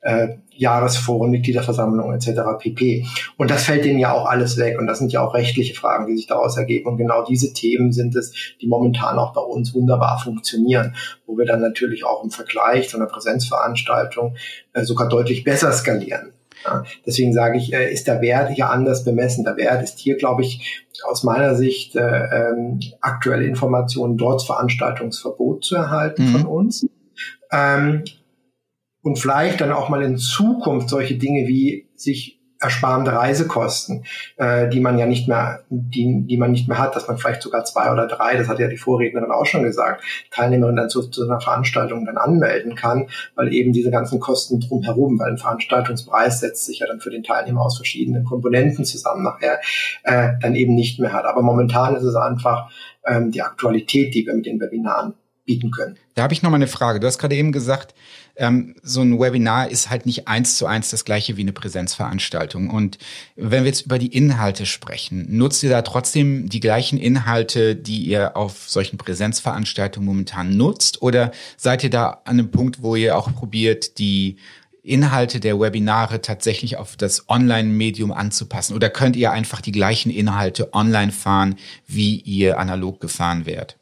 äh, 0.00 0.28
Jahresforen, 0.50 1.30
Mitgliederversammlungen 1.30 2.14
etc. 2.14 2.40
pp. 2.58 3.06
Und 3.36 3.50
das 3.50 3.64
fällt 3.64 3.84
denen 3.84 3.98
ja 3.98 4.12
auch 4.12 4.26
alles 4.26 4.56
weg. 4.56 4.78
Und 4.78 4.86
das 4.86 4.98
sind 4.98 5.12
ja 5.12 5.22
auch 5.22 5.34
rechtliche 5.34 5.74
Fragen, 5.74 6.06
die 6.06 6.16
sich 6.16 6.26
daraus 6.26 6.56
ergeben. 6.56 6.88
Und 6.88 6.96
genau 6.96 7.24
diese 7.24 7.52
Themen 7.52 7.92
sind 7.92 8.16
es, 8.16 8.32
die 8.60 8.66
momentan 8.66 9.18
auch 9.18 9.32
bei 9.32 9.42
uns 9.42 9.74
wunderbar 9.74 10.18
funktionieren, 10.18 10.94
wo 11.26 11.36
wir 11.38 11.46
dann 11.46 11.60
natürlich 11.60 12.04
auch 12.04 12.24
im 12.24 12.30
Vergleich 12.30 12.88
zu 12.88 12.96
einer 12.96 13.06
Präsenzveranstaltung 13.06 14.36
äh, 14.72 14.84
sogar 14.84 15.08
deutlich 15.08 15.44
besser 15.44 15.72
skalieren. 15.72 16.32
Ja, 16.64 16.84
deswegen 17.06 17.32
sage 17.32 17.58
ich, 17.58 17.72
äh, 17.72 17.92
ist 17.92 18.06
der 18.06 18.20
Wert 18.20 18.50
hier 18.50 18.70
anders 18.70 19.04
bemessen. 19.04 19.44
Der 19.44 19.56
Wert 19.56 19.82
ist 19.82 19.98
hier, 19.98 20.16
glaube 20.16 20.42
ich, 20.42 20.86
aus 21.08 21.22
meiner 21.22 21.54
Sicht 21.54 21.96
äh, 21.96 22.00
ähm, 22.00 22.80
aktuelle 23.00 23.44
Informationen 23.44 24.18
trotz 24.18 24.44
Veranstaltungsverbot 24.44 25.64
zu 25.64 25.76
erhalten 25.76 26.24
mhm. 26.24 26.32
von 26.32 26.46
uns. 26.46 26.86
Ähm, 27.50 28.04
und 29.02 29.18
vielleicht 29.18 29.60
dann 29.60 29.72
auch 29.72 29.88
mal 29.88 30.02
in 30.02 30.18
Zukunft 30.18 30.90
solche 30.90 31.16
Dinge 31.16 31.48
wie 31.48 31.88
sich 31.94 32.39
ersparende 32.60 33.12
Reisekosten, 33.12 34.04
äh, 34.36 34.68
die 34.68 34.80
man 34.80 34.98
ja 34.98 35.06
nicht 35.06 35.28
mehr, 35.28 35.64
die, 35.70 36.26
die 36.26 36.36
man 36.36 36.52
nicht 36.52 36.68
mehr 36.68 36.78
hat, 36.78 36.94
dass 36.94 37.08
man 37.08 37.16
vielleicht 37.16 37.42
sogar 37.42 37.64
zwei 37.64 37.90
oder 37.90 38.06
drei, 38.06 38.36
das 38.36 38.48
hat 38.48 38.58
ja 38.58 38.68
die 38.68 38.76
Vorrednerin 38.76 39.30
auch 39.30 39.46
schon 39.46 39.62
gesagt, 39.62 40.04
Teilnehmerin 40.30 40.76
dann 40.76 40.90
zu, 40.90 41.08
zu 41.08 41.24
einer 41.24 41.40
Veranstaltung 41.40 42.04
dann 42.04 42.18
anmelden 42.18 42.74
kann, 42.74 43.08
weil 43.34 43.52
eben 43.52 43.72
diese 43.72 43.90
ganzen 43.90 44.20
Kosten 44.20 44.60
drumherum, 44.60 45.18
weil 45.18 45.30
ein 45.30 45.38
Veranstaltungspreis 45.38 46.40
setzt 46.40 46.66
sich 46.66 46.80
ja 46.80 46.86
dann 46.86 47.00
für 47.00 47.10
den 47.10 47.22
Teilnehmer 47.22 47.62
aus 47.62 47.76
verschiedenen 47.76 48.24
Komponenten 48.24 48.84
zusammen 48.84 49.24
nachher, 49.24 49.60
äh, 50.04 50.32
dann 50.42 50.54
eben 50.54 50.74
nicht 50.74 51.00
mehr 51.00 51.14
hat. 51.14 51.24
Aber 51.24 51.40
momentan 51.40 51.96
ist 51.96 52.02
es 52.02 52.14
einfach 52.14 52.70
ähm, 53.06 53.30
die 53.30 53.40
Aktualität, 53.40 54.14
die 54.14 54.26
wir 54.26 54.34
mit 54.34 54.44
den 54.44 54.60
Webinaren 54.60 55.14
bieten 55.46 55.70
können. 55.70 55.96
Da 56.14 56.22
habe 56.22 56.34
ich 56.34 56.42
noch 56.42 56.50
mal 56.50 56.56
eine 56.56 56.66
Frage. 56.66 57.00
Du 57.00 57.06
hast 57.06 57.18
gerade 57.18 57.34
eben 57.34 57.52
gesagt, 57.52 57.94
ähm, 58.40 58.74
so 58.82 59.02
ein 59.02 59.20
Webinar 59.20 59.70
ist 59.70 59.90
halt 59.90 60.06
nicht 60.06 60.26
eins 60.26 60.56
zu 60.56 60.66
eins 60.66 60.88
das 60.88 61.04
gleiche 61.04 61.36
wie 61.36 61.42
eine 61.42 61.52
Präsenzveranstaltung. 61.52 62.70
Und 62.70 62.98
wenn 63.36 63.64
wir 63.64 63.68
jetzt 63.68 63.82
über 63.82 63.98
die 63.98 64.14
Inhalte 64.14 64.64
sprechen, 64.64 65.26
nutzt 65.36 65.62
ihr 65.62 65.68
da 65.68 65.82
trotzdem 65.82 66.48
die 66.48 66.60
gleichen 66.60 66.98
Inhalte, 66.98 67.76
die 67.76 68.00
ihr 68.00 68.36
auf 68.38 68.68
solchen 68.68 68.96
Präsenzveranstaltungen 68.96 70.06
momentan 70.06 70.56
nutzt? 70.56 71.02
Oder 71.02 71.32
seid 71.58 71.84
ihr 71.84 71.90
da 71.90 72.22
an 72.24 72.40
einem 72.40 72.50
Punkt, 72.50 72.82
wo 72.82 72.96
ihr 72.96 73.16
auch 73.16 73.32
probiert, 73.34 73.98
die 73.98 74.36
Inhalte 74.82 75.38
der 75.38 75.60
Webinare 75.60 76.22
tatsächlich 76.22 76.78
auf 76.78 76.96
das 76.96 77.28
Online-Medium 77.28 78.10
anzupassen? 78.10 78.74
Oder 78.74 78.88
könnt 78.88 79.16
ihr 79.16 79.32
einfach 79.32 79.60
die 79.60 79.72
gleichen 79.72 80.10
Inhalte 80.10 80.72
online 80.72 81.12
fahren, 81.12 81.56
wie 81.86 82.16
ihr 82.16 82.58
analog 82.58 83.00
gefahren 83.00 83.44
wärt? 83.44 83.79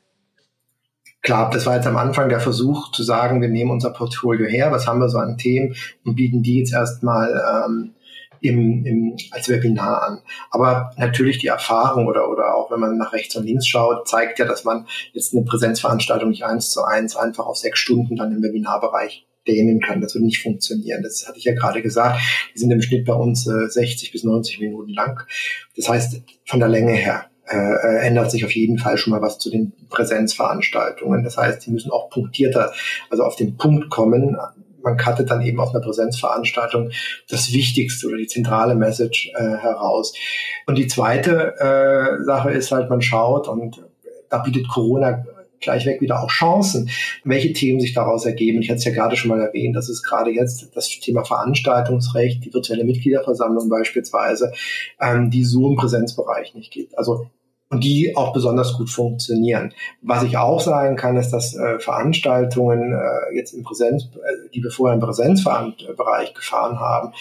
Klar, 1.29 1.51
das 1.51 1.67
war 1.67 1.77
jetzt 1.77 1.87
am 1.87 1.99
Anfang 1.99 2.31
der 2.31 2.41
Versuch 2.41 2.91
zu 2.91 3.03
sagen, 3.03 3.43
wir 3.43 3.51
nehmen 3.51 3.71
unser 3.71 3.91
Portfolio 3.91 4.47
her, 4.47 4.73
was 4.73 4.87
haben 4.87 4.99
wir 4.99 5.11
so 5.11 5.19
an 5.19 5.37
Themen 5.37 5.75
und 6.07 6.15
bieten 6.15 6.43
die 6.43 6.61
jetzt 6.61 6.73
erstmal 6.73 7.29
ähm, 7.67 7.93
im, 8.41 8.87
im, 8.87 9.17
als 9.33 9.51
Webinar 9.51 10.05
an. 10.05 10.23
Aber 10.51 10.91
natürlich 10.97 11.37
die 11.37 11.49
Erfahrung 11.49 12.07
oder, 12.07 12.31
oder 12.31 12.55
auch 12.55 12.71
wenn 12.71 12.81
man 12.81 12.97
nach 12.97 13.13
rechts 13.13 13.37
und 13.37 13.45
links 13.45 13.67
schaut, 13.67 14.09
zeigt 14.09 14.39
ja, 14.39 14.47
dass 14.47 14.65
man 14.65 14.87
jetzt 15.13 15.35
eine 15.35 15.45
Präsenzveranstaltung 15.45 16.31
nicht 16.31 16.47
eins 16.47 16.71
zu 16.71 16.83
eins 16.85 17.15
einfach 17.15 17.45
auf 17.45 17.59
sechs 17.59 17.79
Stunden 17.79 18.17
dann 18.17 18.33
im 18.33 18.43
Webinarbereich 18.43 19.27
dehnen 19.47 19.83
kann. 19.83 20.01
Das 20.01 20.15
würde 20.15 20.25
nicht 20.25 20.43
funktionieren. 20.43 21.03
Das 21.03 21.29
hatte 21.29 21.37
ich 21.37 21.45
ja 21.45 21.53
gerade 21.53 21.83
gesagt. 21.83 22.23
Die 22.55 22.59
sind 22.59 22.71
im 22.71 22.81
Schnitt 22.81 23.05
bei 23.05 23.13
uns 23.13 23.47
äh, 23.47 23.69
60 23.69 24.13
bis 24.13 24.25
90 24.25 24.61
Minuten 24.61 24.95
lang. 24.95 25.21
Das 25.77 25.91
heißt, 25.91 26.23
von 26.47 26.59
der 26.59 26.71
Länge 26.71 26.93
her 26.93 27.27
äh, 27.51 27.57
äh, 27.57 28.07
ändert 28.07 28.31
sich 28.31 28.45
auf 28.45 28.53
jeden 28.53 28.79
Fall 28.79 28.99
schon 28.99 29.13
mal 29.13 29.23
was 29.23 29.39
zu 29.39 29.51
den 29.51 29.73
Präsenzveranstaltungen. 29.89 31.25
Das 31.25 31.37
heißt, 31.37 31.65
die 31.65 31.71
müssen 31.71 31.91
auch 31.91 32.11
punktierter, 32.11 32.73
also 33.11 33.25
auf 33.25 33.37
den 33.37 33.57
Punkt 33.57 33.91
kommen. 33.91 34.37
Man 34.83 34.97
cuttet 34.97 35.31
dann 35.31 35.43
eben 35.43 35.59
auf 35.61 35.71
einer 35.71 35.85
Präsenzveranstaltung 35.85 36.91
das 37.29 37.53
Wichtigste 37.53 38.07
oder 38.07 38.17
die 38.17 38.27
zentrale 38.27 38.75
Message 38.75 39.33
äh, 39.35 39.57
heraus. 39.57 40.15
Und 40.67 40.79
die 40.79 40.87
zweite 40.87 41.55
äh, 41.59 42.25
Sache 42.25 42.51
ist 42.51 42.71
halt, 42.71 42.91
man 42.91 43.03
schaut 43.03 43.49
und 43.49 43.83
da 44.31 44.39
bietet 44.39 44.69
Corona 44.69 45.25
gleichweg 45.61 46.01
wieder 46.01 46.23
auch 46.23 46.31
Chancen, 46.31 46.91
welche 47.25 47.53
Themen 47.53 47.81
sich 47.81 47.93
daraus 47.93 48.25
ergeben. 48.27 48.61
Ich 48.61 48.69
hatte 48.69 48.79
es 48.79 48.85
ja 48.85 48.93
gerade 48.93 49.17
schon 49.17 49.31
mal 49.31 49.41
erwähnt, 49.41 49.75
das 49.77 49.89
ist 49.89 50.03
gerade 50.03 50.31
jetzt 50.31 50.77
das 50.77 50.89
Thema 50.89 51.25
Veranstaltungsrecht, 51.25 52.45
die 52.45 52.53
virtuelle 52.53 52.85
Mitgliederversammlung 52.85 53.69
beispielsweise, 53.69 54.53
ähm, 55.01 55.31
die 55.31 55.45
so 55.45 55.69
im 55.69 55.77
Präsenzbereich 55.77 56.55
nicht 56.55 56.73
gibt. 56.73 56.97
Also 56.97 57.31
und 57.71 57.85
die 57.85 58.17
auch 58.17 58.33
besonders 58.33 58.75
gut 58.75 58.91
funktionieren. 58.91 59.75
Was 60.03 60.23
ich 60.23 60.37
auch 60.37 60.61
sagen 60.61 60.97
kann, 60.97 61.17
ist, 61.17 61.31
dass 61.31 61.55
äh, 61.55 61.79
Veranstaltungen 61.79 62.95
äh, 62.95 63.37
jetzt 63.37 63.53
im 63.53 63.63
Präsenz, 63.63 64.05
äh, 64.05 64.49
die 64.55 64.63
wir 64.63 64.71
vorher 64.71 64.95
im 64.95 65.01
Präsenzbereich 65.01 66.35
gefahren 66.35 66.81
haben, 66.81 67.13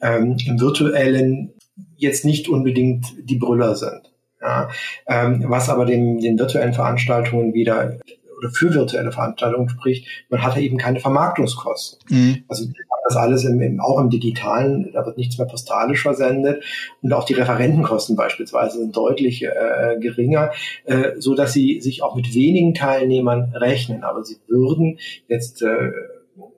ähm, 0.00 0.36
im 0.46 0.60
virtuellen 0.60 1.52
jetzt 1.96 2.24
nicht 2.24 2.48
unbedingt 2.48 3.06
die 3.24 3.36
Brüller 3.36 3.74
sind. 3.74 4.12
Ja, 4.40 4.68
ähm, 5.08 5.44
was 5.48 5.68
aber 5.68 5.86
den, 5.86 6.18
den 6.18 6.38
virtuellen 6.38 6.74
Veranstaltungen 6.74 7.54
wieder 7.54 7.96
oder 8.38 8.50
für 8.50 8.74
virtuelle 8.74 9.10
Veranstaltungen 9.10 9.68
spricht, 9.68 10.06
man 10.28 10.42
hatte 10.42 10.60
eben 10.60 10.76
keine 10.76 11.00
Vermarktungskosten. 11.00 11.98
Mhm. 12.08 12.44
Also 12.46 12.66
das 13.08 13.16
alles 13.16 13.44
im, 13.44 13.60
im, 13.60 13.80
auch 13.80 14.00
im 14.00 14.10
Digitalen, 14.10 14.90
da 14.92 15.04
wird 15.06 15.16
nichts 15.16 15.38
mehr 15.38 15.46
postalisch 15.46 16.02
versendet 16.02 16.62
und 17.02 17.12
auch 17.12 17.24
die 17.24 17.34
Referentenkosten 17.34 18.16
beispielsweise 18.16 18.78
sind 18.78 18.96
deutlich 18.96 19.44
äh, 19.44 19.98
geringer, 20.00 20.52
äh, 20.84 21.12
so 21.18 21.34
dass 21.34 21.52
sie 21.52 21.80
sich 21.80 22.02
auch 22.02 22.14
mit 22.14 22.34
wenigen 22.34 22.74
Teilnehmern 22.74 23.52
rechnen. 23.54 24.02
Aber 24.04 24.24
sie 24.24 24.36
würden 24.48 24.98
jetzt 25.28 25.62
äh, 25.62 25.90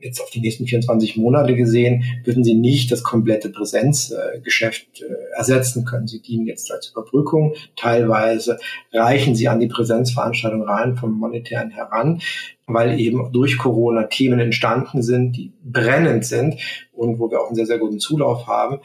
jetzt 0.01 0.21
auf 0.21 0.31
die 0.31 0.41
nächsten 0.41 0.67
24 0.67 1.17
Monate 1.17 1.55
gesehen, 1.55 2.05
würden 2.25 2.45
sie 2.45 2.55
nicht 2.55 2.91
das 2.93 3.03
komplette 3.03 3.51
Präsenzgeschäft 3.51 5.03
äh, 5.03 5.37
ersetzen 5.37 5.85
können. 5.85 6.07
Sie 6.07 6.21
dienen 6.21 6.47
jetzt 6.47 6.71
als 6.71 6.91
Überbrückung. 6.91 7.55
Teilweise 7.77 8.59
reichen 8.93 9.35
sie 9.35 9.49
an 9.49 9.61
die 9.61 9.67
Präsenzveranstaltung 9.67 10.63
rein 10.63 10.97
vom 10.97 11.13
monetären 11.13 11.71
heran, 11.71 12.21
weil 12.67 12.99
eben 13.01 13.33
durch 13.33 13.59
Corona 13.59 14.05
Themen 14.05 14.41
entstanden 14.41 15.03
sind, 15.03 15.37
die 15.37 15.53
brennend 15.65 16.25
sind 16.25 16.57
und 16.93 17.19
wo 17.19 17.31
wir 17.31 17.41
auch 17.41 17.47
einen 17.47 17.57
sehr, 17.57 17.67
sehr 17.67 17.79
guten 17.79 17.99
Zulauf 17.99 18.47
haben. 18.47 18.81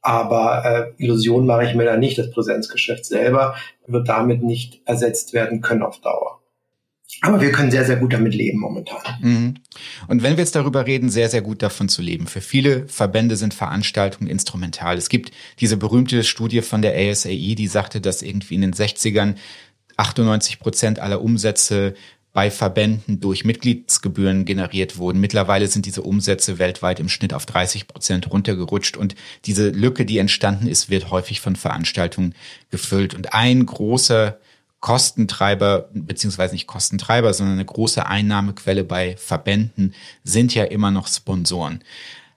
Aber 0.00 0.64
äh, 0.98 1.02
Illusion 1.02 1.46
mache 1.46 1.64
ich 1.64 1.74
mir 1.74 1.84
da 1.84 1.96
nicht. 1.96 2.18
Das 2.18 2.30
Präsenzgeschäft 2.30 3.04
selber 3.04 3.56
wird 3.86 4.08
damit 4.08 4.42
nicht 4.42 4.80
ersetzt 4.84 5.32
werden 5.32 5.60
können 5.60 5.82
auf 5.82 6.00
Dauer. 6.00 6.37
Aber 7.22 7.40
wir 7.40 7.52
können 7.52 7.70
sehr, 7.70 7.84
sehr 7.84 7.96
gut 7.96 8.12
damit 8.12 8.34
leben 8.34 8.60
momentan. 8.60 9.00
Mhm. 9.20 9.54
Und 10.06 10.22
wenn 10.22 10.36
wir 10.36 10.44
jetzt 10.44 10.54
darüber 10.54 10.86
reden, 10.86 11.08
sehr, 11.08 11.28
sehr 11.28 11.42
gut 11.42 11.62
davon 11.62 11.88
zu 11.88 12.02
leben. 12.02 12.26
Für 12.26 12.40
viele 12.40 12.86
Verbände 12.86 13.36
sind 13.36 13.54
Veranstaltungen 13.54 14.30
instrumental. 14.30 14.96
Es 14.96 15.08
gibt 15.08 15.32
diese 15.58 15.76
berühmte 15.76 16.22
Studie 16.22 16.62
von 16.62 16.82
der 16.82 16.94
ASAE, 16.94 17.54
die 17.54 17.66
sagte, 17.66 18.00
dass 18.00 18.22
irgendwie 18.22 18.54
in 18.54 18.60
den 18.60 18.74
60ern 18.74 19.36
98 19.96 20.60
Prozent 20.60 20.98
aller 21.00 21.20
Umsätze 21.22 21.94
bei 22.32 22.50
Verbänden 22.50 23.20
durch 23.20 23.44
Mitgliedsgebühren 23.44 24.44
generiert 24.44 24.98
wurden. 24.98 25.18
Mittlerweile 25.18 25.66
sind 25.66 25.86
diese 25.86 26.02
Umsätze 26.02 26.58
weltweit 26.58 27.00
im 27.00 27.08
Schnitt 27.08 27.34
auf 27.34 27.46
30 27.46 27.88
Prozent 27.88 28.30
runtergerutscht 28.30 28.96
und 28.96 29.16
diese 29.46 29.70
Lücke, 29.70 30.04
die 30.04 30.18
entstanden 30.18 30.68
ist, 30.68 30.90
wird 30.90 31.10
häufig 31.10 31.40
von 31.40 31.56
Veranstaltungen 31.56 32.34
gefüllt. 32.70 33.14
Und 33.14 33.34
ein 33.34 33.66
großer 33.66 34.38
Kostentreiber, 34.80 35.88
beziehungsweise 35.92 36.54
nicht 36.54 36.66
Kostentreiber, 36.66 37.34
sondern 37.34 37.56
eine 37.56 37.64
große 37.64 38.06
Einnahmequelle 38.06 38.84
bei 38.84 39.16
Verbänden 39.16 39.94
sind 40.22 40.54
ja 40.54 40.64
immer 40.64 40.90
noch 40.90 41.08
Sponsoren. 41.08 41.82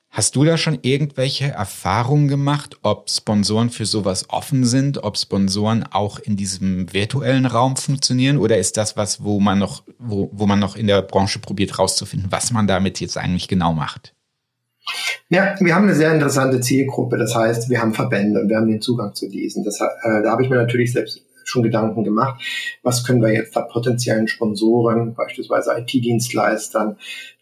Hast 0.09 0.35
du 0.35 0.43
da 0.43 0.57
schon 0.57 0.79
irgendwelche 0.81 1.51
Erfahrungen 1.51 2.27
gemacht, 2.27 2.77
ob 2.81 3.09
Sponsoren 3.09 3.69
für 3.69 3.85
sowas 3.85 4.25
offen 4.29 4.65
sind, 4.65 5.03
ob 5.03 5.17
Sponsoren 5.17 5.85
auch 5.89 6.19
in 6.19 6.35
diesem 6.35 6.91
virtuellen 6.91 7.45
Raum 7.45 7.77
funktionieren 7.77 8.37
oder 8.37 8.57
ist 8.57 8.75
das 8.75 8.97
was, 8.97 9.23
wo 9.23 9.39
man 9.39 9.57
noch, 9.57 9.83
wo, 9.99 10.29
wo 10.33 10.47
man 10.47 10.59
noch 10.59 10.75
in 10.75 10.87
der 10.87 11.01
Branche 11.01 11.39
probiert 11.39 11.79
rauszufinden, 11.79 12.29
was 12.29 12.51
man 12.51 12.67
damit 12.67 12.99
jetzt 12.99 13.17
eigentlich 13.17 13.47
genau 13.47 13.71
macht? 13.71 14.13
Ja, 15.29 15.55
wir 15.61 15.75
haben 15.75 15.83
eine 15.83 15.95
sehr 15.95 16.13
interessante 16.13 16.59
Zielgruppe. 16.59 17.17
Das 17.17 17.33
heißt, 17.33 17.69
wir 17.69 17.79
haben 17.79 17.93
Verbände 17.93 18.41
und 18.41 18.49
wir 18.49 18.57
haben 18.57 18.67
den 18.67 18.81
Zugang 18.81 19.13
zu 19.13 19.29
diesen. 19.29 19.63
Das, 19.63 19.79
äh, 19.79 20.21
da 20.23 20.31
habe 20.31 20.43
ich 20.43 20.49
mir 20.49 20.57
natürlich 20.57 20.91
selbst 20.91 21.21
schon 21.43 21.63
Gedanken 21.63 22.03
gemacht. 22.03 22.41
Was 22.83 23.03
können 23.03 23.21
wir 23.21 23.33
jetzt 23.33 23.55
da 23.55 23.61
potenziellen 23.61 24.27
Sponsoren, 24.27 25.13
beispielsweise 25.13 25.75
IT-Dienstleistern, 25.77 26.97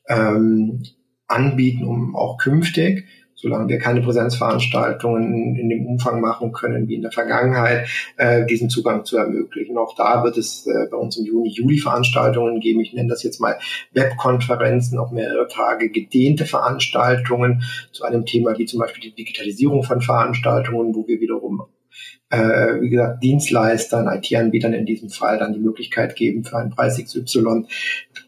ähm, 0.07 0.83
anbieten, 1.27 1.85
um 1.85 2.15
auch 2.15 2.37
künftig, 2.37 3.05
solange 3.41 3.69
wir 3.69 3.77
keine 3.77 4.01
Präsenzveranstaltungen 4.01 5.55
in 5.55 5.69
dem 5.69 5.85
Umfang 5.85 6.19
machen 6.19 6.51
können 6.51 6.87
wie 6.87 6.95
in 6.95 7.01
der 7.01 7.11
Vergangenheit, 7.11 7.87
äh, 8.17 8.45
diesen 8.45 8.69
Zugang 8.69 9.05
zu 9.05 9.17
ermöglichen. 9.17 9.77
Auch 9.77 9.95
da 9.95 10.23
wird 10.23 10.37
es 10.37 10.67
äh, 10.67 10.87
bei 10.91 10.97
uns 10.97 11.17
im 11.17 11.25
Juni, 11.25 11.49
Juli 11.49 11.77
Veranstaltungen 11.77 12.59
geben. 12.59 12.81
Ich 12.81 12.93
nenne 12.93 13.09
das 13.09 13.23
jetzt 13.23 13.39
mal 13.39 13.57
Webkonferenzen, 13.93 14.99
auch 14.99 15.11
mehrere 15.11 15.47
Tage 15.47 15.89
gedehnte 15.89 16.45
Veranstaltungen 16.45 17.63
zu 17.91 18.03
einem 18.03 18.25
Thema 18.25 18.57
wie 18.57 18.65
zum 18.65 18.79
Beispiel 18.79 19.03
die 19.03 19.15
Digitalisierung 19.15 19.83
von 19.83 20.01
Veranstaltungen, 20.01 20.93
wo 20.93 21.07
wir 21.07 21.21
wiederum 21.21 21.63
äh, 22.29 22.81
wie 22.81 22.89
gesagt, 22.89 23.23
Dienstleistern, 23.23 24.07
IT-Anbietern 24.07 24.73
in 24.73 24.85
diesem 24.85 25.09
Fall 25.09 25.39
dann 25.39 25.53
die 25.53 25.59
Möglichkeit 25.59 26.15
geben, 26.15 26.43
für 26.43 26.57
einen 26.57 26.69
Preis 26.69 27.03
XY 27.03 27.65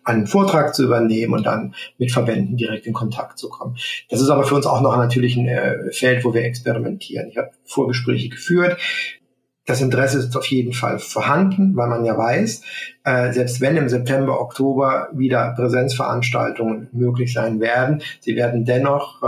einen 0.03 0.27
Vortrag 0.27 0.73
zu 0.73 0.83
übernehmen 0.83 1.33
und 1.33 1.45
dann 1.45 1.75
mit 1.97 2.11
Verbänden 2.11 2.57
direkt 2.57 2.87
in 2.87 2.93
Kontakt 2.93 3.37
zu 3.37 3.49
kommen. 3.49 3.77
Das 4.09 4.21
ist 4.21 4.29
aber 4.29 4.43
für 4.43 4.55
uns 4.55 4.65
auch 4.65 4.81
noch 4.81 4.97
natürlich 4.97 5.35
ein 5.37 5.47
äh, 5.47 5.91
Feld, 5.91 6.25
wo 6.25 6.33
wir 6.33 6.43
experimentieren. 6.43 7.29
Ich 7.29 7.37
habe 7.37 7.51
Vorgespräche 7.63 8.29
geführt. 8.29 8.77
Das 9.71 9.79
Interesse 9.79 10.19
ist 10.19 10.35
auf 10.35 10.47
jeden 10.47 10.73
Fall 10.73 10.99
vorhanden, 10.99 11.77
weil 11.77 11.87
man 11.87 12.03
ja 12.03 12.17
weiß, 12.17 12.61
äh, 13.05 13.31
selbst 13.31 13.61
wenn 13.61 13.77
im 13.77 13.87
September, 13.87 14.41
Oktober 14.41 15.07
wieder 15.13 15.53
Präsenzveranstaltungen 15.55 16.89
möglich 16.91 17.31
sein 17.31 17.61
werden, 17.61 18.01
sie 18.19 18.35
werden 18.35 18.65
dennoch 18.65 19.23
äh, 19.23 19.27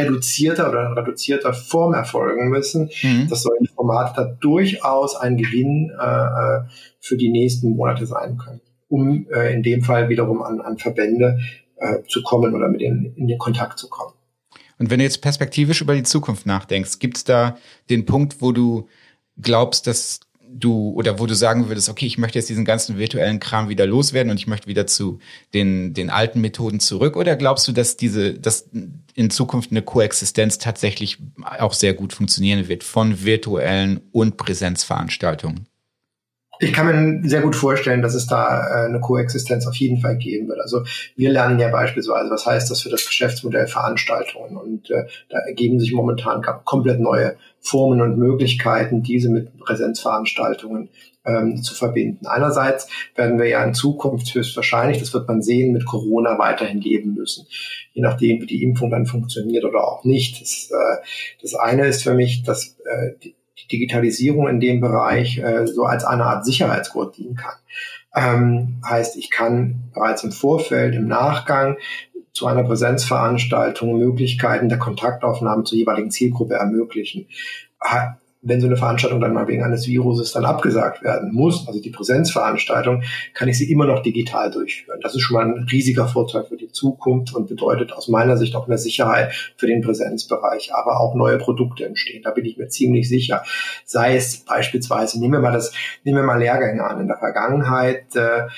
reduzierter 0.00 0.70
oder 0.70 0.86
in 0.86 0.92
reduzierter 0.92 1.52
Form 1.52 1.92
erfolgen 1.92 2.50
müssen, 2.50 2.88
mhm. 3.02 3.26
dass 3.28 3.42
solche 3.42 3.64
Formate 3.74 4.12
da 4.14 4.24
durchaus 4.40 5.16
ein 5.16 5.36
Gewinn 5.36 5.90
äh, 5.90 6.04
äh, 6.04 6.60
für 7.00 7.16
die 7.16 7.30
nächsten 7.30 7.70
Monate 7.70 8.06
sein 8.06 8.38
können, 8.38 8.60
um 8.86 9.26
äh, 9.34 9.52
in 9.52 9.64
dem 9.64 9.82
Fall 9.82 10.08
wiederum 10.08 10.40
an, 10.40 10.60
an 10.60 10.78
Verbände 10.78 11.40
äh, 11.78 11.96
zu 12.06 12.22
kommen 12.22 12.54
oder 12.54 12.68
mit 12.68 12.80
denen 12.80 13.12
in 13.16 13.26
den 13.26 13.38
Kontakt 13.38 13.80
zu 13.80 13.88
kommen. 13.88 14.12
Und 14.78 14.88
wenn 14.88 15.00
du 15.00 15.04
jetzt 15.04 15.20
perspektivisch 15.20 15.80
über 15.80 15.96
die 15.96 16.04
Zukunft 16.04 16.46
nachdenkst, 16.46 17.00
gibt 17.00 17.16
es 17.16 17.24
da 17.24 17.56
den 17.90 18.06
Punkt, 18.06 18.40
wo 18.40 18.52
du 18.52 18.86
glaubst, 19.42 19.86
dass 19.86 20.20
du 20.52 20.90
oder 20.90 21.18
wo 21.18 21.26
du 21.26 21.34
sagen 21.34 21.68
würdest, 21.68 21.88
okay, 21.88 22.06
ich 22.06 22.18
möchte 22.18 22.38
jetzt 22.38 22.48
diesen 22.48 22.64
ganzen 22.64 22.98
virtuellen 22.98 23.40
Kram 23.40 23.68
wieder 23.68 23.86
loswerden 23.86 24.30
und 24.30 24.38
ich 24.38 24.46
möchte 24.46 24.66
wieder 24.66 24.86
zu 24.86 25.20
den, 25.54 25.94
den 25.94 26.10
alten 26.10 26.40
Methoden 26.40 26.80
zurück? 26.80 27.16
Oder 27.16 27.36
glaubst 27.36 27.68
du, 27.68 27.72
dass 27.72 27.96
diese, 27.96 28.34
dass 28.34 28.68
in 29.14 29.30
Zukunft 29.30 29.70
eine 29.70 29.82
Koexistenz 29.82 30.58
tatsächlich 30.58 31.18
auch 31.58 31.72
sehr 31.72 31.94
gut 31.94 32.12
funktionieren 32.12 32.68
wird 32.68 32.84
von 32.84 33.24
virtuellen 33.24 34.00
und 34.12 34.36
Präsenzveranstaltungen? 34.36 35.66
Ich 36.62 36.74
kann 36.74 36.86
mir 36.86 37.28
sehr 37.28 37.40
gut 37.40 37.56
vorstellen, 37.56 38.02
dass 38.02 38.14
es 38.14 38.26
da 38.26 38.84
äh, 38.84 38.86
eine 38.86 39.00
Koexistenz 39.00 39.66
auf 39.66 39.74
jeden 39.76 39.98
Fall 40.00 40.18
geben 40.18 40.48
wird. 40.48 40.60
Also 40.60 40.84
wir 41.16 41.30
lernen 41.30 41.58
ja 41.58 41.70
beispielsweise, 41.70 42.30
was 42.30 42.44
heißt 42.44 42.70
das 42.70 42.82
für 42.82 42.90
das 42.90 43.06
Geschäftsmodell 43.06 43.66
Veranstaltungen 43.66 44.58
und 44.58 44.90
äh, 44.90 45.06
da 45.30 45.38
ergeben 45.38 45.80
sich 45.80 45.94
momentan 45.94 46.42
komplett 46.64 47.00
neue 47.00 47.36
Formen 47.60 48.02
und 48.02 48.18
Möglichkeiten, 48.18 49.02
diese 49.02 49.30
mit 49.30 49.58
Präsenzveranstaltungen 49.58 50.90
ähm, 51.24 51.62
zu 51.62 51.74
verbinden. 51.74 52.26
Einerseits 52.26 52.88
werden 53.14 53.38
wir 53.38 53.48
ja 53.48 53.64
in 53.64 53.72
Zukunft 53.72 54.34
höchstwahrscheinlich, 54.34 54.98
das 54.98 55.14
wird 55.14 55.28
man 55.28 55.40
sehen, 55.40 55.72
mit 55.72 55.86
Corona 55.86 56.38
weiterhin 56.38 56.80
leben 56.80 57.14
müssen, 57.14 57.46
je 57.92 58.02
nachdem, 58.02 58.42
wie 58.42 58.46
die 58.46 58.62
Impfung 58.62 58.90
dann 58.90 59.06
funktioniert 59.06 59.64
oder 59.64 59.82
auch 59.86 60.04
nicht. 60.04 60.42
Das, 60.42 60.70
äh, 60.70 61.06
das 61.40 61.54
eine 61.54 61.86
ist 61.86 62.02
für 62.02 62.14
mich, 62.14 62.42
dass 62.42 62.76
äh, 62.84 63.12
die, 63.22 63.34
Digitalisierung 63.70 64.48
in 64.48 64.60
dem 64.60 64.80
Bereich 64.80 65.38
äh, 65.38 65.66
so 65.66 65.84
als 65.84 66.04
eine 66.04 66.24
Art 66.24 66.44
Sicherheitsgurt 66.44 67.16
dienen 67.16 67.36
kann. 67.36 67.54
Ähm, 68.14 68.82
heißt, 68.84 69.16
ich 69.16 69.30
kann 69.30 69.90
bereits 69.94 70.24
im 70.24 70.32
Vorfeld, 70.32 70.94
im 70.94 71.06
Nachgang 71.06 71.76
zu 72.32 72.46
einer 72.46 72.64
Präsenzveranstaltung 72.64 73.98
Möglichkeiten 73.98 74.68
der 74.68 74.78
Kontaktaufnahme 74.78 75.64
zur 75.64 75.78
jeweiligen 75.78 76.10
Zielgruppe 76.10 76.54
ermöglichen 76.54 77.26
wenn 78.42 78.60
so 78.60 78.66
eine 78.66 78.76
Veranstaltung 78.76 79.20
dann 79.20 79.34
mal 79.34 79.48
wegen 79.48 79.62
eines 79.62 79.86
Viruses 79.86 80.32
dann 80.32 80.46
abgesagt 80.46 81.02
werden 81.02 81.32
muss, 81.32 81.68
also 81.68 81.80
die 81.80 81.90
Präsenzveranstaltung, 81.90 83.02
kann 83.34 83.48
ich 83.48 83.58
sie 83.58 83.70
immer 83.70 83.84
noch 83.84 84.02
digital 84.02 84.50
durchführen. 84.50 84.98
Das 85.02 85.14
ist 85.14 85.20
schon 85.20 85.36
mal 85.36 85.44
ein 85.44 85.68
riesiger 85.70 86.08
Vorteil 86.08 86.44
für 86.44 86.56
die 86.56 86.72
Zukunft 86.72 87.34
und 87.34 87.48
bedeutet 87.48 87.92
aus 87.92 88.08
meiner 88.08 88.38
Sicht 88.38 88.56
auch 88.56 88.66
mehr 88.66 88.78
Sicherheit 88.78 89.32
für 89.56 89.66
den 89.66 89.82
Präsenzbereich, 89.82 90.74
aber 90.74 91.00
auch 91.00 91.14
neue 91.14 91.36
Produkte 91.36 91.84
entstehen. 91.84 92.22
Da 92.22 92.30
bin 92.30 92.46
ich 92.46 92.56
mir 92.56 92.68
ziemlich 92.68 93.08
sicher. 93.08 93.42
Sei 93.84 94.16
es 94.16 94.38
beispielsweise, 94.38 95.20
nehmen 95.20 95.34
wir 95.34 95.40
mal 95.40 95.52
das, 95.52 95.72
nehmen 96.04 96.18
wir 96.18 96.24
mal 96.24 96.38
Lehrgänge 96.38 96.82
an. 96.82 97.00
In 97.00 97.08
der 97.08 97.18
Vergangenheit 97.18 98.16
äh, 98.16 98.48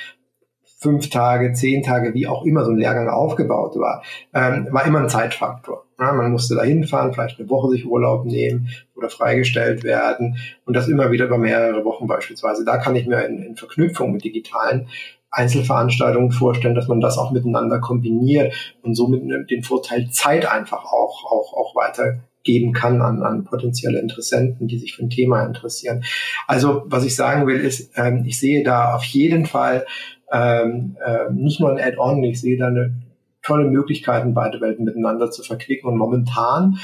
fünf 0.82 1.10
Tage, 1.10 1.52
zehn 1.52 1.82
Tage, 1.82 2.12
wie 2.14 2.26
auch 2.26 2.44
immer 2.44 2.64
so 2.64 2.72
ein 2.72 2.78
Lehrgang 2.78 3.08
aufgebaut 3.08 3.76
war, 3.76 4.02
ähm, 4.34 4.68
war 4.70 4.84
immer 4.84 5.00
ein 5.00 5.08
Zeitfaktor. 5.08 5.84
Ja, 5.98 6.12
man 6.12 6.32
musste 6.32 6.56
da 6.56 6.64
hinfahren, 6.64 7.12
vielleicht 7.12 7.38
eine 7.38 7.48
Woche 7.48 7.70
sich 7.70 7.86
Urlaub 7.86 8.24
nehmen 8.24 8.68
oder 8.96 9.08
freigestellt 9.08 9.84
werden 9.84 10.36
und 10.66 10.74
das 10.74 10.88
immer 10.88 11.12
wieder 11.12 11.26
über 11.26 11.38
mehrere 11.38 11.84
Wochen 11.84 12.08
beispielsweise. 12.08 12.64
Da 12.64 12.78
kann 12.78 12.96
ich 12.96 13.06
mir 13.06 13.24
in, 13.24 13.42
in 13.42 13.56
Verknüpfung 13.56 14.12
mit 14.12 14.24
digitalen 14.24 14.88
Einzelveranstaltungen 15.30 16.32
vorstellen, 16.32 16.74
dass 16.74 16.88
man 16.88 17.00
das 17.00 17.16
auch 17.16 17.30
miteinander 17.30 17.80
kombiniert 17.80 18.52
und 18.82 18.94
somit 18.94 19.50
den 19.50 19.62
Vorteil 19.62 20.10
Zeit 20.10 20.50
einfach 20.50 20.84
auch, 20.84 21.24
auch, 21.24 21.54
auch 21.54 21.74
weitergeben 21.74 22.72
kann 22.72 23.00
an, 23.00 23.22
an 23.22 23.44
potenzielle 23.44 23.98
Interessenten, 23.98 24.68
die 24.68 24.78
sich 24.78 24.94
für 24.94 25.04
ein 25.04 25.10
Thema 25.10 25.44
interessieren. 25.46 26.04
Also 26.46 26.82
was 26.86 27.04
ich 27.04 27.16
sagen 27.16 27.46
will, 27.46 27.60
ist, 27.60 27.92
ähm, 27.96 28.24
ich 28.26 28.38
sehe 28.38 28.62
da 28.62 28.94
auf 28.94 29.04
jeden 29.04 29.46
Fall 29.46 29.86
ähm, 30.32 30.96
äh, 31.04 31.32
nicht 31.32 31.60
nur 31.60 31.70
ein 31.70 31.78
Add-on, 31.78 32.24
ich 32.24 32.40
sehe 32.40 32.56
da 32.56 32.68
eine 32.68 32.94
tolle 33.42 33.68
Möglichkeiten, 33.68 34.34
beide 34.34 34.60
Welten 34.60 34.84
miteinander 34.84 35.30
zu 35.30 35.42
verquicken. 35.42 35.88
Und 35.88 35.96
momentan 35.96 36.78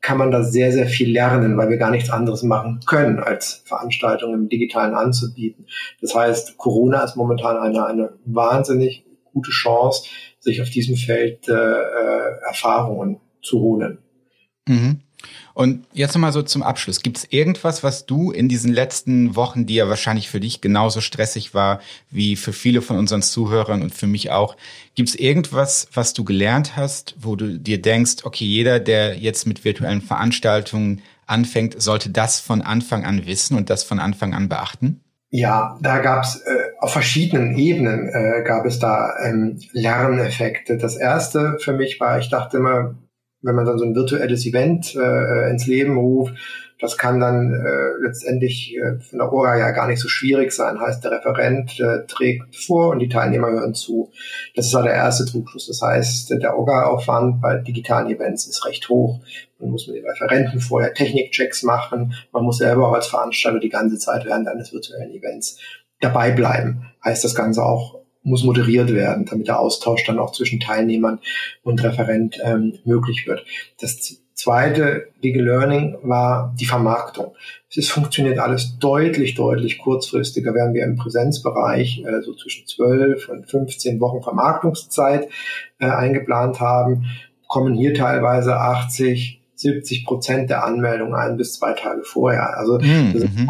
kann 0.00 0.18
man 0.18 0.30
da 0.30 0.42
sehr, 0.42 0.70
sehr 0.72 0.86
viel 0.86 1.10
lernen, 1.10 1.56
weil 1.56 1.70
wir 1.70 1.76
gar 1.76 1.90
nichts 1.90 2.10
anderes 2.10 2.42
machen 2.42 2.80
können, 2.86 3.18
als 3.18 3.62
Veranstaltungen 3.64 4.34
im 4.34 4.48
Digitalen 4.48 4.94
anzubieten. 4.94 5.66
Das 6.00 6.14
heißt, 6.14 6.56
Corona 6.56 7.02
ist 7.04 7.16
momentan 7.16 7.56
eine, 7.56 7.86
eine 7.86 8.12
wahnsinnig 8.24 9.04
gute 9.32 9.50
Chance, 9.50 10.08
sich 10.38 10.60
auf 10.60 10.70
diesem 10.70 10.96
Feld 10.96 11.48
äh, 11.48 11.52
äh 11.52 12.14
Erfahrungen 12.46 13.20
zu 13.42 13.60
holen. 13.60 13.98
Mhm. 14.68 15.00
Und 15.54 15.84
jetzt 15.92 16.14
nochmal 16.14 16.32
so 16.32 16.42
zum 16.42 16.62
Abschluss. 16.62 17.02
Gibt 17.02 17.18
es 17.18 17.26
irgendwas, 17.30 17.82
was 17.82 18.06
du 18.06 18.30
in 18.30 18.48
diesen 18.48 18.72
letzten 18.72 19.36
Wochen, 19.36 19.66
die 19.66 19.74
ja 19.74 19.88
wahrscheinlich 19.88 20.28
für 20.28 20.40
dich 20.40 20.60
genauso 20.60 21.00
stressig 21.00 21.54
war 21.54 21.80
wie 22.10 22.36
für 22.36 22.52
viele 22.52 22.82
von 22.82 22.96
unseren 22.96 23.22
Zuhörern 23.22 23.82
und 23.82 23.94
für 23.94 24.06
mich 24.06 24.30
auch, 24.30 24.56
gibt 24.94 25.08
es 25.08 25.14
irgendwas, 25.14 25.88
was 25.92 26.12
du 26.12 26.24
gelernt 26.24 26.76
hast, 26.76 27.14
wo 27.20 27.36
du 27.36 27.58
dir 27.58 27.80
denkst, 27.80 28.24
okay, 28.24 28.44
jeder, 28.44 28.80
der 28.80 29.16
jetzt 29.18 29.46
mit 29.46 29.64
virtuellen 29.64 30.02
Veranstaltungen 30.02 31.02
anfängt, 31.26 31.80
sollte 31.80 32.10
das 32.10 32.40
von 32.40 32.62
Anfang 32.62 33.04
an 33.04 33.26
wissen 33.26 33.56
und 33.56 33.70
das 33.70 33.82
von 33.84 33.98
Anfang 33.98 34.34
an 34.34 34.48
beachten? 34.48 35.00
Ja, 35.30 35.76
da 35.80 35.98
gab 35.98 36.22
es 36.22 36.36
äh, 36.36 36.64
auf 36.78 36.92
verschiedenen 36.92 37.56
Ebenen 37.58 38.08
äh, 38.08 38.44
gab 38.44 38.66
es 38.66 38.78
da 38.78 39.14
ähm, 39.24 39.58
Lerneffekte. 39.72 40.76
Das 40.76 40.96
erste 40.96 41.58
für 41.58 41.72
mich 41.72 41.98
war, 41.98 42.20
ich 42.20 42.30
dachte 42.30 42.58
immer, 42.58 42.94
wenn 43.44 43.54
man 43.54 43.66
dann 43.66 43.78
so 43.78 43.84
ein 43.84 43.94
virtuelles 43.94 44.46
Event 44.46 44.96
äh, 44.96 45.50
ins 45.50 45.66
Leben 45.66 45.98
ruft, 45.98 46.34
das 46.80 46.98
kann 46.98 47.20
dann 47.20 47.52
äh, 47.52 48.02
letztendlich 48.02 48.76
äh, 48.76 48.98
von 48.98 49.18
der 49.18 49.32
Orga 49.32 49.56
ja 49.56 49.70
gar 49.70 49.86
nicht 49.86 50.00
so 50.00 50.08
schwierig 50.08 50.52
sein. 50.52 50.80
Heißt, 50.80 51.04
der 51.04 51.12
Referent 51.12 51.78
äh, 51.78 52.04
trägt 52.06 52.56
vor 52.56 52.90
und 52.90 52.98
die 52.98 53.08
Teilnehmer 53.08 53.50
hören 53.50 53.74
zu. 53.74 54.10
Das 54.56 54.66
ist 54.66 54.74
halt 54.74 54.86
der 54.86 54.94
erste 54.94 55.24
Trugschluss. 55.24 55.68
Das 55.68 55.80
heißt, 55.80 56.30
der 56.30 56.58
Orga-Aufwand 56.58 57.40
bei 57.40 57.56
digitalen 57.56 58.10
Events 58.10 58.46
ist 58.46 58.66
recht 58.66 58.88
hoch. 58.88 59.20
Man 59.58 59.70
muss 59.70 59.86
mit 59.86 59.96
den 59.96 60.06
Referenten 60.06 60.60
vorher 60.60 60.92
Technikchecks 60.92 61.62
machen. 61.62 62.14
Man 62.32 62.44
muss 62.44 62.58
selber 62.58 62.88
auch 62.88 62.94
als 62.94 63.06
Veranstalter 63.06 63.60
die 63.60 63.68
ganze 63.68 63.98
Zeit 63.98 64.24
während 64.24 64.48
eines 64.48 64.72
virtuellen 64.72 65.12
Events 65.12 65.58
dabei 66.00 66.32
bleiben. 66.32 66.90
Heißt 67.04 67.24
das 67.24 67.34
Ganze 67.34 67.64
auch 67.64 68.03
muss 68.24 68.42
moderiert 68.42 68.92
werden, 68.92 69.26
damit 69.26 69.48
der 69.48 69.60
Austausch 69.60 70.04
dann 70.04 70.18
auch 70.18 70.32
zwischen 70.32 70.58
Teilnehmern 70.58 71.20
und 71.62 71.82
Referent 71.82 72.38
ähm, 72.42 72.78
möglich 72.84 73.26
wird. 73.26 73.44
Das 73.80 74.18
zweite 74.34 75.08
Big 75.20 75.36
Learning 75.36 75.96
war 76.02 76.54
die 76.58 76.66
Vermarktung. 76.66 77.34
Es 77.76 77.90
funktioniert 77.90 78.38
alles 78.38 78.78
deutlich, 78.78 79.34
deutlich 79.34 79.78
kurzfristiger, 79.78 80.54
während 80.54 80.74
wir 80.74 80.84
im 80.84 80.96
Präsenzbereich 80.96 82.04
äh, 82.04 82.22
so 82.22 82.34
zwischen 82.34 82.66
12 82.66 83.28
und 83.28 83.50
15 83.50 84.00
Wochen 84.00 84.22
Vermarktungszeit 84.22 85.28
äh, 85.78 85.86
eingeplant 85.86 86.60
haben, 86.60 87.06
kommen 87.48 87.74
hier 87.74 87.94
teilweise 87.94 88.56
80, 88.56 89.40
70 89.54 90.04
Prozent 90.04 90.50
der 90.50 90.64
Anmeldungen 90.64 91.14
ein 91.14 91.36
bis 91.36 91.54
zwei 91.54 91.72
Tage 91.72 92.02
vorher. 92.02 92.56
Also 92.58 92.78
mhm. 92.78 93.12
das 93.12 93.22
ist 93.22 93.38
eine 93.38 93.48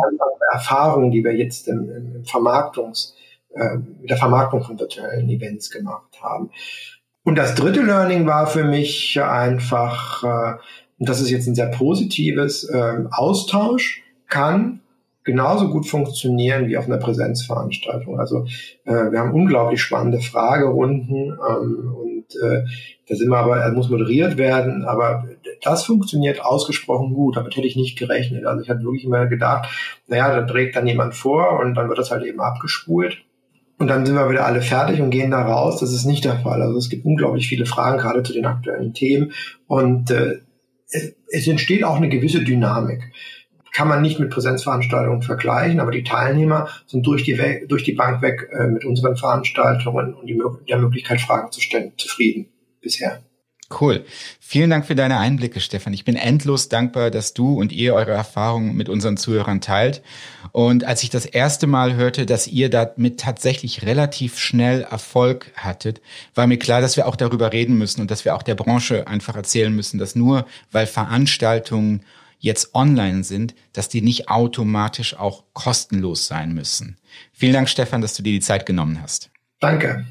Erfahrung, 0.52 1.10
die 1.10 1.24
wir 1.24 1.34
jetzt 1.34 1.68
im, 1.68 1.90
im 1.90 2.24
Vermarktungs, 2.24 3.13
äh, 3.54 3.76
mit 4.00 4.10
der 4.10 4.16
Vermarktung 4.16 4.62
von 4.62 4.78
virtuellen 4.78 5.28
Events 5.28 5.70
gemacht 5.70 6.20
haben. 6.22 6.50
Und 7.24 7.36
das 7.36 7.54
dritte 7.54 7.82
Learning 7.82 8.26
war 8.26 8.46
für 8.46 8.64
mich 8.64 9.20
einfach, 9.20 10.22
äh, 10.22 10.58
und 10.98 11.08
das 11.08 11.20
ist 11.20 11.30
jetzt 11.30 11.46
ein 11.46 11.54
sehr 11.54 11.70
positives, 11.70 12.64
äh, 12.64 13.04
Austausch 13.10 14.02
kann 14.28 14.80
genauso 15.24 15.70
gut 15.70 15.86
funktionieren 15.86 16.68
wie 16.68 16.76
auf 16.76 16.86
einer 16.86 16.98
Präsenzveranstaltung. 16.98 18.20
Also 18.20 18.44
äh, 18.84 19.10
wir 19.10 19.20
haben 19.20 19.32
unglaublich 19.32 19.80
spannende 19.80 20.20
Fragerunden 20.20 21.32
ähm, 21.32 21.94
und 21.96 22.14
da 23.06 23.14
sind 23.14 23.28
wir 23.28 23.36
aber, 23.36 23.58
er 23.58 23.72
muss 23.72 23.90
moderiert 23.90 24.38
werden, 24.38 24.84
aber 24.84 25.24
das 25.62 25.84
funktioniert 25.84 26.42
ausgesprochen 26.42 27.12
gut. 27.12 27.36
Damit 27.36 27.54
hätte 27.54 27.66
ich 27.66 27.76
nicht 27.76 27.98
gerechnet. 27.98 28.46
Also 28.46 28.62
ich 28.62 28.70
hatte 28.70 28.82
wirklich 28.82 29.04
immer 29.04 29.26
gedacht, 29.26 29.68
naja, 30.08 30.34
da 30.34 30.42
trägt 30.46 30.74
dann 30.74 30.86
jemand 30.86 31.14
vor 31.14 31.60
und 31.60 31.74
dann 31.74 31.88
wird 31.88 31.98
das 31.98 32.10
halt 32.10 32.24
eben 32.24 32.40
abgespult. 32.40 33.23
Und 33.78 33.88
dann 33.88 34.06
sind 34.06 34.14
wir 34.14 34.30
wieder 34.30 34.46
alle 34.46 34.62
fertig 34.62 35.00
und 35.00 35.10
gehen 35.10 35.32
da 35.32 35.42
raus. 35.42 35.80
Das 35.80 35.92
ist 35.92 36.04
nicht 36.04 36.24
der 36.24 36.38
Fall. 36.38 36.62
Also 36.62 36.78
es 36.78 36.88
gibt 36.88 37.04
unglaublich 37.04 37.48
viele 37.48 37.66
Fragen, 37.66 37.98
gerade 37.98 38.22
zu 38.22 38.32
den 38.32 38.46
aktuellen 38.46 38.94
Themen. 38.94 39.32
Und 39.66 40.10
äh, 40.10 40.38
es, 40.90 41.14
es 41.30 41.48
entsteht 41.48 41.84
auch 41.84 41.96
eine 41.96 42.08
gewisse 42.08 42.42
Dynamik. 42.42 43.12
Kann 43.72 43.88
man 43.88 44.02
nicht 44.02 44.20
mit 44.20 44.30
Präsenzveranstaltungen 44.30 45.22
vergleichen, 45.22 45.80
aber 45.80 45.90
die 45.90 46.04
Teilnehmer 46.04 46.68
sind 46.86 47.04
durch 47.04 47.24
die, 47.24 47.36
We 47.38 47.66
durch 47.66 47.82
die 47.82 47.94
Bank 47.94 48.22
weg 48.22 48.48
äh, 48.52 48.68
mit 48.68 48.84
unseren 48.84 49.16
Veranstaltungen 49.16 50.14
und 50.14 50.26
die, 50.28 50.40
der 50.68 50.78
Möglichkeit, 50.78 51.20
Fragen 51.20 51.50
zu 51.50 51.60
stellen, 51.60 51.92
zufrieden 51.96 52.46
bisher. 52.80 53.24
Cool. 53.70 54.04
Vielen 54.40 54.70
Dank 54.70 54.86
für 54.86 54.94
deine 54.94 55.18
Einblicke, 55.18 55.60
Stefan. 55.60 55.94
Ich 55.94 56.04
bin 56.04 56.16
endlos 56.16 56.68
dankbar, 56.68 57.10
dass 57.10 57.34
du 57.34 57.58
und 57.58 57.72
ihr 57.72 57.94
eure 57.94 58.12
Erfahrungen 58.12 58.76
mit 58.76 58.88
unseren 58.88 59.16
Zuhörern 59.16 59.60
teilt. 59.60 60.02
Und 60.52 60.84
als 60.84 61.02
ich 61.02 61.10
das 61.10 61.24
erste 61.24 61.66
Mal 61.66 61.94
hörte, 61.94 62.26
dass 62.26 62.46
ihr 62.46 62.68
damit 62.68 63.20
tatsächlich 63.20 63.84
relativ 63.84 64.38
schnell 64.38 64.82
Erfolg 64.82 65.50
hattet, 65.56 66.00
war 66.34 66.46
mir 66.46 66.58
klar, 66.58 66.80
dass 66.80 66.96
wir 66.96 67.06
auch 67.06 67.16
darüber 67.16 67.52
reden 67.52 67.78
müssen 67.78 68.00
und 68.00 68.10
dass 68.10 68.24
wir 68.24 68.34
auch 68.34 68.42
der 68.42 68.54
Branche 68.54 69.06
einfach 69.06 69.34
erzählen 69.34 69.74
müssen, 69.74 69.98
dass 69.98 70.14
nur 70.14 70.46
weil 70.70 70.86
Veranstaltungen 70.86 72.04
jetzt 72.38 72.74
online 72.74 73.24
sind, 73.24 73.54
dass 73.72 73.88
die 73.88 74.02
nicht 74.02 74.28
automatisch 74.28 75.16
auch 75.16 75.44
kostenlos 75.54 76.26
sein 76.26 76.52
müssen. 76.52 76.98
Vielen 77.32 77.54
Dank, 77.54 77.70
Stefan, 77.70 78.02
dass 78.02 78.14
du 78.14 78.22
dir 78.22 78.32
die 78.32 78.40
Zeit 78.40 78.66
genommen 78.66 79.00
hast. 79.00 79.30
Danke. 79.60 80.04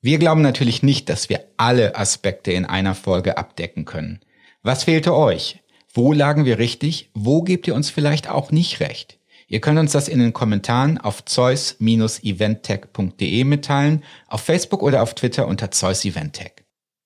Wir 0.00 0.18
glauben 0.18 0.42
natürlich 0.42 0.82
nicht, 0.82 1.08
dass 1.08 1.28
wir 1.28 1.44
alle 1.56 1.96
Aspekte 1.96 2.52
in 2.52 2.64
einer 2.64 2.94
Folge 2.94 3.38
abdecken 3.38 3.84
können. 3.84 4.20
Was 4.62 4.84
fehlte 4.84 5.14
euch? 5.14 5.60
Wo 5.92 6.12
lagen 6.12 6.44
wir 6.44 6.58
richtig? 6.58 7.10
Wo 7.14 7.42
gebt 7.42 7.66
ihr 7.66 7.74
uns 7.74 7.90
vielleicht 7.90 8.28
auch 8.28 8.50
nicht 8.50 8.80
recht? 8.80 9.18
Ihr 9.48 9.60
könnt 9.60 9.78
uns 9.78 9.92
das 9.92 10.08
in 10.08 10.18
den 10.18 10.32
Kommentaren 10.32 10.98
auf 10.98 11.24
zeus-eventtech.de 11.24 13.44
mitteilen, 13.44 14.02
auf 14.26 14.40
Facebook 14.40 14.82
oder 14.82 15.02
auf 15.02 15.14
Twitter 15.14 15.46
unter 15.46 15.70
Zeus 15.70 16.04
Eventtech. 16.04 16.52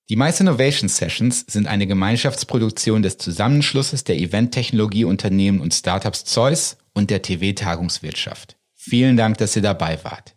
Die 0.09 0.15
Mice 0.15 0.39
Innovation 0.41 0.89
Sessions 0.89 1.45
sind 1.47 1.67
eine 1.67 1.85
Gemeinschaftsproduktion 1.87 3.03
des 3.03 3.17
Zusammenschlusses 3.17 4.03
der 4.03 4.17
Eventtechnologieunternehmen 4.17 5.61
und 5.61 5.73
Startups 5.73 6.25
Zeus 6.25 6.77
und 6.93 7.09
der 7.11 7.21
TV 7.21 7.53
Tagungswirtschaft. 7.53 8.57
Vielen 8.75 9.15
Dank, 9.15 9.37
dass 9.37 9.55
ihr 9.55 9.61
dabei 9.61 10.03
wart. 10.03 10.35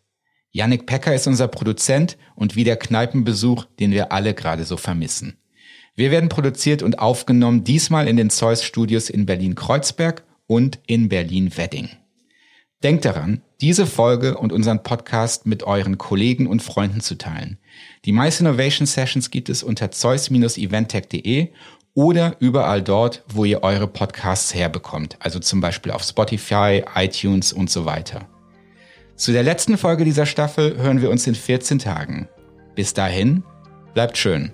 Yannick 0.56 0.86
Pecker 0.86 1.12
ist 1.12 1.26
unser 1.26 1.48
Produzent 1.48 2.16
und 2.36 2.54
wie 2.54 2.62
der 2.62 2.76
Kneipenbesuch, 2.76 3.64
den 3.80 3.90
wir 3.90 4.12
alle 4.12 4.34
gerade 4.34 4.64
so 4.64 4.76
vermissen. 4.76 5.36
Wir 5.96 6.12
werden 6.12 6.28
produziert 6.28 6.84
und 6.84 7.00
aufgenommen, 7.00 7.64
diesmal 7.64 8.06
in 8.06 8.16
den 8.16 8.30
Zeus 8.30 8.62
Studios 8.62 9.10
in 9.10 9.26
Berlin-Kreuzberg 9.26 10.22
und 10.46 10.78
in 10.86 11.08
Berlin-Wedding. 11.08 11.88
Denkt 12.84 13.04
daran, 13.04 13.42
diese 13.60 13.84
Folge 13.84 14.38
und 14.38 14.52
unseren 14.52 14.84
Podcast 14.84 15.44
mit 15.44 15.64
euren 15.64 15.98
Kollegen 15.98 16.46
und 16.46 16.62
Freunden 16.62 17.00
zu 17.00 17.18
teilen. 17.18 17.58
Die 18.04 18.12
Mice 18.12 18.40
Innovation 18.40 18.86
Sessions 18.86 19.32
gibt 19.32 19.48
es 19.48 19.64
unter 19.64 19.90
zeus-eventtech.de 19.90 21.48
oder 21.94 22.36
überall 22.38 22.82
dort, 22.82 23.24
wo 23.26 23.44
ihr 23.44 23.64
eure 23.64 23.88
Podcasts 23.88 24.54
herbekommt, 24.54 25.16
also 25.18 25.40
zum 25.40 25.60
Beispiel 25.60 25.90
auf 25.90 26.04
Spotify, 26.04 26.84
iTunes 26.94 27.52
und 27.52 27.70
so 27.70 27.86
weiter. 27.86 28.28
Zu 29.16 29.30
der 29.30 29.44
letzten 29.44 29.78
Folge 29.78 30.04
dieser 30.04 30.26
Staffel 30.26 30.76
hören 30.76 31.00
wir 31.00 31.08
uns 31.08 31.26
in 31.26 31.36
14 31.36 31.78
Tagen. 31.78 32.28
Bis 32.74 32.94
dahin, 32.94 33.44
bleibt 33.94 34.18
schön. 34.18 34.50